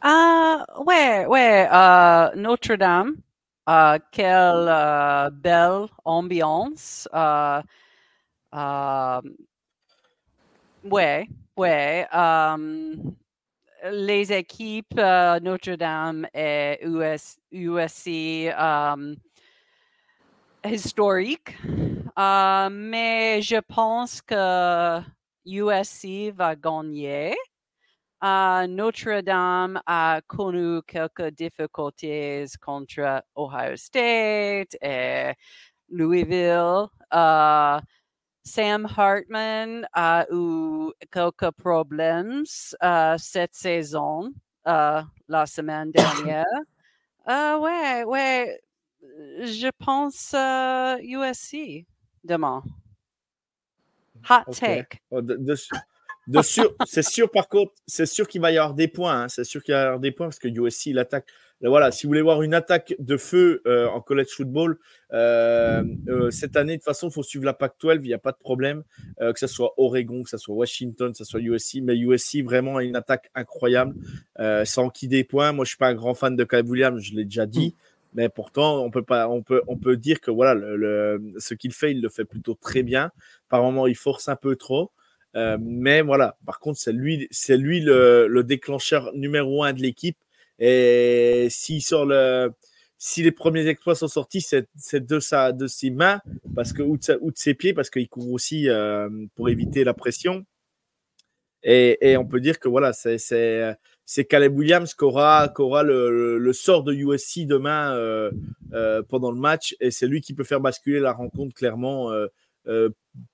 Ah, 0.00 0.64
ouais, 0.86 1.26
ouais. 1.26 1.68
Notre-Dame, 2.36 3.16
quelle 4.10 5.30
belle 5.32 5.86
ambiance. 6.04 7.08
Ouais, 10.84 11.28
ouais. 11.56 12.06
Les 13.90 14.32
équipes 14.32 14.98
uh, 14.98 15.40
Notre-Dame 15.40 16.26
et 16.34 16.78
US, 16.84 17.38
USC 17.50 18.52
um, 18.56 19.16
historiques, 20.64 21.54
uh, 22.16 22.68
mais 22.70 23.42
je 23.42 23.60
pense 23.60 24.20
que 24.22 25.00
USC 25.44 26.32
va 26.34 26.54
gagner. 26.54 27.34
Uh, 28.22 28.68
Notre-Dame 28.68 29.80
a 29.84 30.20
connu 30.28 30.80
quelques 30.86 31.34
difficultés 31.34 32.46
contre 32.60 33.24
Ohio 33.36 33.76
State 33.76 34.76
et 34.80 35.34
Louisville. 35.88 36.88
Sam 38.44 38.86
Hartman 38.86 39.86
a 39.92 40.26
eu 40.30 40.90
quelques 41.10 41.50
problèmes 41.52 42.42
uh, 42.82 43.16
cette 43.18 43.54
saison, 43.54 44.32
uh, 44.66 45.02
la 45.28 45.46
semaine 45.46 45.90
dernière. 45.94 46.44
uh, 47.28 47.56
ouais, 47.60 48.04
ouais, 48.04 48.60
je 49.00 49.70
pense 49.78 50.34
USC 51.02 51.86
demain. 52.24 52.62
Hot 54.28 54.52
take. 54.54 55.00
Oh, 55.10 55.20
de, 55.20 55.36
de- 55.36 55.54
c'est 56.86 57.02
sûr 57.02 57.30
par 57.30 57.48
contre, 57.48 57.72
c'est 57.86 58.06
sûr 58.06 58.28
qu'il 58.28 58.40
va 58.40 58.52
y 58.52 58.58
avoir 58.58 58.74
des 58.74 58.86
points. 58.88 59.22
hein. 59.24 59.28
C'est 59.28 59.44
sûr 59.44 59.62
qu'il 59.62 59.74
va 59.74 59.80
y 59.80 59.84
avoir 59.84 60.00
des 60.00 60.12
points 60.12 60.26
parce 60.26 60.38
que 60.38 60.48
USC, 60.48 60.86
il 60.86 60.98
attaque. 60.98 61.28
Et 61.64 61.68
Voilà, 61.68 61.92
si 61.92 62.06
vous 62.06 62.10
voulez 62.10 62.22
voir 62.22 62.42
une 62.42 62.54
attaque 62.54 62.94
de 62.98 63.16
feu 63.16 63.62
euh, 63.66 63.86
en 63.88 64.00
college 64.00 64.30
football, 64.30 64.78
euh, 65.12 65.84
euh, 66.08 66.30
cette 66.30 66.56
année, 66.56 66.72
de 66.72 66.78
toute 66.78 66.84
façon, 66.84 67.08
il 67.08 67.12
faut 67.12 67.22
suivre 67.22 67.44
la 67.44 67.52
PAC-12, 67.54 68.00
il 68.02 68.08
n'y 68.08 68.14
a 68.14 68.18
pas 68.18 68.32
de 68.32 68.36
problème. 68.38 68.82
Euh, 69.20 69.32
que 69.32 69.38
ce 69.38 69.46
soit 69.46 69.72
Oregon, 69.76 70.22
que 70.24 70.30
ce 70.30 70.38
soit 70.38 70.54
Washington, 70.54 71.12
que 71.12 71.18
ce 71.18 71.24
soit 71.24 71.40
USC. 71.40 71.80
Mais 71.82 71.96
USC, 71.96 72.42
vraiment, 72.42 72.78
a 72.78 72.82
une 72.84 72.96
attaque 72.96 73.30
incroyable. 73.34 73.94
Euh, 74.40 74.64
sans 74.64 74.88
qui 74.88 75.06
des 75.08 75.22
points. 75.24 75.52
Moi, 75.52 75.64
je 75.64 75.70
suis 75.70 75.78
pas 75.78 75.88
un 75.88 75.94
grand 75.94 76.14
fan 76.14 76.34
de 76.34 76.44
Caleb 76.44 76.68
Williams, 76.68 77.00
je 77.00 77.14
l'ai 77.14 77.24
déjà 77.24 77.46
dit. 77.46 77.74
Mais 78.14 78.28
pourtant, 78.28 78.84
on 78.84 78.90
peut, 78.90 79.02
pas, 79.02 79.28
on 79.28 79.42
peut, 79.42 79.62
on 79.68 79.76
peut 79.78 79.96
dire 79.96 80.20
que 80.20 80.30
voilà, 80.30 80.54
le, 80.54 80.76
le- 80.76 81.34
ce 81.38 81.54
qu'il 81.54 81.72
fait, 81.72 81.92
il 81.92 82.02
le 82.02 82.08
fait 82.10 82.24
plutôt 82.26 82.54
très 82.60 82.82
bien. 82.82 83.10
Par 83.48 83.62
moment, 83.62 83.86
il 83.86 83.94
force 83.96 84.28
un 84.28 84.36
peu 84.36 84.56
trop. 84.56 84.90
Euh, 85.34 85.56
mais 85.60 86.02
voilà, 86.02 86.36
par 86.44 86.58
contre, 86.60 86.78
c'est 86.78 86.92
lui, 86.92 87.26
c'est 87.30 87.56
lui 87.56 87.80
le, 87.80 88.26
le 88.26 88.44
déclencheur 88.44 89.10
numéro 89.14 89.62
un 89.64 89.72
de 89.72 89.80
l'équipe. 89.80 90.18
Et 90.64 91.48
si 91.50 91.82
les 93.24 93.32
premiers 93.32 93.66
exploits 93.66 93.96
sont 93.96 94.06
sortis, 94.06 94.40
c'est, 94.40 94.68
de, 94.94 95.18
sa, 95.18 95.50
de 95.50 95.66
ses 95.66 95.90
mains, 95.90 96.20
parce 96.54 96.72
que, 96.72 96.82
ou, 96.82 96.96
de 96.96 97.32
ses 97.34 97.54
pieds, 97.54 97.74
parce 97.74 97.90
qu'il 97.90 98.08
court 98.08 98.30
aussi 98.30 98.68
euh, 98.68 99.10
pour 99.34 99.48
éviter 99.48 99.82
la 99.82 99.92
pression. 99.92 100.46
Et, 101.64 102.16
on 102.16 102.24
peut 102.24 102.38
dire 102.38 102.60
que 102.60 102.68
voilà, 102.68 102.92
c'est, 102.92 103.76
Caleb 104.28 104.56
Williams 104.56 104.94
qui 104.94 105.02
aura, 105.02 105.52
le, 105.82 106.52
sort 106.52 106.84
de 106.84 106.92
USC 106.92 107.44
demain 107.44 107.96
euh, 107.96 108.30
euh, 108.72 109.02
pendant 109.02 109.32
le 109.32 109.40
match. 109.40 109.74
Et 109.80 109.90
c'est 109.90 110.06
lui 110.06 110.20
qui 110.20 110.32
peut 110.32 110.44
faire 110.44 110.60
basculer 110.60 111.00
la 111.00 111.12
rencontre 111.12 111.54
clairement 111.54 112.12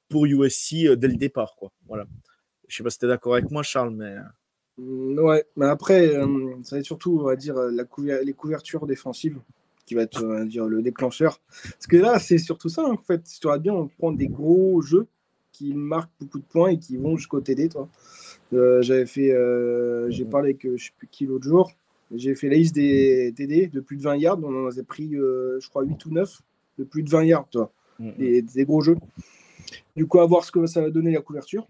pour 0.08 0.24
USC 0.24 0.94
dès 0.96 1.08
le 1.08 1.16
départ. 1.16 1.54
Voilà. 1.86 2.06
Je 2.68 2.76
sais 2.78 2.82
pas 2.82 2.88
si 2.88 2.98
tu 2.98 3.04
es 3.04 3.08
d'accord 3.08 3.34
avec 3.34 3.50
moi, 3.50 3.62
Charles, 3.62 3.94
mais. 3.94 4.16
Mm, 4.78 5.18
Ouais, 5.18 5.44
mais 5.56 5.66
après, 5.66 6.14
euh, 6.16 6.26
ça 6.62 6.76
va 6.76 6.80
être 6.80 6.86
surtout, 6.86 7.18
on 7.20 7.24
va 7.24 7.36
dire, 7.36 7.56
euh, 7.56 7.70
la 7.70 7.84
couver- 7.84 8.22
les 8.24 8.32
couvertures 8.32 8.86
défensives 8.86 9.38
qui 9.86 9.94
va 9.94 10.02
être, 10.02 10.22
on 10.24 10.28
va 10.28 10.44
dire, 10.44 10.66
le 10.66 10.82
déclencheur. 10.82 11.40
Parce 11.62 11.86
que 11.88 11.96
là, 11.96 12.18
c'est 12.18 12.38
surtout 12.38 12.68
ça, 12.68 12.84
en 12.84 12.96
fait. 12.98 13.22
Si 13.24 13.40
tu 13.40 13.46
regardes 13.46 13.62
bien, 13.62 13.74
on 13.74 13.88
prend 13.88 14.12
des 14.12 14.28
gros 14.28 14.80
jeux 14.82 15.06
qui 15.52 15.72
marquent 15.74 16.10
beaucoup 16.20 16.38
de 16.38 16.44
points 16.44 16.68
et 16.70 16.78
qui 16.78 16.96
vont 16.96 17.16
jusqu'au 17.16 17.40
TD, 17.40 17.68
toi. 17.70 17.88
Euh, 18.52 18.80
J'avais 18.82 19.06
fait, 19.06 19.32
euh, 19.32 20.08
j'ai 20.10 20.24
parlé 20.24 20.50
avec, 20.50 20.66
je 20.76 20.84
sais 20.84 20.90
plus 20.96 21.08
qui 21.08 21.26
l'autre 21.26 21.44
jour. 21.44 21.72
J'ai 22.14 22.34
fait 22.34 22.48
la 22.48 22.56
liste 22.56 22.74
des 22.76 23.32
TD 23.36 23.66
de 23.66 23.80
plus 23.80 23.96
de 23.96 24.02
20 24.02 24.16
yards. 24.16 24.38
On 24.42 24.66
en 24.66 24.68
a 24.70 24.82
pris, 24.82 25.10
je 25.12 25.68
crois, 25.68 25.82
8 25.82 26.06
ou 26.06 26.10
9 26.10 26.40
de 26.78 26.84
plus 26.84 27.02
de 27.02 27.10
20 27.10 27.24
yards, 27.24 27.48
toi. 27.50 27.72
Des, 28.18 28.42
des 28.42 28.64
gros 28.64 28.80
jeux. 28.80 28.96
Du 29.96 30.06
coup, 30.06 30.20
à 30.20 30.26
voir 30.26 30.44
ce 30.44 30.52
que 30.52 30.64
ça 30.66 30.80
va 30.80 30.90
donner 30.90 31.12
la 31.12 31.20
couverture. 31.20 31.66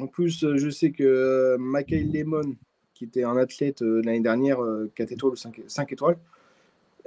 En 0.00 0.06
plus, 0.06 0.44
euh, 0.44 0.56
je 0.56 0.70
sais 0.70 0.90
que 0.92 1.02
euh, 1.04 1.56
Michael 1.58 2.10
Lemon, 2.12 2.56
qui 2.94 3.04
était 3.04 3.22
un 3.24 3.36
athlète 3.36 3.82
euh, 3.82 4.00
l'année 4.02 4.20
dernière, 4.20 4.58
4 4.94 5.12
étoiles 5.12 5.32
ou 5.32 5.36
5, 5.36 5.92
étoiles, 5.92 6.16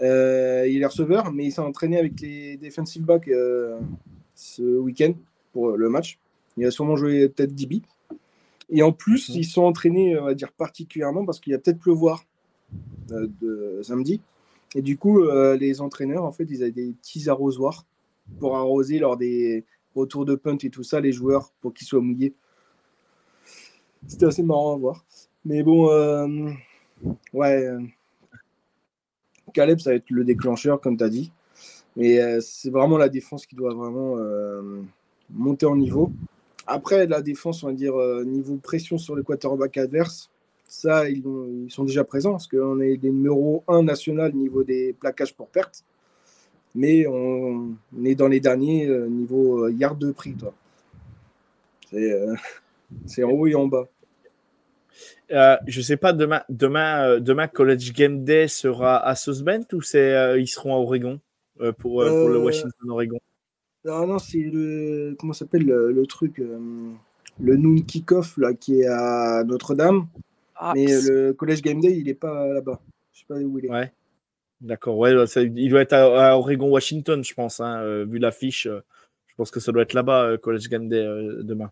euh, 0.02 0.68
il 0.68 0.82
est 0.82 0.86
receveur, 0.86 1.32
mais 1.32 1.46
il 1.46 1.52
s'est 1.52 1.62
entraîné 1.62 1.98
avec 1.98 2.20
les 2.22 2.58
defensive 2.58 3.04
backs 3.04 3.30
ce 4.36 4.62
week-end 4.80 5.14
pour 5.52 5.78
le 5.78 5.90
match. 5.90 6.20
Il 6.58 6.66
a 6.66 6.72
sûrement 6.72 6.96
joué 6.96 7.30
peut-être 7.30 7.54
DB. 7.54 7.82
Et 8.70 8.82
en 8.82 8.92
plus, 8.92 9.30
Mhm. 9.30 9.36
ils 9.38 9.46
sont 9.46 9.64
entraînés, 9.64 10.18
on 10.20 10.26
va 10.26 10.34
dire, 10.34 10.52
particulièrement 10.52 11.26
parce 11.26 11.40
qu'il 11.40 11.54
va 11.54 11.60
peut-être 11.60 11.80
pleuvoir 11.80 12.26
de 13.10 13.82
samedi. 13.84 14.22
Et 14.76 14.82
du 14.82 14.98
coup, 14.98 15.24
les 15.60 15.82
entraîneurs, 15.82 16.24
en 16.24 16.32
fait, 16.32 16.46
ils 16.50 16.64
avaient 16.64 16.72
des 16.72 16.94
petits 16.94 17.30
arrosoirs 17.30 17.86
pour 18.40 18.56
arroser 18.58 18.98
lors 19.00 19.18
des 19.18 19.64
retours 19.96 20.26
de 20.26 20.34
punt 20.36 20.58
et 20.64 20.70
tout 20.72 20.84
ça, 20.84 21.00
les 21.00 21.12
joueurs, 21.12 21.52
pour 21.62 21.74
qu'ils 21.74 21.86
soient 21.86 22.02
mouillés. 22.02 22.34
C'était 24.08 24.26
assez 24.26 24.44
marrant 24.44 24.74
à 24.76 24.78
voir. 24.78 25.06
Mais 25.46 25.64
bon, 25.64 25.90
euh, 25.90 26.52
ouais. 27.34 27.66
euh, 27.66 27.82
Caleb, 29.54 29.80
ça 29.80 29.92
va 29.92 29.96
être 29.98 30.10
le 30.10 30.24
déclencheur, 30.24 30.80
comme 30.80 30.98
tu 30.98 31.04
as 31.04 31.10
dit. 31.10 31.32
Mais 31.96 32.20
euh, 32.20 32.40
c'est 32.42 32.70
vraiment 32.70 32.98
la 32.98 33.10
défense 33.10 33.46
qui 33.46 33.56
doit 33.56 33.74
vraiment 33.74 34.18
monter 35.30 35.66
en 35.66 35.76
niveau. 35.76 36.12
Après, 36.66 37.06
la 37.08 37.22
défense, 37.22 37.64
on 37.64 37.68
va 37.68 37.74
dire, 37.74 37.94
niveau 38.26 38.56
pression 38.56 38.98
sur 38.98 39.16
le 39.16 39.24
quarterback 39.24 39.78
adverse, 39.78 40.30
ça, 40.66 41.08
ils, 41.10 41.26
ont- 41.28 41.48
ils 41.66 41.72
sont 41.72 41.84
déjà 41.84 42.04
présents 42.04 42.32
parce 42.32 42.48
qu'on 42.48 42.80
est 42.80 42.98
des 42.98 43.12
numéros 43.12 43.64
1 43.68 43.84
national 43.84 44.34
niveau 44.34 44.64
des 44.64 44.94
plaquages 44.94 45.36
pour 45.36 45.48
perte. 45.50 45.84
Mais 46.74 47.06
on, 47.06 47.76
on 47.96 48.06
est 48.06 48.16
dans 48.16 48.28
les 48.28 48.40
derniers 48.40 48.88
niveau 49.10 49.68
yard 49.68 50.00
de 50.00 50.12
prix. 50.12 50.34
toi. 50.34 50.54
C'est 51.92 52.12
c'est 53.06 53.24
en 53.24 53.30
haut 53.32 53.48
et 53.48 53.56
en 53.56 53.68
bas. 53.68 53.88
Euh, 55.32 55.58
je 55.68 55.82
sais 55.82 55.98
pas, 55.98 56.14
demain, 56.14 56.44
demain, 56.50 57.08
euh, 57.08 57.20
demain, 57.20 57.48
College 57.48 57.94
Game 57.94 58.24
Day 58.24 58.48
sera 58.48 58.98
à 58.98 59.16
South 59.16 59.42
Bend 59.44 59.64
ou 59.74 59.82
c'est, 59.82 60.14
euh, 60.16 60.40
ils 60.40 60.48
seront 60.48 60.76
à 60.76 60.78
Oregon 60.78 61.20
euh, 61.62 61.72
pour, 61.72 62.02
euh, 62.04 62.10
pour 62.20 62.30
le 62.30 62.38
Washington 62.38 62.90
Oregon? 62.90 63.20
Non, 63.86 64.06
non, 64.08 64.20
c'est 64.20 64.38
le. 64.40 65.16
Comment 65.20 65.34
ça 65.34 65.40
s'appelle 65.40 65.66
le, 65.66 65.92
le 65.92 66.06
truc 66.06 66.40
euh, 66.40 66.92
Le 67.40 67.56
noon 67.58 67.82
kick-off 67.82 68.38
là, 68.38 68.54
qui 68.54 68.82
est 68.82 68.86
à 68.88 69.44
Notre-Dame. 69.44 70.08
Ah, 70.56 70.74
Mais 70.76 70.86
le 70.86 71.34
College 71.34 71.62
Game 71.62 71.82
Day, 71.82 71.98
il 71.98 72.08
est 72.08 72.14
pas 72.14 72.48
là-bas. 72.48 72.80
Je 73.12 73.20
sais 73.20 73.26
pas 73.28 73.36
où 73.36 73.58
il 73.60 73.66
est. 73.66 73.70
Ouais. 73.70 73.92
D'accord, 74.62 74.98
ouais, 74.98 75.14
bah, 75.14 75.28
ça- 75.28 75.42
il 75.42 75.70
doit 75.70 75.82
être 75.82 75.92
à, 75.94 76.32
à 76.32 76.38
Oregon, 76.38 76.70
Washington, 76.70 77.22
je 77.24 77.34
pense, 77.34 77.60
hein, 77.60 77.82
euh, 77.82 78.06
vu 78.08 78.20
l'affiche. 78.20 78.68
euh, 78.68 78.80
je 79.28 79.36
pense 79.36 79.52
que 79.52 79.60
ça 79.60 79.72
doit 79.74 79.82
être 79.82 79.94
là-bas, 79.94 80.26
euh, 80.28 80.38
College 80.38 80.70
Game 80.70 80.88
Day, 80.88 81.04
euh, 81.04 81.42
demain. 81.44 81.70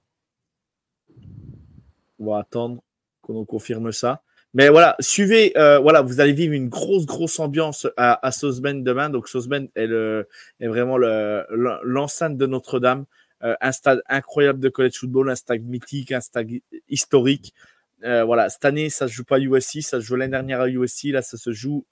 On 2.22 2.32
va 2.32 2.40
attendre 2.40 2.82
qu'on 3.22 3.34
nous 3.34 3.46
confirme 3.46 3.92
ça. 3.92 4.22
Mais 4.54 4.70
voilà, 4.70 4.96
suivez, 5.00 5.58
euh, 5.58 5.80
voilà, 5.80 6.02
vous 6.02 6.20
allez 6.20 6.34
vivre 6.34 6.54
une 6.54 6.70
grosse, 6.70 7.06
grosse 7.06 7.40
ambiance 7.40 7.88
à, 7.98 8.26
à 8.26 8.32
South 8.32 8.60
Bend 8.62 8.84
demain. 8.84 9.10
Donc, 9.10 9.28
South 9.28 9.48
Bend 9.48 9.66
est, 9.76 9.90
est 10.60 10.68
vraiment 10.68 10.98
le- 10.98 11.46
le- 11.50 11.80
l'enceinte 11.84 12.38
de 12.38 12.46
Notre-Dame. 12.46 13.06
Euh, 13.44 13.56
un 13.60 13.72
stade 13.72 14.04
incroyable 14.08 14.60
de 14.60 14.70
college 14.70 14.98
football, 14.98 15.30
un 15.32 15.36
stade 15.36 15.64
mythique, 15.64 16.12
un 16.12 16.22
stade 16.22 16.50
historique. 16.90 17.54
Euh, 18.04 18.24
voilà, 18.24 18.50
cette 18.50 18.66
année, 18.66 18.90
ça 18.90 19.08
se 19.08 19.14
joue 19.14 19.24
pas 19.24 19.38
à 19.38 19.40
USC, 19.40 19.82
ça 19.82 20.00
se 20.00 20.06
joue 20.06 20.16
l'année 20.16 20.32
dernière 20.32 20.62
à 20.62 20.68
USC. 20.70 21.06
Là, 21.12 21.22
ça 21.22 21.38
se 21.38 21.52
joue 21.52 21.86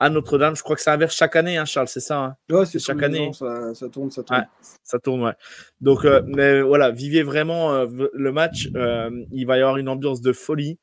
à 0.00 0.10
Notre-Dame. 0.10 0.56
Je 0.56 0.62
crois 0.62 0.74
que 0.74 0.82
c'est 0.82 0.90
inverse 0.90 1.14
chaque 1.14 1.36
année, 1.36 1.58
hein, 1.58 1.64
Charles, 1.66 1.88
c'est 1.88 2.00
ça 2.00 2.18
hein? 2.24 2.36
Ouais, 2.50 2.66
c'est 2.66 2.78
chaque 2.80 3.02
année. 3.02 3.28
ans, 3.28 3.32
ça, 3.32 3.74
ça 3.74 3.88
tourne, 3.88 4.10
ça 4.10 4.22
tourne. 4.24 4.40
Ouais. 4.40 4.46
Ça 4.82 4.98
tourne, 4.98 5.22
ouais. 5.22 5.34
Donc, 5.80 6.04
euh, 6.04 6.22
mais 6.26 6.62
voilà, 6.62 6.90
vivez 6.90 7.22
vraiment 7.22 7.72
euh, 7.72 7.86
le 8.12 8.32
match. 8.32 8.68
euh, 8.74 9.10
il 9.30 9.46
va 9.46 9.58
y 9.58 9.60
avoir 9.60 9.76
une 9.76 9.88
ambiance 9.88 10.20
de 10.20 10.32
folie. 10.32 10.78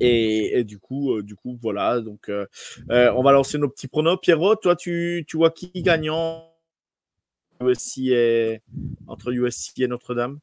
Et, 0.00 0.58
et 0.58 0.64
du 0.64 0.78
coup, 0.78 1.16
euh, 1.16 1.22
du 1.22 1.36
coup, 1.36 1.58
voilà. 1.60 2.00
Donc, 2.00 2.28
euh, 2.28 2.46
euh, 2.90 3.12
on 3.14 3.22
va 3.22 3.32
lancer 3.32 3.58
nos 3.58 3.68
petits 3.68 3.86
pronos. 3.88 4.18
Pierrot, 4.20 4.56
toi, 4.56 4.74
tu, 4.74 5.24
tu 5.28 5.36
vois 5.36 5.50
qui 5.50 5.70
gagnant 5.82 6.44
USC 7.60 7.98
et, 8.08 8.60
entre 9.06 9.32
USC 9.32 9.80
et 9.80 9.86
Notre-Dame? 9.88 10.38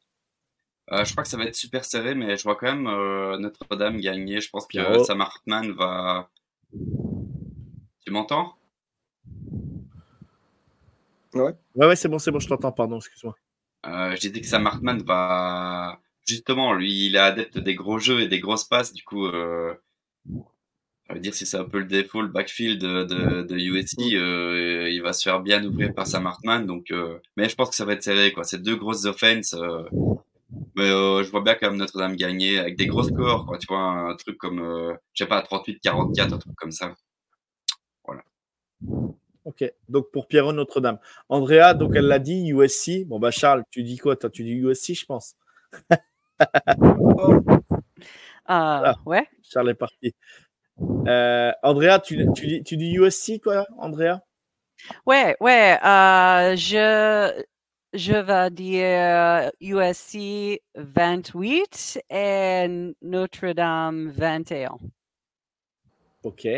Euh, 0.92 1.04
je 1.04 1.12
crois 1.12 1.24
que 1.24 1.28
ça 1.28 1.36
va 1.36 1.44
être 1.44 1.54
super 1.56 1.84
serré, 1.84 2.14
mais 2.14 2.36
je 2.36 2.44
vois 2.44 2.56
quand 2.56 2.66
même 2.72 2.86
euh, 2.86 3.36
Notre-Dame 3.38 3.98
gagner. 4.00 4.40
Je 4.40 4.48
pense 4.50 4.64
que 4.64 4.68
Pierrot. 4.68 5.04
Sam 5.04 5.20
Hartman 5.20 5.72
va. 5.72 6.28
Tu 8.06 8.12
m'entends? 8.12 8.54
Ouais, 11.34 11.52
ouais, 11.74 11.96
c'est 11.96 12.08
bon, 12.08 12.18
c'est 12.18 12.30
bon, 12.30 12.38
je 12.38 12.48
t'entends, 12.48 12.72
pardon, 12.72 12.96
excuse-moi. 12.96 13.36
Euh, 13.86 14.12
Je 14.16 14.20
disais 14.28 14.40
que 14.40 14.46
Sam 14.46 14.66
Hartman 14.66 15.02
va. 15.02 16.00
Justement, 16.26 16.72
lui, 16.72 17.06
il 17.06 17.16
est 17.16 17.18
adepte 17.18 17.58
des 17.58 17.74
gros 17.74 17.98
jeux 17.98 18.20
et 18.20 18.28
des 18.28 18.40
grosses 18.40 18.64
passes. 18.64 18.92
Du 18.92 19.04
coup, 19.04 19.26
euh... 19.26 19.74
ça 21.08 21.14
veut 21.14 21.20
dire 21.20 21.34
si 21.34 21.46
c'est 21.46 21.56
un 21.58 21.64
peu 21.64 21.78
le 21.78 21.84
défaut, 21.84 22.22
le 22.22 22.28
backfield 22.28 22.80
de, 22.80 23.04
de, 23.04 23.42
de 23.42 23.56
USC, 23.56 24.00
euh, 24.14 24.88
il 24.90 25.02
va 25.02 25.12
se 25.12 25.22
faire 25.22 25.40
bien 25.40 25.64
ouvrir 25.64 25.94
par 25.94 26.06
Sam 26.06 26.26
Hartman. 26.26 26.64
Donc, 26.66 26.90
euh... 26.90 27.18
Mais 27.36 27.48
je 27.48 27.54
pense 27.54 27.70
que 27.70 27.76
ça 27.76 27.84
va 27.84 27.92
être 27.92 28.02
serré. 28.02 28.32
quoi. 28.32 28.44
C'est 28.44 28.62
deux 28.62 28.76
grosses 28.76 29.04
offenses. 29.04 29.54
euh, 29.54 29.84
Mais 30.76 30.90
euh, 30.90 31.22
je 31.22 31.30
vois 31.30 31.42
bien 31.42 31.54
quand 31.54 31.68
même 31.68 31.78
Notre-Dame 31.78 32.16
gagner 32.16 32.58
avec 32.58 32.76
des 32.76 32.86
gros 32.86 33.02
scores. 33.04 33.46
Quoi. 33.46 33.58
Tu 33.58 33.66
vois, 33.68 33.78
un 33.80 34.16
truc 34.16 34.38
comme, 34.38 34.60
euh, 34.60 34.94
je 35.14 35.24
sais 35.24 35.28
pas, 35.28 35.42
38-44, 35.42 36.32
un 36.34 36.38
truc 36.38 36.54
comme 36.56 36.72
ça. 36.72 36.94
Ok, 39.44 39.64
donc 39.88 40.10
pour 40.10 40.26
Pierrot 40.26 40.52
Notre-Dame. 40.52 40.98
Andrea, 41.28 41.72
donc 41.74 41.94
elle 41.94 42.06
l'a 42.06 42.18
dit, 42.18 42.48
USC. 42.48 43.04
Bon, 43.06 43.20
bah 43.20 43.30
Charles, 43.30 43.62
tu 43.70 43.84
dis 43.84 43.96
quoi? 43.96 44.16
Toi, 44.16 44.28
tu 44.28 44.42
dis 44.42 44.54
USC, 44.54 44.94
je 44.94 45.06
pense. 45.06 45.36
euh, 48.50 48.92
ouais. 49.06 49.28
Charles 49.42 49.70
est 49.70 49.74
parti. 49.74 50.14
Euh, 51.06 51.52
Andrea, 51.62 52.00
tu, 52.00 52.26
tu, 52.34 52.46
dis, 52.48 52.62
tu 52.64 52.76
dis 52.76 52.92
USC, 52.94 53.40
quoi, 53.40 53.66
Andrea? 53.78 54.20
Ouais, 55.06 55.36
ouais. 55.40 55.78
euh, 55.84 56.56
je, 56.56 57.44
je 57.92 58.12
vais 58.14 58.50
dire 58.50 59.52
USC 59.60 60.60
28 60.74 62.00
et 62.10 62.92
Notre-Dame 63.00 64.10
21. 64.10 64.76
Ok. 66.24 66.48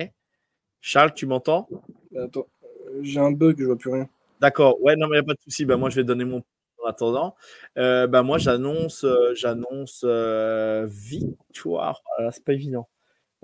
Charles, 0.81 1.13
tu 1.13 1.27
m'entends? 1.27 1.69
Attends, 2.17 2.47
euh, 2.63 3.01
j'ai 3.03 3.21
un 3.21 3.33
bug, 3.33 3.57
je 3.59 3.65
vois 3.65 3.77
plus 3.77 3.91
rien. 3.91 4.09
D'accord. 4.41 4.81
Ouais, 4.83 4.97
non, 4.97 5.09
mais 5.09 5.17
il 5.17 5.21
n'y 5.21 5.25
a 5.25 5.27
pas 5.27 5.35
de 5.35 5.41
souci. 5.41 5.65
Bah, 5.65 5.77
moi, 5.77 5.91
je 5.91 5.97
vais 5.97 6.05
donner 6.05 6.25
mon, 6.25 6.43
en 6.83 6.89
attendant. 6.89 7.35
Euh, 7.77 8.07
bah, 8.07 8.23
moi, 8.23 8.39
j'annonce, 8.39 9.05
euh, 9.05 9.35
j'annonce 9.35 10.03
euh, 10.05 10.87
victoire. 10.89 12.03
Voilà, 12.17 12.33
c'est 12.33 12.45
pas 12.45 12.53
évident. 12.53 12.89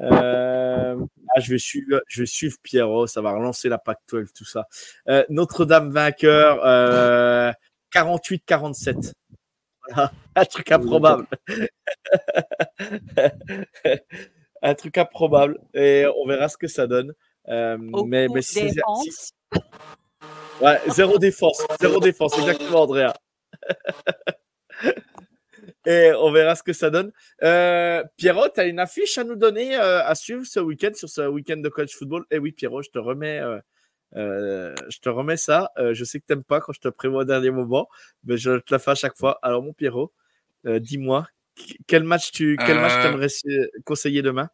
Euh, 0.01 0.97
ah, 1.37 1.41
je, 1.41 1.53
vais 1.53 1.59
suivre, 1.59 2.01
je 2.09 2.23
vais 2.23 2.27
suivre 2.27 2.57
Pierrot, 2.63 3.07
ça 3.07 3.23
va 3.23 3.33
relancer 3.33 3.69
la 3.69 3.79
PAC 3.79 3.99
12, 4.11 4.33
tout 4.33 4.45
ça. 4.45 4.67
Euh, 5.09 5.25
Notre-Dame 5.29 5.91
vainqueur, 5.91 6.59
48-47. 7.93 9.13
Voilà, 9.87 10.13
un 10.35 10.45
truc 10.47 10.73
improbable. 10.73 11.27
un 14.63 14.75
truc 14.75 14.99
improbable. 14.99 15.61
Et 15.75 16.07
on 16.17 16.27
verra 16.27 16.49
ce 16.49 16.57
que 16.57 16.67
ça 16.67 16.87
donne. 16.87 17.13
Euh, 17.49 17.77
mais, 18.07 18.29
mais 18.29 18.43
si- 18.43 18.63
défense. 18.73 19.05
si- 19.05 19.33
Ouais, 20.61 20.81
zéro 20.89 21.19
défense. 21.19 21.63
Zéro 21.81 22.01
défense, 22.01 22.39
exactement, 22.39 22.83
Andrea. 22.83 23.13
Et 25.87 26.13
on 26.19 26.31
verra 26.33 26.55
ce 26.55 26.63
que 26.63 26.73
ça 26.73 26.91
donne. 26.91 27.13
Euh, 27.43 28.03
Pierrot, 28.17 28.49
tu 28.55 28.61
as 28.61 28.65
une 28.67 28.79
affiche 28.79 29.19
à 29.19 29.25
nous 29.25 29.37
donner, 29.37 29.77
euh, 29.77 30.03
à 30.05 30.15
suivre 30.15 30.45
ce 30.45 30.61
week-end, 30.61 30.93
sur 30.95 31.09
ce 31.09 31.23
week-end 31.29 31.57
de 31.59 31.69
college 31.69 31.95
football? 31.95 32.25
Et 32.31 32.39
oui, 32.39 32.53
Pierrot, 32.53 32.83
je 32.83 32.91
te 32.91 32.99
remets, 32.99 33.41
euh, 33.41 33.59
euh, 34.17 34.75
je 34.89 34.99
te 34.99 35.09
remets 35.09 35.37
ça. 35.37 35.71
Euh, 35.79 35.93
je 35.95 36.05
sais 36.05 36.21
que 36.21 36.25
tu 36.27 36.33
n'aimes 36.33 36.45
pas 36.45 36.61
quand 36.61 36.73
je 36.73 36.81
te 36.81 36.89
prévois 36.89 37.23
au 37.23 37.25
dernier 37.25 37.51
moment, 37.51 37.89
mais 38.25 38.37
je 38.37 38.59
te 38.59 38.73
la 38.73 38.79
fais 38.79 38.93
à 38.93 38.95
chaque 38.95 39.17
fois. 39.17 39.39
Alors, 39.43 39.63
mon 39.63 39.73
Pierrot, 39.73 40.13
euh, 40.67 40.79
dis-moi, 40.79 41.27
quel 41.87 42.05
match 42.05 42.33
tu 42.33 42.57
quel 42.67 42.79
match 42.81 42.95
Euh, 42.95 43.03
t'aimerais 43.03 43.29
si- 43.29 43.47
conseiller 43.85 44.23
demain? 44.23 44.49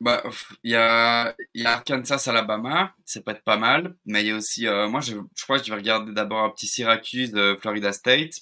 Bah, 0.00 0.22
il 0.64 0.70
y 0.70 0.76
a, 0.76 1.36
il 1.52 1.62
y 1.62 1.66
a 1.66 1.74
Arkansas, 1.74 2.24
Alabama, 2.26 2.94
ça 3.04 3.20
peut 3.20 3.32
être 3.32 3.42
pas 3.44 3.58
mal, 3.58 3.96
mais 4.06 4.22
il 4.22 4.28
y 4.28 4.30
a 4.30 4.36
aussi, 4.36 4.66
euh, 4.66 4.88
moi, 4.88 5.00
je, 5.02 5.16
je 5.36 5.42
crois 5.42 5.58
que 5.58 5.66
je 5.66 5.70
vais 5.70 5.76
regarder 5.76 6.12
d'abord 6.12 6.42
un 6.42 6.50
petit 6.50 6.66
Syracuse, 6.66 7.32
euh, 7.34 7.54
Florida 7.60 7.92
State, 7.92 8.40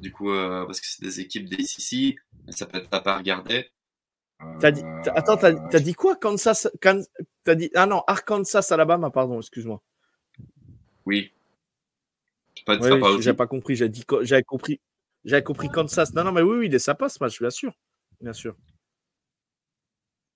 du 0.00 0.10
coup, 0.10 0.32
euh, 0.32 0.66
parce 0.66 0.80
que 0.80 0.86
c'est 0.88 1.02
des 1.02 1.20
équipes 1.20 1.48
des 1.48 1.64
mais 2.46 2.52
ça 2.52 2.66
peut 2.66 2.78
être 2.78 3.06
à 3.06 3.16
regarder. 3.16 3.70
T'as 4.58 4.70
dit, 4.72 4.82
attends, 5.14 5.36
t'as 5.36 5.80
dit 5.80 5.94
quoi 5.94 6.16
Kansas, 6.16 6.68
Kan- 6.80 7.04
t'as 7.44 7.54
dit, 7.54 7.70
Ah 7.74 7.86
non, 7.86 8.02
Arkansas, 8.06 8.66
Alabama, 8.70 9.10
pardon, 9.10 9.38
excuse-moi. 9.38 9.80
Oui. 11.06 11.30
Aussi. 12.68 13.22
j'avais 13.22 13.36
pas 13.36 13.46
compris, 13.46 13.76
j'avais 13.76 13.90
dit, 13.90 14.04
j'avais 14.22 14.42
compris, 14.42 14.80
j'avais 15.24 15.42
compris 15.42 15.68
Kansas. 15.68 16.14
Non, 16.14 16.24
non, 16.24 16.32
mais 16.32 16.42
oui, 16.42 16.58
oui, 16.58 16.66
il 16.66 16.74
est 16.74 16.78
sympa 16.80 17.08
ce 17.08 17.22
match, 17.22 17.38
bien 17.38 17.50
sûr, 17.50 17.72
bien 18.20 18.32
sûr. 18.32 18.56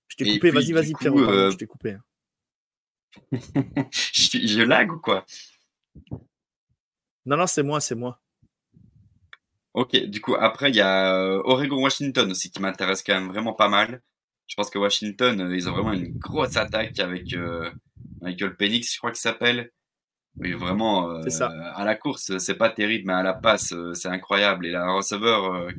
Je 0.07 0.15
t'ai 0.17 0.33
coupé, 0.33 0.51
vas-y, 0.51 0.71
vas-y, 0.71 0.93
Pierrot, 0.93 1.19
euh, 1.19 1.51
je 1.51 1.57
t'ai 1.57 1.67
coupé. 1.67 1.91
hein. 1.93 2.03
je, 3.91 4.45
je 4.47 4.61
lag 4.61 4.91
ou 4.91 4.99
quoi? 4.99 5.25
Non, 7.25 7.37
non, 7.37 7.47
c'est 7.47 7.63
moi, 7.63 7.79
c'est 7.81 7.95
moi. 7.95 8.19
Ok, 9.73 9.95
du 10.05 10.21
coup, 10.21 10.35
après, 10.35 10.69
il 10.69 10.75
y 10.75 10.81
a 10.81 11.15
euh, 11.15 11.41
Oregon-Washington 11.43 12.31
aussi 12.31 12.49
qui 12.49 12.61
m'intéresse 12.61 13.03
quand 13.03 13.13
même 13.15 13.27
vraiment 13.29 13.53
pas 13.53 13.67
mal. 13.67 14.01
Je 14.47 14.55
pense 14.55 14.69
que 14.69 14.77
Washington, 14.77 15.41
euh, 15.41 15.55
ils 15.55 15.67
ont 15.67 15.73
vraiment 15.73 15.91
une 15.93 16.17
grosse 16.17 16.55
attaque 16.55 16.99
avec 16.99 17.33
euh, 17.33 17.69
Michael 18.21 18.55
Penix, 18.55 18.93
je 18.93 18.97
crois 18.99 19.11
qu'il 19.11 19.19
s'appelle. 19.19 19.71
Oui, 20.37 20.53
vraiment, 20.53 21.09
euh, 21.09 21.21
C'est 21.23 21.29
ça. 21.31 21.47
à 21.75 21.83
la 21.83 21.95
course, 21.95 22.37
c'est 22.37 22.55
pas 22.55 22.69
terrible, 22.69 23.05
mais 23.07 23.13
à 23.13 23.23
la 23.23 23.33
passe, 23.33 23.73
c'est 23.93 24.09
incroyable. 24.09 24.65
Et 24.65 24.71
la 24.71 24.91
receveur, 24.91 25.69
je 25.69 25.75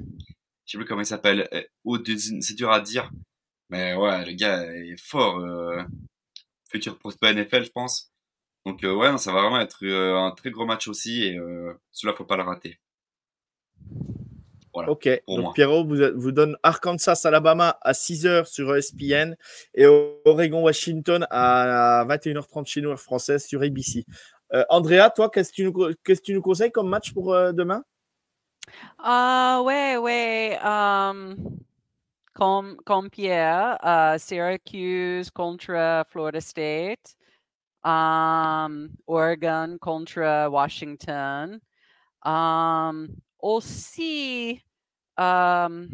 sais 0.65 0.79
plus 0.79 0.87
comment 0.87 1.03
il 1.03 1.07
s'appelle, 1.07 1.49
Oduzin, 1.85 2.41
c'est 2.41 2.55
dur 2.55 2.71
à 2.73 2.81
dire. 2.81 3.11
Mais 3.69 3.95
ouais, 3.95 4.25
le 4.25 4.33
gars 4.33 4.63
est 4.65 4.97
fort. 5.01 5.39
euh, 5.39 5.83
futur 6.71 6.99
prospect 6.99 7.31
NFL, 7.33 7.65
je 7.65 7.71
pense. 7.71 8.13
Donc 8.65 8.83
euh, 8.85 8.95
ouais, 8.95 9.11
non, 9.11 9.19
ça 9.19 9.33
va 9.33 9.43
vraiment 9.43 9.61
être 9.61 9.79
euh, 9.85 10.17
un 10.17 10.33
très 10.33 10.51
gros 10.51 10.67
match 10.67 10.89
aussi, 10.89 11.25
et 11.25 11.39
euh, 11.39 11.73
celui-là, 11.93 12.17
faut 12.17 12.25
pas 12.25 12.37
le 12.37 12.43
rater. 12.43 12.79
Voilà, 14.75 14.91
Ok, 14.91 15.09
donc 15.27 15.41
moi. 15.41 15.53
Pierrot 15.55 15.87
vous, 15.87 15.97
vous 16.17 16.33
donne 16.33 16.57
Arkansas, 16.63 17.21
Alabama 17.25 17.79
à 17.81 17.93
6h 17.93 18.45
sur 18.45 18.77
ESPN 18.77 19.35
et 19.75 19.87
Oregon-Washington 19.87 21.27
à 21.31 22.05
21h30 22.07 22.67
chez 22.67 22.81
nous, 22.83 22.91
heure 22.91 23.01
française, 23.01 23.47
sur 23.47 23.63
ABC. 23.63 24.05
Euh, 24.53 24.65
Andrea, 24.69 25.09
toi, 25.15 25.31
qu'est-ce 25.31 25.51
que 25.51 25.55
tu 25.57 25.65
nous, 25.65 25.73
co- 25.73 25.91
qu'est-ce 26.05 26.21
que 26.21 26.27
tu 26.27 26.35
nous 26.35 26.43
conseilles 26.43 26.73
comme 26.73 26.89
match 26.91 27.15
pour 27.15 27.33
euh, 27.33 27.53
demain? 27.53 27.85
Ah, 28.99 29.63
ouais, 29.65 29.97
ouais. 29.97 30.59
um, 30.63 31.37
comme, 32.37 32.77
comme 32.85 33.09
Pierre, 33.09 33.79
uh, 33.83 34.19
Syracuse 34.19 35.31
contra 35.31 36.05
Florida 36.11 36.41
State, 36.41 37.17
um, 37.83 38.91
Oregon 39.07 39.79
contra 39.81 40.49
Washington. 40.51 41.61
Um, 42.25 43.23
aussi, 43.43 44.63
um, 45.17 45.89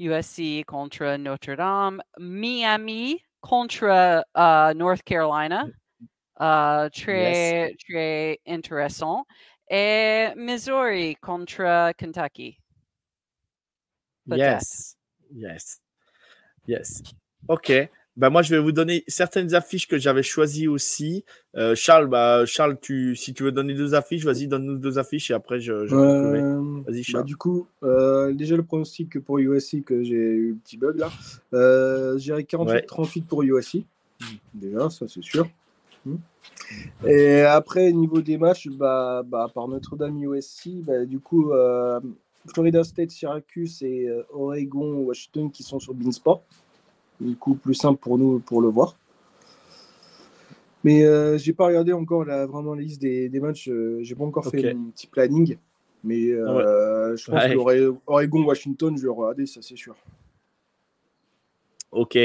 USC 0.00 0.66
contra 0.66 1.16
Notre 1.16 1.54
Dame, 1.54 2.00
Miami 2.18 3.22
contra 3.40 4.24
uh, 4.34 4.72
North 4.74 5.04
Carolina. 5.04 5.66
Uh, 6.40 6.88
très, 6.88 7.72
très 7.88 8.38
intéressant. 8.48 9.22
Et 9.70 10.34
Missouri 10.34 11.16
contra 11.22 11.92
Kentucky. 11.96 12.61
Yes, 14.30 14.96
yes, 15.34 15.80
yes. 16.66 17.02
Ok. 17.48 17.72
Bah 18.14 18.28
moi, 18.28 18.42
je 18.42 18.54
vais 18.54 18.60
vous 18.60 18.72
donner 18.72 19.04
certaines 19.08 19.54
affiches 19.54 19.88
que 19.88 19.96
j'avais 19.96 20.22
choisies 20.22 20.68
aussi. 20.68 21.24
Euh, 21.56 21.74
Charles, 21.74 22.08
bah, 22.08 22.44
Charles 22.44 22.78
tu, 22.78 23.16
si 23.16 23.32
tu 23.32 23.42
veux 23.42 23.52
donner 23.52 23.72
deux 23.72 23.94
affiches, 23.94 24.24
vas-y, 24.24 24.48
donne-nous 24.48 24.76
deux 24.76 24.98
affiches 24.98 25.30
et 25.30 25.34
après, 25.34 25.60
je, 25.60 25.86
je. 25.86 25.94
Euh, 25.96 26.82
Vas-y, 26.86 26.98
bah, 26.98 27.02
Charles. 27.02 27.24
du 27.24 27.36
coup, 27.36 27.66
euh, 27.82 28.34
déjà 28.34 28.54
le 28.54 28.64
pronostic 28.64 29.18
pour 29.18 29.38
USC 29.38 29.82
que 29.82 30.02
j'ai 30.02 30.14
eu 30.14 30.52
un 30.52 30.58
petit 30.58 30.76
bug 30.76 30.98
là. 30.98 31.10
Euh, 31.54 32.18
J'irai 32.18 32.42
48-38 32.42 33.24
pour 33.24 33.42
USC. 33.44 33.86
Déjà, 34.52 34.90
ça 34.90 35.06
c'est 35.08 35.22
sûr. 35.22 35.48
Hmm. 36.04 36.16
Et 37.06 37.40
après, 37.42 37.92
niveau 37.92 38.20
des 38.20 38.36
matchs, 38.36 38.68
bah, 38.68 39.22
bah, 39.24 39.46
par 39.54 39.68
Notre-Dame 39.68 40.22
USC, 40.22 40.68
bah, 40.82 41.06
du 41.06 41.18
coup, 41.18 41.50
euh, 41.52 41.98
Florida 42.46 42.82
State, 42.84 43.10
Syracuse 43.10 43.82
et 43.82 44.08
euh, 44.08 44.22
Oregon, 44.32 44.94
Washington 45.04 45.50
qui 45.50 45.62
sont 45.62 45.78
sur 45.78 45.94
Beansport. 45.94 46.42
Du 47.20 47.36
coup, 47.36 47.54
plus 47.54 47.74
simple 47.74 48.00
pour 48.00 48.18
nous 48.18 48.40
pour 48.40 48.60
le 48.60 48.68
voir. 48.68 48.96
Mais 50.84 51.04
euh, 51.04 51.38
j'ai 51.38 51.52
pas 51.52 51.66
regardé 51.66 51.92
encore 51.92 52.24
la, 52.24 52.46
vraiment 52.46 52.74
la 52.74 52.82
liste 52.82 53.00
des, 53.00 53.28
des 53.28 53.38
matchs. 53.38 53.68
euh, 53.68 54.00
j'ai 54.02 54.16
pas 54.16 54.24
encore 54.24 54.46
fait 54.46 54.74
mon 54.74 54.90
petit 54.90 55.06
planning. 55.06 55.56
Mais 56.02 56.30
euh, 56.30 57.16
je 57.16 57.30
pense 57.30 57.40
Ouais. 57.44 57.50
que 57.50 57.54
l'Ore- 57.54 57.98
Oregon-Washington, 58.08 58.96
je 58.96 59.02
vais 59.02 59.08
regarder, 59.08 59.46
ça 59.46 59.62
c'est 59.62 59.76
sûr. 59.76 59.94
Ok. 61.92 62.18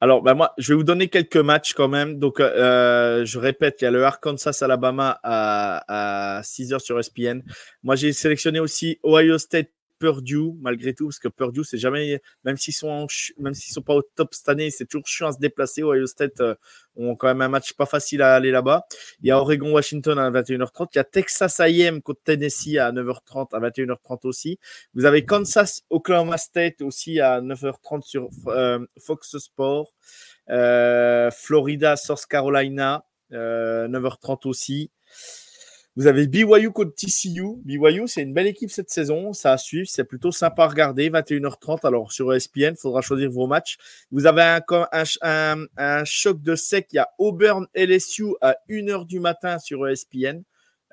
Alors, 0.00 0.22
bah 0.22 0.34
moi, 0.34 0.52
je 0.58 0.72
vais 0.72 0.76
vous 0.76 0.82
donner 0.84 1.08
quelques 1.08 1.36
matchs 1.36 1.72
quand 1.72 1.86
même. 1.86 2.18
Donc, 2.18 2.40
euh, 2.40 3.24
je 3.24 3.38
répète, 3.38 3.80
il 3.80 3.84
y 3.84 3.86
a 3.86 3.92
le 3.92 4.04
Arkansas-Alabama 4.04 5.20
à, 5.22 6.38
à 6.38 6.42
6h 6.42 6.80
sur 6.80 6.98
ESPN. 6.98 7.42
Moi, 7.84 7.94
j'ai 7.94 8.12
sélectionné 8.12 8.58
aussi 8.58 8.98
Ohio 9.04 9.38
State. 9.38 9.70
Purdue, 10.04 10.52
malgré 10.60 10.92
tout, 10.92 11.06
parce 11.06 11.18
que 11.18 11.28
Purdue, 11.28 11.64
c'est 11.64 11.78
jamais, 11.78 12.20
même 12.44 12.58
s'ils 12.58 12.74
sont, 12.74 13.06
même 13.38 13.54
s'ils 13.54 13.72
sont 13.72 13.80
pas 13.80 13.94
au 13.94 14.02
top 14.02 14.34
cette 14.34 14.50
année, 14.50 14.70
c'est 14.70 14.84
toujours 14.84 15.06
chiant 15.06 15.28
à 15.28 15.32
se 15.32 15.38
déplacer. 15.38 15.82
Ohio 15.82 16.06
State 16.06 16.42
euh, 16.42 16.54
ont 16.94 17.16
quand 17.16 17.28
même 17.28 17.40
un 17.40 17.48
match 17.48 17.72
pas 17.72 17.86
facile 17.86 18.20
à 18.20 18.34
aller 18.34 18.50
là-bas. 18.50 18.84
Il 19.22 19.28
y 19.28 19.30
a 19.30 19.38
Oregon-Washington 19.38 20.18
à 20.18 20.30
21h30. 20.30 20.88
Il 20.92 20.96
y 20.96 20.98
a 20.98 21.04
Texas 21.04 21.58
A&M 21.58 22.02
contre 22.02 22.20
Tennessee 22.22 22.76
à 22.76 22.92
9h30, 22.92 23.48
à 23.54 23.60
21h30 23.60 24.26
aussi. 24.26 24.58
Vous 24.92 25.06
avez 25.06 25.24
Kansas, 25.24 25.84
Oklahoma 25.88 26.36
State 26.36 26.82
aussi 26.82 27.18
à 27.20 27.40
9h30 27.40 28.02
sur 28.02 28.28
euh, 28.48 28.84
Fox 28.98 29.38
Sports. 29.38 29.90
Euh, 30.50 31.30
Florida, 31.30 31.96
South 31.96 32.26
Carolina, 32.28 33.06
euh, 33.32 33.88
9h30 33.88 34.46
aussi. 34.46 34.90
Vous 35.96 36.08
avez 36.08 36.26
BYU 36.26 36.72
contre 36.72 36.94
TCU. 36.94 37.56
BYU, 37.64 38.08
c'est 38.08 38.22
une 38.22 38.34
belle 38.34 38.48
équipe 38.48 38.70
cette 38.70 38.90
saison. 38.90 39.32
Ça 39.32 39.52
à 39.52 39.58
suivre. 39.58 39.88
C'est 39.88 40.04
plutôt 40.04 40.32
sympa 40.32 40.64
à 40.64 40.68
regarder. 40.68 41.08
21h30. 41.08 41.86
Alors, 41.86 42.10
sur 42.10 42.34
ESPN, 42.34 42.72
il 42.72 42.76
faudra 42.76 43.00
choisir 43.00 43.30
vos 43.30 43.46
matchs. 43.46 43.76
Vous 44.10 44.26
avez 44.26 44.42
un, 44.42 45.66
un, 45.76 46.04
choc 46.04 46.42
de 46.42 46.56
sec. 46.56 46.88
Il 46.92 46.96
y 46.96 46.98
a 46.98 47.08
Auburn 47.18 47.66
LSU 47.74 48.34
à 48.40 48.56
1h 48.68 49.06
du 49.06 49.20
matin 49.20 49.58
sur 49.58 49.86
ESPN. 49.86 50.42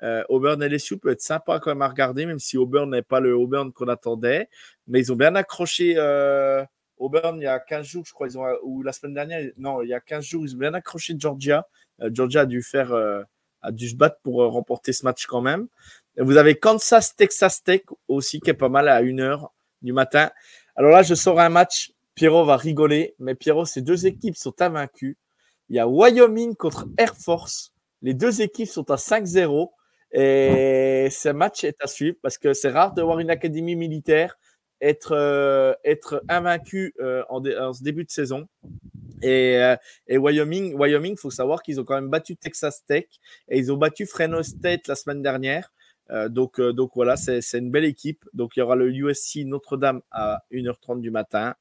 Euh, 0.04 0.22
Auburn 0.28 0.64
LSU 0.64 0.98
peut 0.98 1.10
être 1.10 1.20
sympa 1.20 1.60
quand 1.60 1.70
même 1.70 1.82
à 1.82 1.88
regarder, 1.88 2.26
même 2.26 2.40
si 2.40 2.56
Auburn 2.56 2.90
n'est 2.90 3.02
pas 3.02 3.20
le 3.20 3.34
Auburn 3.34 3.72
qu'on 3.72 3.88
attendait. 3.88 4.48
Mais 4.86 5.00
ils 5.00 5.12
ont 5.12 5.16
bien 5.16 5.34
accroché 5.34 5.94
euh, 5.96 6.64
Auburn 7.02 7.36
il 7.38 7.44
y 7.44 7.46
a 7.46 7.58
15 7.58 7.86
jours, 7.86 8.04
je 8.06 8.12
crois, 8.12 8.28
ils 8.28 8.38
ont, 8.38 8.44
ou 8.62 8.82
la 8.82 8.92
semaine 8.92 9.14
dernière. 9.14 9.50
Non, 9.56 9.82
il 9.82 9.88
y 9.88 9.94
a 9.94 10.00
15 10.00 10.24
jours, 10.24 10.44
ils 10.44 10.54
ont 10.54 10.58
bien 10.58 10.74
accroché 10.74 11.14
Georgia. 11.18 11.66
Euh, 12.00 12.10
Georgia 12.12 12.42
a 12.42 12.46
dû 12.46 12.62
faire, 12.62 12.92
euh, 12.92 13.22
a 13.62 13.72
dû 13.72 13.88
se 13.88 13.96
battre 13.96 14.18
pour 14.22 14.42
euh, 14.42 14.48
remporter 14.48 14.92
ce 14.92 15.04
match 15.04 15.26
quand 15.26 15.40
même. 15.40 15.68
Vous 16.18 16.36
avez 16.36 16.56
Kansas 16.56 17.16
Texas 17.16 17.62
Tech 17.62 17.82
aussi, 18.08 18.40
qui 18.40 18.50
est 18.50 18.54
pas 18.54 18.68
mal 18.68 18.88
à 18.88 19.02
1h 19.02 19.48
du 19.80 19.92
matin. 19.92 20.30
Alors 20.76 20.90
là, 20.90 21.02
je 21.02 21.14
sors 21.14 21.40
un 21.40 21.48
match. 21.48 21.92
Pierrot 22.14 22.44
va 22.44 22.56
rigoler, 22.56 23.14
mais 23.18 23.34
Pierrot, 23.34 23.64
ces 23.64 23.80
deux 23.80 24.06
équipes 24.06 24.36
sont 24.36 24.60
invaincues. 24.60 25.16
Il 25.70 25.76
y 25.76 25.78
a 25.78 25.88
Wyoming 25.88 26.54
contre 26.54 26.86
Air 26.98 27.16
Force. 27.16 27.72
Les 28.02 28.12
deux 28.12 28.42
équipes 28.42 28.68
sont 28.68 28.90
à 28.90 28.96
5-0 28.96 29.70
et 30.12 31.08
ce 31.10 31.30
match 31.30 31.64
est 31.64 31.76
à 31.80 31.86
suivre 31.86 32.16
parce 32.22 32.36
que 32.36 32.52
c'est 32.52 32.68
rare 32.68 32.92
de 32.92 33.00
voir 33.00 33.20
une 33.20 33.30
académie 33.30 33.76
militaire 33.76 34.36
être, 34.82 35.12
euh, 35.12 35.72
être 35.84 36.22
invaincu 36.28 36.92
euh, 37.00 37.22
en, 37.30 37.72
ce 37.72 37.82
début 37.82 38.04
de 38.04 38.10
saison. 38.10 38.46
Et, 39.22 39.56
euh, 39.58 39.76
et 40.06 40.18
Wyoming, 40.18 40.74
Wyoming, 40.74 41.16
faut 41.16 41.30
savoir 41.30 41.62
qu'ils 41.62 41.80
ont 41.80 41.84
quand 41.84 41.94
même 41.94 42.10
battu 42.10 42.36
Texas 42.36 42.84
Tech 42.86 43.06
et 43.48 43.58
ils 43.58 43.72
ont 43.72 43.76
battu 43.76 44.06
Fresno 44.06 44.42
State 44.42 44.86
la 44.88 44.94
semaine 44.94 45.22
dernière. 45.22 45.72
donc, 46.28 46.60
donc 46.60 46.90
voilà, 46.94 47.16
c'est 47.16 47.40
une 47.54 47.70
belle 47.70 47.86
équipe. 47.86 48.24
Donc 48.34 48.56
il 48.56 48.60
y 48.60 48.62
aura 48.62 48.76
le 48.76 48.90
USC 48.92 49.44
Notre-Dame 49.46 50.02
à 50.10 50.42
1h30 50.52 51.00
du 51.00 51.10
matin, 51.10 51.54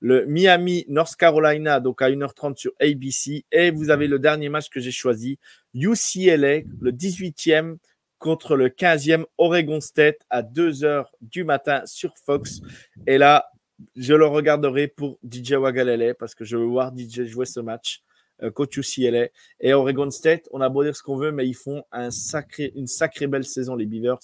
le 0.00 0.26
Miami 0.26 0.84
North 0.88 1.16
Carolina 1.16 1.80
donc 1.80 2.02
à 2.02 2.10
1h30 2.10 2.56
sur 2.56 2.72
ABC 2.80 3.44
et 3.50 3.70
vous 3.70 3.90
avez 3.90 4.06
le 4.06 4.18
dernier 4.18 4.48
match 4.48 4.68
que 4.68 4.80
j'ai 4.80 4.92
choisi, 4.92 5.38
UCLA, 5.74 6.60
le 6.80 6.92
18e 6.92 7.78
contre 8.18 8.56
le 8.56 8.68
15e 8.68 9.24
Oregon 9.38 9.80
State 9.80 10.18
à 10.30 10.42
2h 10.42 11.06
du 11.20 11.44
matin 11.44 11.82
sur 11.84 12.14
Fox. 12.24 12.60
Et 13.06 13.18
là, 13.18 13.50
je 13.96 14.14
le 14.14 14.26
regarderai 14.26 14.88
pour 14.88 15.18
DJ 15.22 15.52
Wagalele 15.52 16.14
parce 16.18 16.34
que 16.34 16.44
je 16.44 16.56
veux 16.56 16.64
voir 16.64 16.92
DJ 16.96 17.24
jouer 17.24 17.46
ce 17.46 17.60
match. 17.60 18.02
Euh, 18.42 18.50
coach 18.50 18.76
UCLA 18.76 19.28
et 19.60 19.72
Oregon 19.72 20.10
State, 20.10 20.46
on 20.52 20.60
a 20.60 20.68
beau 20.68 20.84
dire 20.84 20.94
ce 20.94 21.02
qu'on 21.02 21.16
veut, 21.16 21.32
mais 21.32 21.48
ils 21.48 21.54
font 21.54 21.84
un 21.90 22.10
sacré, 22.10 22.70
une 22.74 22.86
sacrée 22.86 23.26
belle 23.26 23.44
saison, 23.44 23.74
les 23.76 23.86
Beavers. 23.86 24.20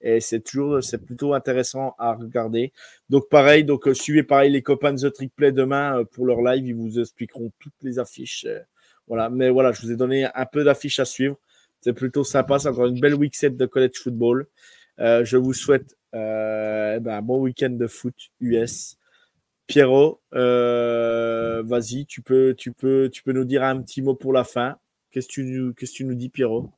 Et 0.00 0.20
c'est 0.20 0.40
toujours, 0.40 0.84
c'est 0.84 1.04
plutôt 1.04 1.34
intéressant 1.34 1.94
à 1.98 2.14
regarder. 2.14 2.72
Donc, 3.08 3.28
pareil, 3.28 3.64
donc, 3.64 3.88
euh, 3.88 3.94
suivez 3.94 4.22
pareil 4.22 4.52
les 4.52 4.62
copains 4.62 4.92
de 4.92 5.08
The 5.08 5.12
Trick 5.12 5.34
Play 5.34 5.50
demain 5.50 5.98
euh, 5.98 6.04
pour 6.04 6.26
leur 6.26 6.42
live. 6.42 6.64
Ils 6.64 6.76
vous 6.76 7.00
expliqueront 7.00 7.50
toutes 7.58 7.74
les 7.82 7.98
affiches. 7.98 8.46
voilà. 9.08 9.30
Mais 9.30 9.50
voilà, 9.50 9.72
je 9.72 9.82
vous 9.82 9.90
ai 9.90 9.96
donné 9.96 10.26
un 10.32 10.46
peu 10.46 10.62
d'affiches 10.62 11.00
à 11.00 11.04
suivre. 11.04 11.36
C'est 11.80 11.94
plutôt 11.94 12.24
sympa. 12.24 12.58
C'est 12.60 12.68
encore 12.68 12.86
une 12.86 13.00
belle 13.00 13.14
week 13.14 13.34
7 13.34 13.56
de 13.56 13.66
college 13.66 13.98
football. 14.00 14.46
Euh, 15.00 15.24
je 15.24 15.36
vous 15.36 15.52
souhaite 15.52 15.96
euh, 16.14 16.98
ben, 17.00 17.16
un 17.16 17.22
bon 17.22 17.38
week-end 17.38 17.70
de 17.70 17.86
foot 17.86 18.14
US. 18.40 18.96
Pierrot, 19.66 20.20
euh, 20.34 21.62
vas-y, 21.64 22.06
tu 22.06 22.22
peux, 22.22 22.54
tu, 22.56 22.72
peux, 22.72 23.10
tu 23.12 23.22
peux 23.24 23.32
nous 23.32 23.44
dire 23.44 23.64
un 23.64 23.82
petit 23.82 24.00
mot 24.00 24.14
pour 24.14 24.32
la 24.32 24.44
fin. 24.44 24.76
Qu'est-ce 25.10 25.26
que 25.26 25.32
tu, 25.32 26.04
nous, 26.04 26.14
dis, 26.14 26.28
Pierrot? 26.28 26.70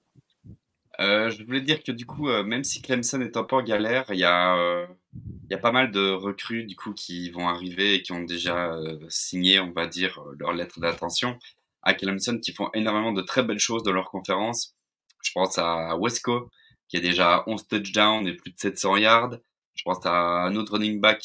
Je 0.98 1.44
voulais 1.44 1.60
dire 1.60 1.82
que 1.82 1.92
du 1.92 2.06
coup, 2.06 2.28
même 2.44 2.64
si 2.64 2.80
Clemson 2.80 3.20
est 3.20 3.36
un 3.36 3.44
peu 3.44 3.56
en 3.56 3.62
galère, 3.62 4.06
il 4.08 4.18
y 4.18 4.24
a, 4.24 4.86
il 5.14 5.50
y 5.50 5.54
a 5.54 5.58
pas 5.58 5.70
mal 5.70 5.90
de 5.90 6.10
recrues 6.10 6.64
du 6.64 6.76
coup 6.76 6.92
qui 6.92 7.30
vont 7.30 7.46
arriver 7.46 7.94
et 7.94 8.02
qui 8.02 8.12
ont 8.12 8.24
déjà 8.24 8.74
signé, 9.08 9.60
on 9.60 9.70
va 9.72 9.86
dire, 9.86 10.20
leur 10.38 10.52
lettre 10.52 10.80
d'attention 10.80 11.38
à 11.82 11.94
Clemson, 11.94 12.38
qui 12.38 12.52
font 12.52 12.70
énormément 12.74 13.12
de 13.12 13.22
très 13.22 13.42
belles 13.42 13.58
choses 13.58 13.82
dans 13.82 13.92
leur 13.92 14.10
conférence. 14.10 14.74
Je 15.22 15.30
pense 15.32 15.58
à 15.58 15.96
Wesco, 15.96 16.50
qui 16.88 16.96
a 16.96 17.00
déjà 17.00 17.44
11 17.46 17.66
touchdowns 17.68 18.26
et 18.26 18.34
plus 18.34 18.52
de 18.52 18.58
700 18.58 18.96
yards. 18.96 19.38
Je 19.74 19.82
pense 19.84 20.04
à 20.06 20.44
un 20.44 20.56
autre 20.56 20.72
running 20.72 21.00
back, 21.00 21.24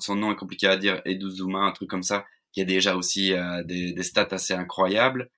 son 0.00 0.16
nom 0.16 0.32
est 0.32 0.36
compliqué 0.36 0.66
à 0.66 0.76
dire, 0.76 1.02
Edu 1.04 1.30
Zuma, 1.30 1.60
un 1.60 1.72
truc 1.72 1.90
comme 1.90 2.02
ça, 2.02 2.24
qui 2.52 2.60
a 2.60 2.64
déjà 2.64 2.96
aussi 2.96 3.32
euh, 3.32 3.62
des, 3.64 3.92
des, 3.92 4.02
stats 4.02 4.28
assez 4.30 4.54
incroyables. 4.54 5.30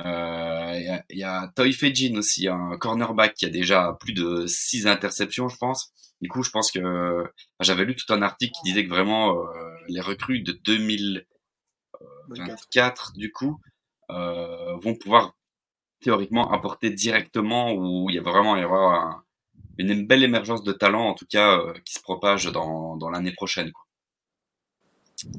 Euh, 0.00 0.78
il 0.80 0.90
euh, 0.90 0.98
y, 1.10 1.18
y, 1.18 1.24
a 1.24 1.52
Toy 1.54 1.72
Fejin 1.72 2.16
aussi, 2.16 2.48
un 2.48 2.76
cornerback 2.78 3.34
qui 3.34 3.46
a 3.46 3.50
déjà 3.50 3.96
plus 4.00 4.14
de 4.14 4.46
6 4.46 4.86
interceptions, 4.86 5.48
je 5.48 5.56
pense. 5.56 5.92
Du 6.22 6.28
coup, 6.28 6.42
je 6.44 6.50
pense 6.50 6.70
que 6.70 7.24
j'avais 7.60 7.84
lu 7.84 7.96
tout 7.96 8.12
un 8.12 8.22
article 8.22 8.52
qui 8.52 8.62
disait 8.62 8.84
que 8.84 8.90
vraiment 8.90 9.36
euh, 9.36 9.44
les 9.88 10.00
recrues 10.00 10.40
de 10.40 10.52
2024, 10.52 13.14
du 13.14 13.32
coup, 13.32 13.60
euh, 14.10 14.76
vont 14.76 14.94
pouvoir 14.94 15.34
théoriquement 16.02 16.50
apporter 16.52 16.90
directement 16.90 17.72
où 17.72 18.10
il 18.10 18.16
y 18.16 18.18
a 18.18 18.22
vraiment 18.22 18.56
une 19.78 20.06
belle 20.06 20.22
émergence 20.22 20.62
de 20.62 20.72
talent 20.72 21.06
en 21.08 21.14
tout 21.14 21.26
cas 21.26 21.58
euh, 21.58 21.72
qui 21.84 21.94
se 21.94 22.00
propage 22.00 22.46
dans, 22.46 23.10
l'année 23.10 23.32
prochaine. 23.32 23.72
Quoi. 23.72 23.84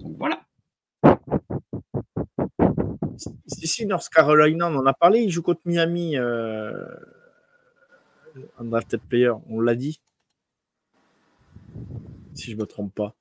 Donc 0.02 0.18
voilà. 0.18 0.42
Ici, 3.62 3.86
North 3.86 4.10
Carolina, 4.10 4.68
on 4.68 4.76
en 4.78 4.86
a 4.86 4.94
parlé, 4.94 5.22
il 5.22 5.30
joue 5.30 5.42
contre 5.42 5.62
Miami 5.66 6.18
euh, 6.18 6.74
un 8.60 8.64
drafted 8.66 9.02
player, 9.02 9.34
on 9.50 9.62
l'a 9.62 9.76
dit. 9.76 10.02
Si 12.34 12.52
je 12.52 12.56
ne 12.56 12.62
me 12.62 12.66
trompe 12.66 12.94
pas. 12.94 13.16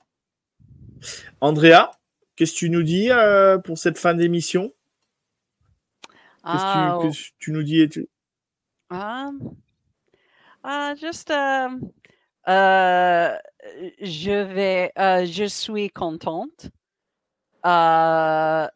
Andrea, 1.40 1.90
qu'est-ce 2.36 2.52
que 2.52 2.58
tu 2.58 2.70
nous 2.70 2.82
dis 2.82 3.10
euh, 3.10 3.58
pour 3.58 3.78
cette 3.78 3.98
fin 3.98 4.14
d'émission? 4.14 4.72
Qu'est-ce 6.44 7.28
que 7.28 7.34
tu, 7.38 7.52
nous 7.52 7.62
dis 7.62 7.88
tu... 7.88 8.08
Um, 8.90 9.56
uh, 10.64 10.94
juste, 10.96 11.30
uh, 11.30 11.68
uh, 12.46 13.38
je 14.00 14.42
vais, 14.42 14.92
uh, 14.96 15.24
je 15.24 15.48
suis 15.48 15.88
contente. 15.90 16.70
Uh, 17.64 18.66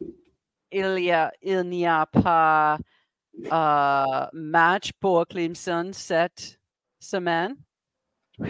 il 0.71 0.99
y 0.99 1.11
a, 1.11 1.31
il 1.41 1.63
n'y 1.63 1.85
a 1.85 2.05
pas 2.05 2.79
uh, 3.45 4.29
match 4.33 4.91
pour 4.99 5.27
Clemson 5.27 5.91
cette 5.93 6.59
semaine. 6.99 7.55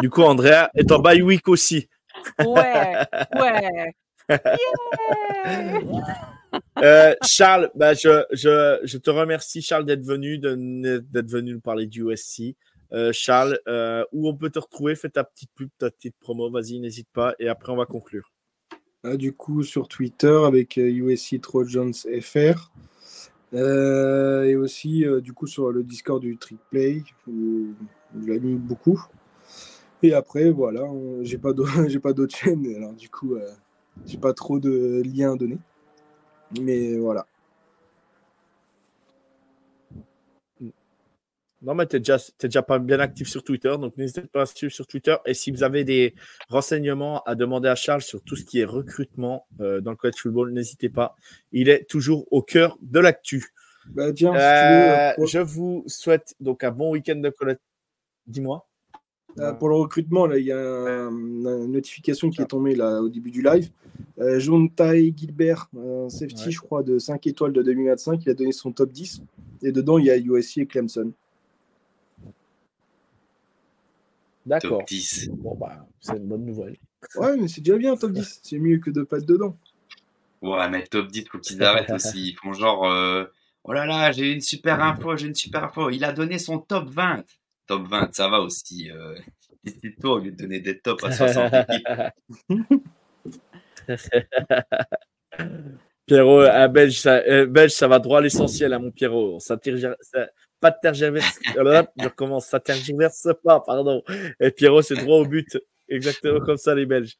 Du 0.00 0.08
coup, 0.08 0.22
Andrea 0.22 0.70
est 0.74 0.92
en 0.92 1.00
bye 1.00 1.20
week 1.20 1.48
aussi. 1.48 1.88
Ouais, 2.38 2.96
ouais. 3.34 3.92
Yeah! 4.28 4.48
Euh, 6.82 7.14
Charles, 7.26 7.70
bah, 7.74 7.94
je, 7.94 8.24
je, 8.32 8.80
je, 8.84 8.98
te 8.98 9.10
remercie, 9.10 9.62
Charles, 9.62 9.84
d'être 9.84 10.04
venu, 10.04 10.38
d'être 10.38 11.30
venu 11.30 11.52
nous 11.52 11.60
parler 11.60 11.86
du 11.86 12.02
USC. 12.02 12.56
Euh, 12.92 13.10
Charles, 13.12 13.58
euh, 13.68 14.04
où 14.12 14.28
on 14.28 14.36
peut 14.36 14.50
te 14.50 14.58
retrouver? 14.58 14.94
Fais 14.94 15.08
ta 15.08 15.24
petite 15.24 15.50
pub, 15.54 15.68
ta 15.78 15.90
petite 15.90 16.14
promo, 16.20 16.50
vas-y, 16.50 16.78
n'hésite 16.78 17.08
pas, 17.12 17.34
et 17.38 17.48
après 17.48 17.72
on 17.72 17.76
va 17.76 17.86
conclure. 17.86 18.32
Ah, 19.02 19.16
du 19.16 19.32
coup, 19.32 19.62
sur 19.62 19.88
Twitter 19.88 20.38
avec 20.46 20.76
USC 20.76 21.40
Trojans 21.40 21.92
FR. 22.20 22.72
et 23.52 24.56
aussi, 24.56 25.04
du 25.22 25.32
coup, 25.32 25.46
sur 25.46 25.70
le 25.70 25.82
Discord 25.82 26.20
du 26.20 26.36
Trick 26.36 26.60
Play, 26.70 27.02
où 27.26 27.74
je 28.20 28.26
l'anime 28.26 28.58
beaucoup. 28.58 29.02
Et 30.02 30.12
après, 30.12 30.50
voilà, 30.50 30.82
j'ai 31.22 31.38
pas 31.38 31.52
d'autres 31.52 32.36
chaînes, 32.36 32.66
alors 32.76 32.92
du 32.92 33.08
coup, 33.08 33.36
j'ai 34.06 34.18
pas 34.18 34.32
trop 34.32 34.58
de 34.60 35.02
liens 35.04 35.34
à 35.34 35.36
donner. 35.36 35.58
Mais 36.60 36.96
voilà. 36.96 37.26
Non, 41.64 41.74
mais 41.74 41.86
tu 41.86 41.96
es 41.96 41.98
déjà, 41.98 42.18
déjà 42.38 42.62
pas 42.62 42.78
bien 42.78 43.00
actif 43.00 43.26
sur 43.26 43.42
Twitter, 43.42 43.74
donc 43.80 43.96
n'hésitez 43.96 44.20
pas 44.20 44.42
à 44.42 44.46
suivre 44.46 44.72
sur 44.72 44.86
Twitter. 44.86 45.16
Et 45.24 45.32
si 45.32 45.50
vous 45.50 45.62
avez 45.62 45.82
des 45.82 46.14
renseignements 46.50 47.22
à 47.22 47.34
demander 47.34 47.70
à 47.70 47.74
Charles 47.74 48.02
sur 48.02 48.22
tout 48.22 48.36
ce 48.36 48.44
qui 48.44 48.60
est 48.60 48.66
recrutement 48.66 49.46
euh, 49.60 49.80
dans 49.80 49.90
le 49.90 49.96
college 49.96 50.18
football, 50.18 50.52
n'hésitez 50.52 50.90
pas. 50.90 51.14
Il 51.52 51.70
est 51.70 51.88
toujours 51.88 52.30
au 52.30 52.42
cœur 52.42 52.76
de 52.82 53.00
l'actu. 53.00 53.46
Bah, 53.86 54.12
tiens, 54.12 54.34
euh, 54.34 55.12
je 55.26 55.38
vous 55.38 55.84
souhaite 55.86 56.34
donc 56.38 56.64
un 56.64 56.70
bon 56.70 56.90
week-end 56.90 57.16
de 57.16 57.30
college. 57.30 57.56
Dis-moi. 58.26 58.66
Euh, 59.38 59.52
pour 59.52 59.68
le 59.68 59.74
recrutement, 59.74 60.26
là, 60.26 60.38
il 60.38 60.46
y 60.46 60.52
a 60.52 60.58
une 60.58 61.72
notification 61.72 62.30
qui 62.30 62.40
est 62.40 62.46
tombée 62.46 62.74
là, 62.74 63.00
au 63.00 63.08
début 63.08 63.30
du 63.30 63.42
live. 63.42 63.70
Euh, 64.20 64.40
Tai 64.76 65.12
Gilbert, 65.16 65.68
un 65.76 66.08
safety, 66.08 66.52
je 66.52 66.60
crois, 66.60 66.82
de 66.82 66.98
5 66.98 67.26
étoiles 67.26 67.52
de 67.52 67.62
2025, 67.62 68.24
il 68.24 68.30
a 68.30 68.34
donné 68.34 68.52
son 68.52 68.70
top 68.70 68.92
10. 68.92 69.22
Et 69.62 69.72
dedans, 69.72 69.98
il 69.98 70.06
y 70.06 70.10
a 70.10 70.16
USC 70.16 70.58
et 70.58 70.66
Clemson. 70.66 71.12
D'accord. 74.46 74.78
Top 74.78 74.88
10. 74.88 75.30
Bon, 75.32 75.56
bah, 75.56 75.86
c'est 76.00 76.16
une 76.16 76.26
bonne 76.26 76.44
nouvelle. 76.44 76.76
Ouais, 77.16 77.36
mais 77.36 77.48
c'est 77.48 77.60
déjà 77.60 77.76
bien, 77.76 77.96
top 77.96 78.12
10. 78.12 78.40
C'est 78.42 78.58
mieux 78.58 78.78
que 78.78 78.90
de 78.90 79.02
pas 79.02 79.18
être 79.18 79.26
dedans. 79.26 79.56
Ouais, 80.42 80.68
mais 80.68 80.86
top 80.86 81.08
10, 81.08 81.24
faut 81.30 81.38
qu'ils 81.38 81.62
arrêtent 81.62 81.90
aussi. 81.94 82.30
Ils 82.30 82.36
font 82.36 82.52
genre, 82.52 82.90
euh, 82.90 83.24
oh 83.64 83.72
là 83.72 83.86
là, 83.86 84.12
j'ai 84.12 84.32
une 84.32 84.40
super 84.40 84.82
info, 84.82 85.16
j'ai 85.16 85.26
une 85.26 85.34
super 85.34 85.64
info. 85.64 85.90
Il 85.90 86.04
a 86.04 86.12
donné 86.12 86.38
son 86.38 86.58
top 86.58 86.88
20 86.88 87.24
top 87.66 87.88
20, 87.88 88.14
ça 88.14 88.28
va 88.28 88.40
aussi. 88.40 88.90
Euh, 88.90 89.14
toi 90.00 90.12
au 90.12 90.18
lieu 90.18 90.32
de 90.32 90.36
donner 90.36 90.60
des 90.60 90.78
tops 90.78 91.04
à 91.04 91.12
60 91.12 91.52
équipes. 91.68 91.88
Pierrot, 96.06 96.40
un 96.42 96.68
belge, 96.68 97.00
ça, 97.00 97.22
belge, 97.46 97.72
ça 97.72 97.88
va 97.88 97.98
droit 97.98 98.18
à 98.18 98.20
l'essentiel, 98.20 98.74
à 98.74 98.76
hein, 98.76 98.78
mon 98.78 98.90
Pierrot. 98.90 99.40
Ça 99.40 99.56
tire, 99.56 99.96
ça, 100.00 100.28
pas 100.60 100.70
de 100.70 100.76
tergiverse. 100.82 101.38
je 101.46 102.04
recommence, 102.04 102.46
ça 102.46 102.60
tergiverse 102.60 103.28
pas, 103.42 103.60
pardon. 103.60 104.02
Et 104.38 104.50
Pierrot, 104.50 104.82
c'est 104.82 104.96
droit 104.96 105.18
au 105.18 105.26
but. 105.26 105.58
Exactement 105.88 106.40
comme 106.40 106.58
ça, 106.58 106.74
les 106.74 106.84
Belges. 106.86 107.16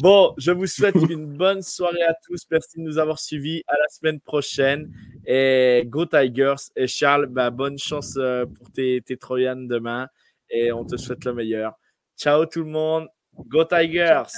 bon, 0.00 0.34
je 0.36 0.50
vous 0.50 0.66
souhaite 0.66 0.96
une 1.08 1.36
bonne 1.36 1.62
soirée 1.62 2.02
à 2.02 2.14
tous. 2.26 2.42
Merci 2.50 2.78
de 2.78 2.82
nous 2.82 2.98
avoir 2.98 3.18
suivis. 3.18 3.62
À 3.68 3.78
la 3.78 3.88
semaine 3.88 4.20
prochaine. 4.20 4.92
Et 5.26 5.84
Go 5.86 6.06
Tigers. 6.06 6.70
Et 6.76 6.86
Charles, 6.86 7.26
bah, 7.26 7.50
bonne 7.50 7.78
chance 7.78 8.14
euh, 8.16 8.46
pour 8.46 8.70
tes, 8.70 9.00
tes 9.02 9.16
demain. 9.16 10.08
Et 10.50 10.72
on 10.72 10.84
te 10.84 10.96
souhaite 10.96 11.24
le 11.24 11.34
meilleur. 11.34 11.72
Ciao 12.16 12.46
tout 12.46 12.62
le 12.64 12.70
monde. 12.70 13.08
Go 13.48 13.64
Tigers. 13.64 14.30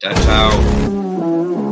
ciao. 0.00 0.14
ciao. 0.14 1.69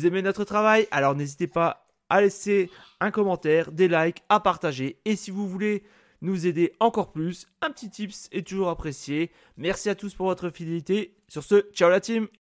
Vous 0.00 0.06
aimez 0.06 0.22
notre 0.22 0.44
travail 0.44 0.88
Alors 0.92 1.14
n'hésitez 1.14 1.46
pas 1.46 1.86
à 2.08 2.22
laisser 2.22 2.70
un 3.00 3.10
commentaire, 3.10 3.70
des 3.70 3.86
likes, 3.86 4.22
à 4.30 4.40
partager. 4.40 4.98
Et 5.04 5.14
si 5.14 5.30
vous 5.30 5.46
voulez 5.46 5.82
nous 6.22 6.46
aider 6.46 6.72
encore 6.80 7.12
plus, 7.12 7.46
un 7.60 7.70
petit 7.70 7.90
tips 7.90 8.30
est 8.32 8.46
toujours 8.46 8.70
apprécié. 8.70 9.30
Merci 9.58 9.90
à 9.90 9.94
tous 9.94 10.14
pour 10.14 10.24
votre 10.24 10.48
fidélité. 10.48 11.18
Sur 11.28 11.44
ce, 11.44 11.66
ciao 11.74 11.90
la 11.90 12.00
team 12.00 12.28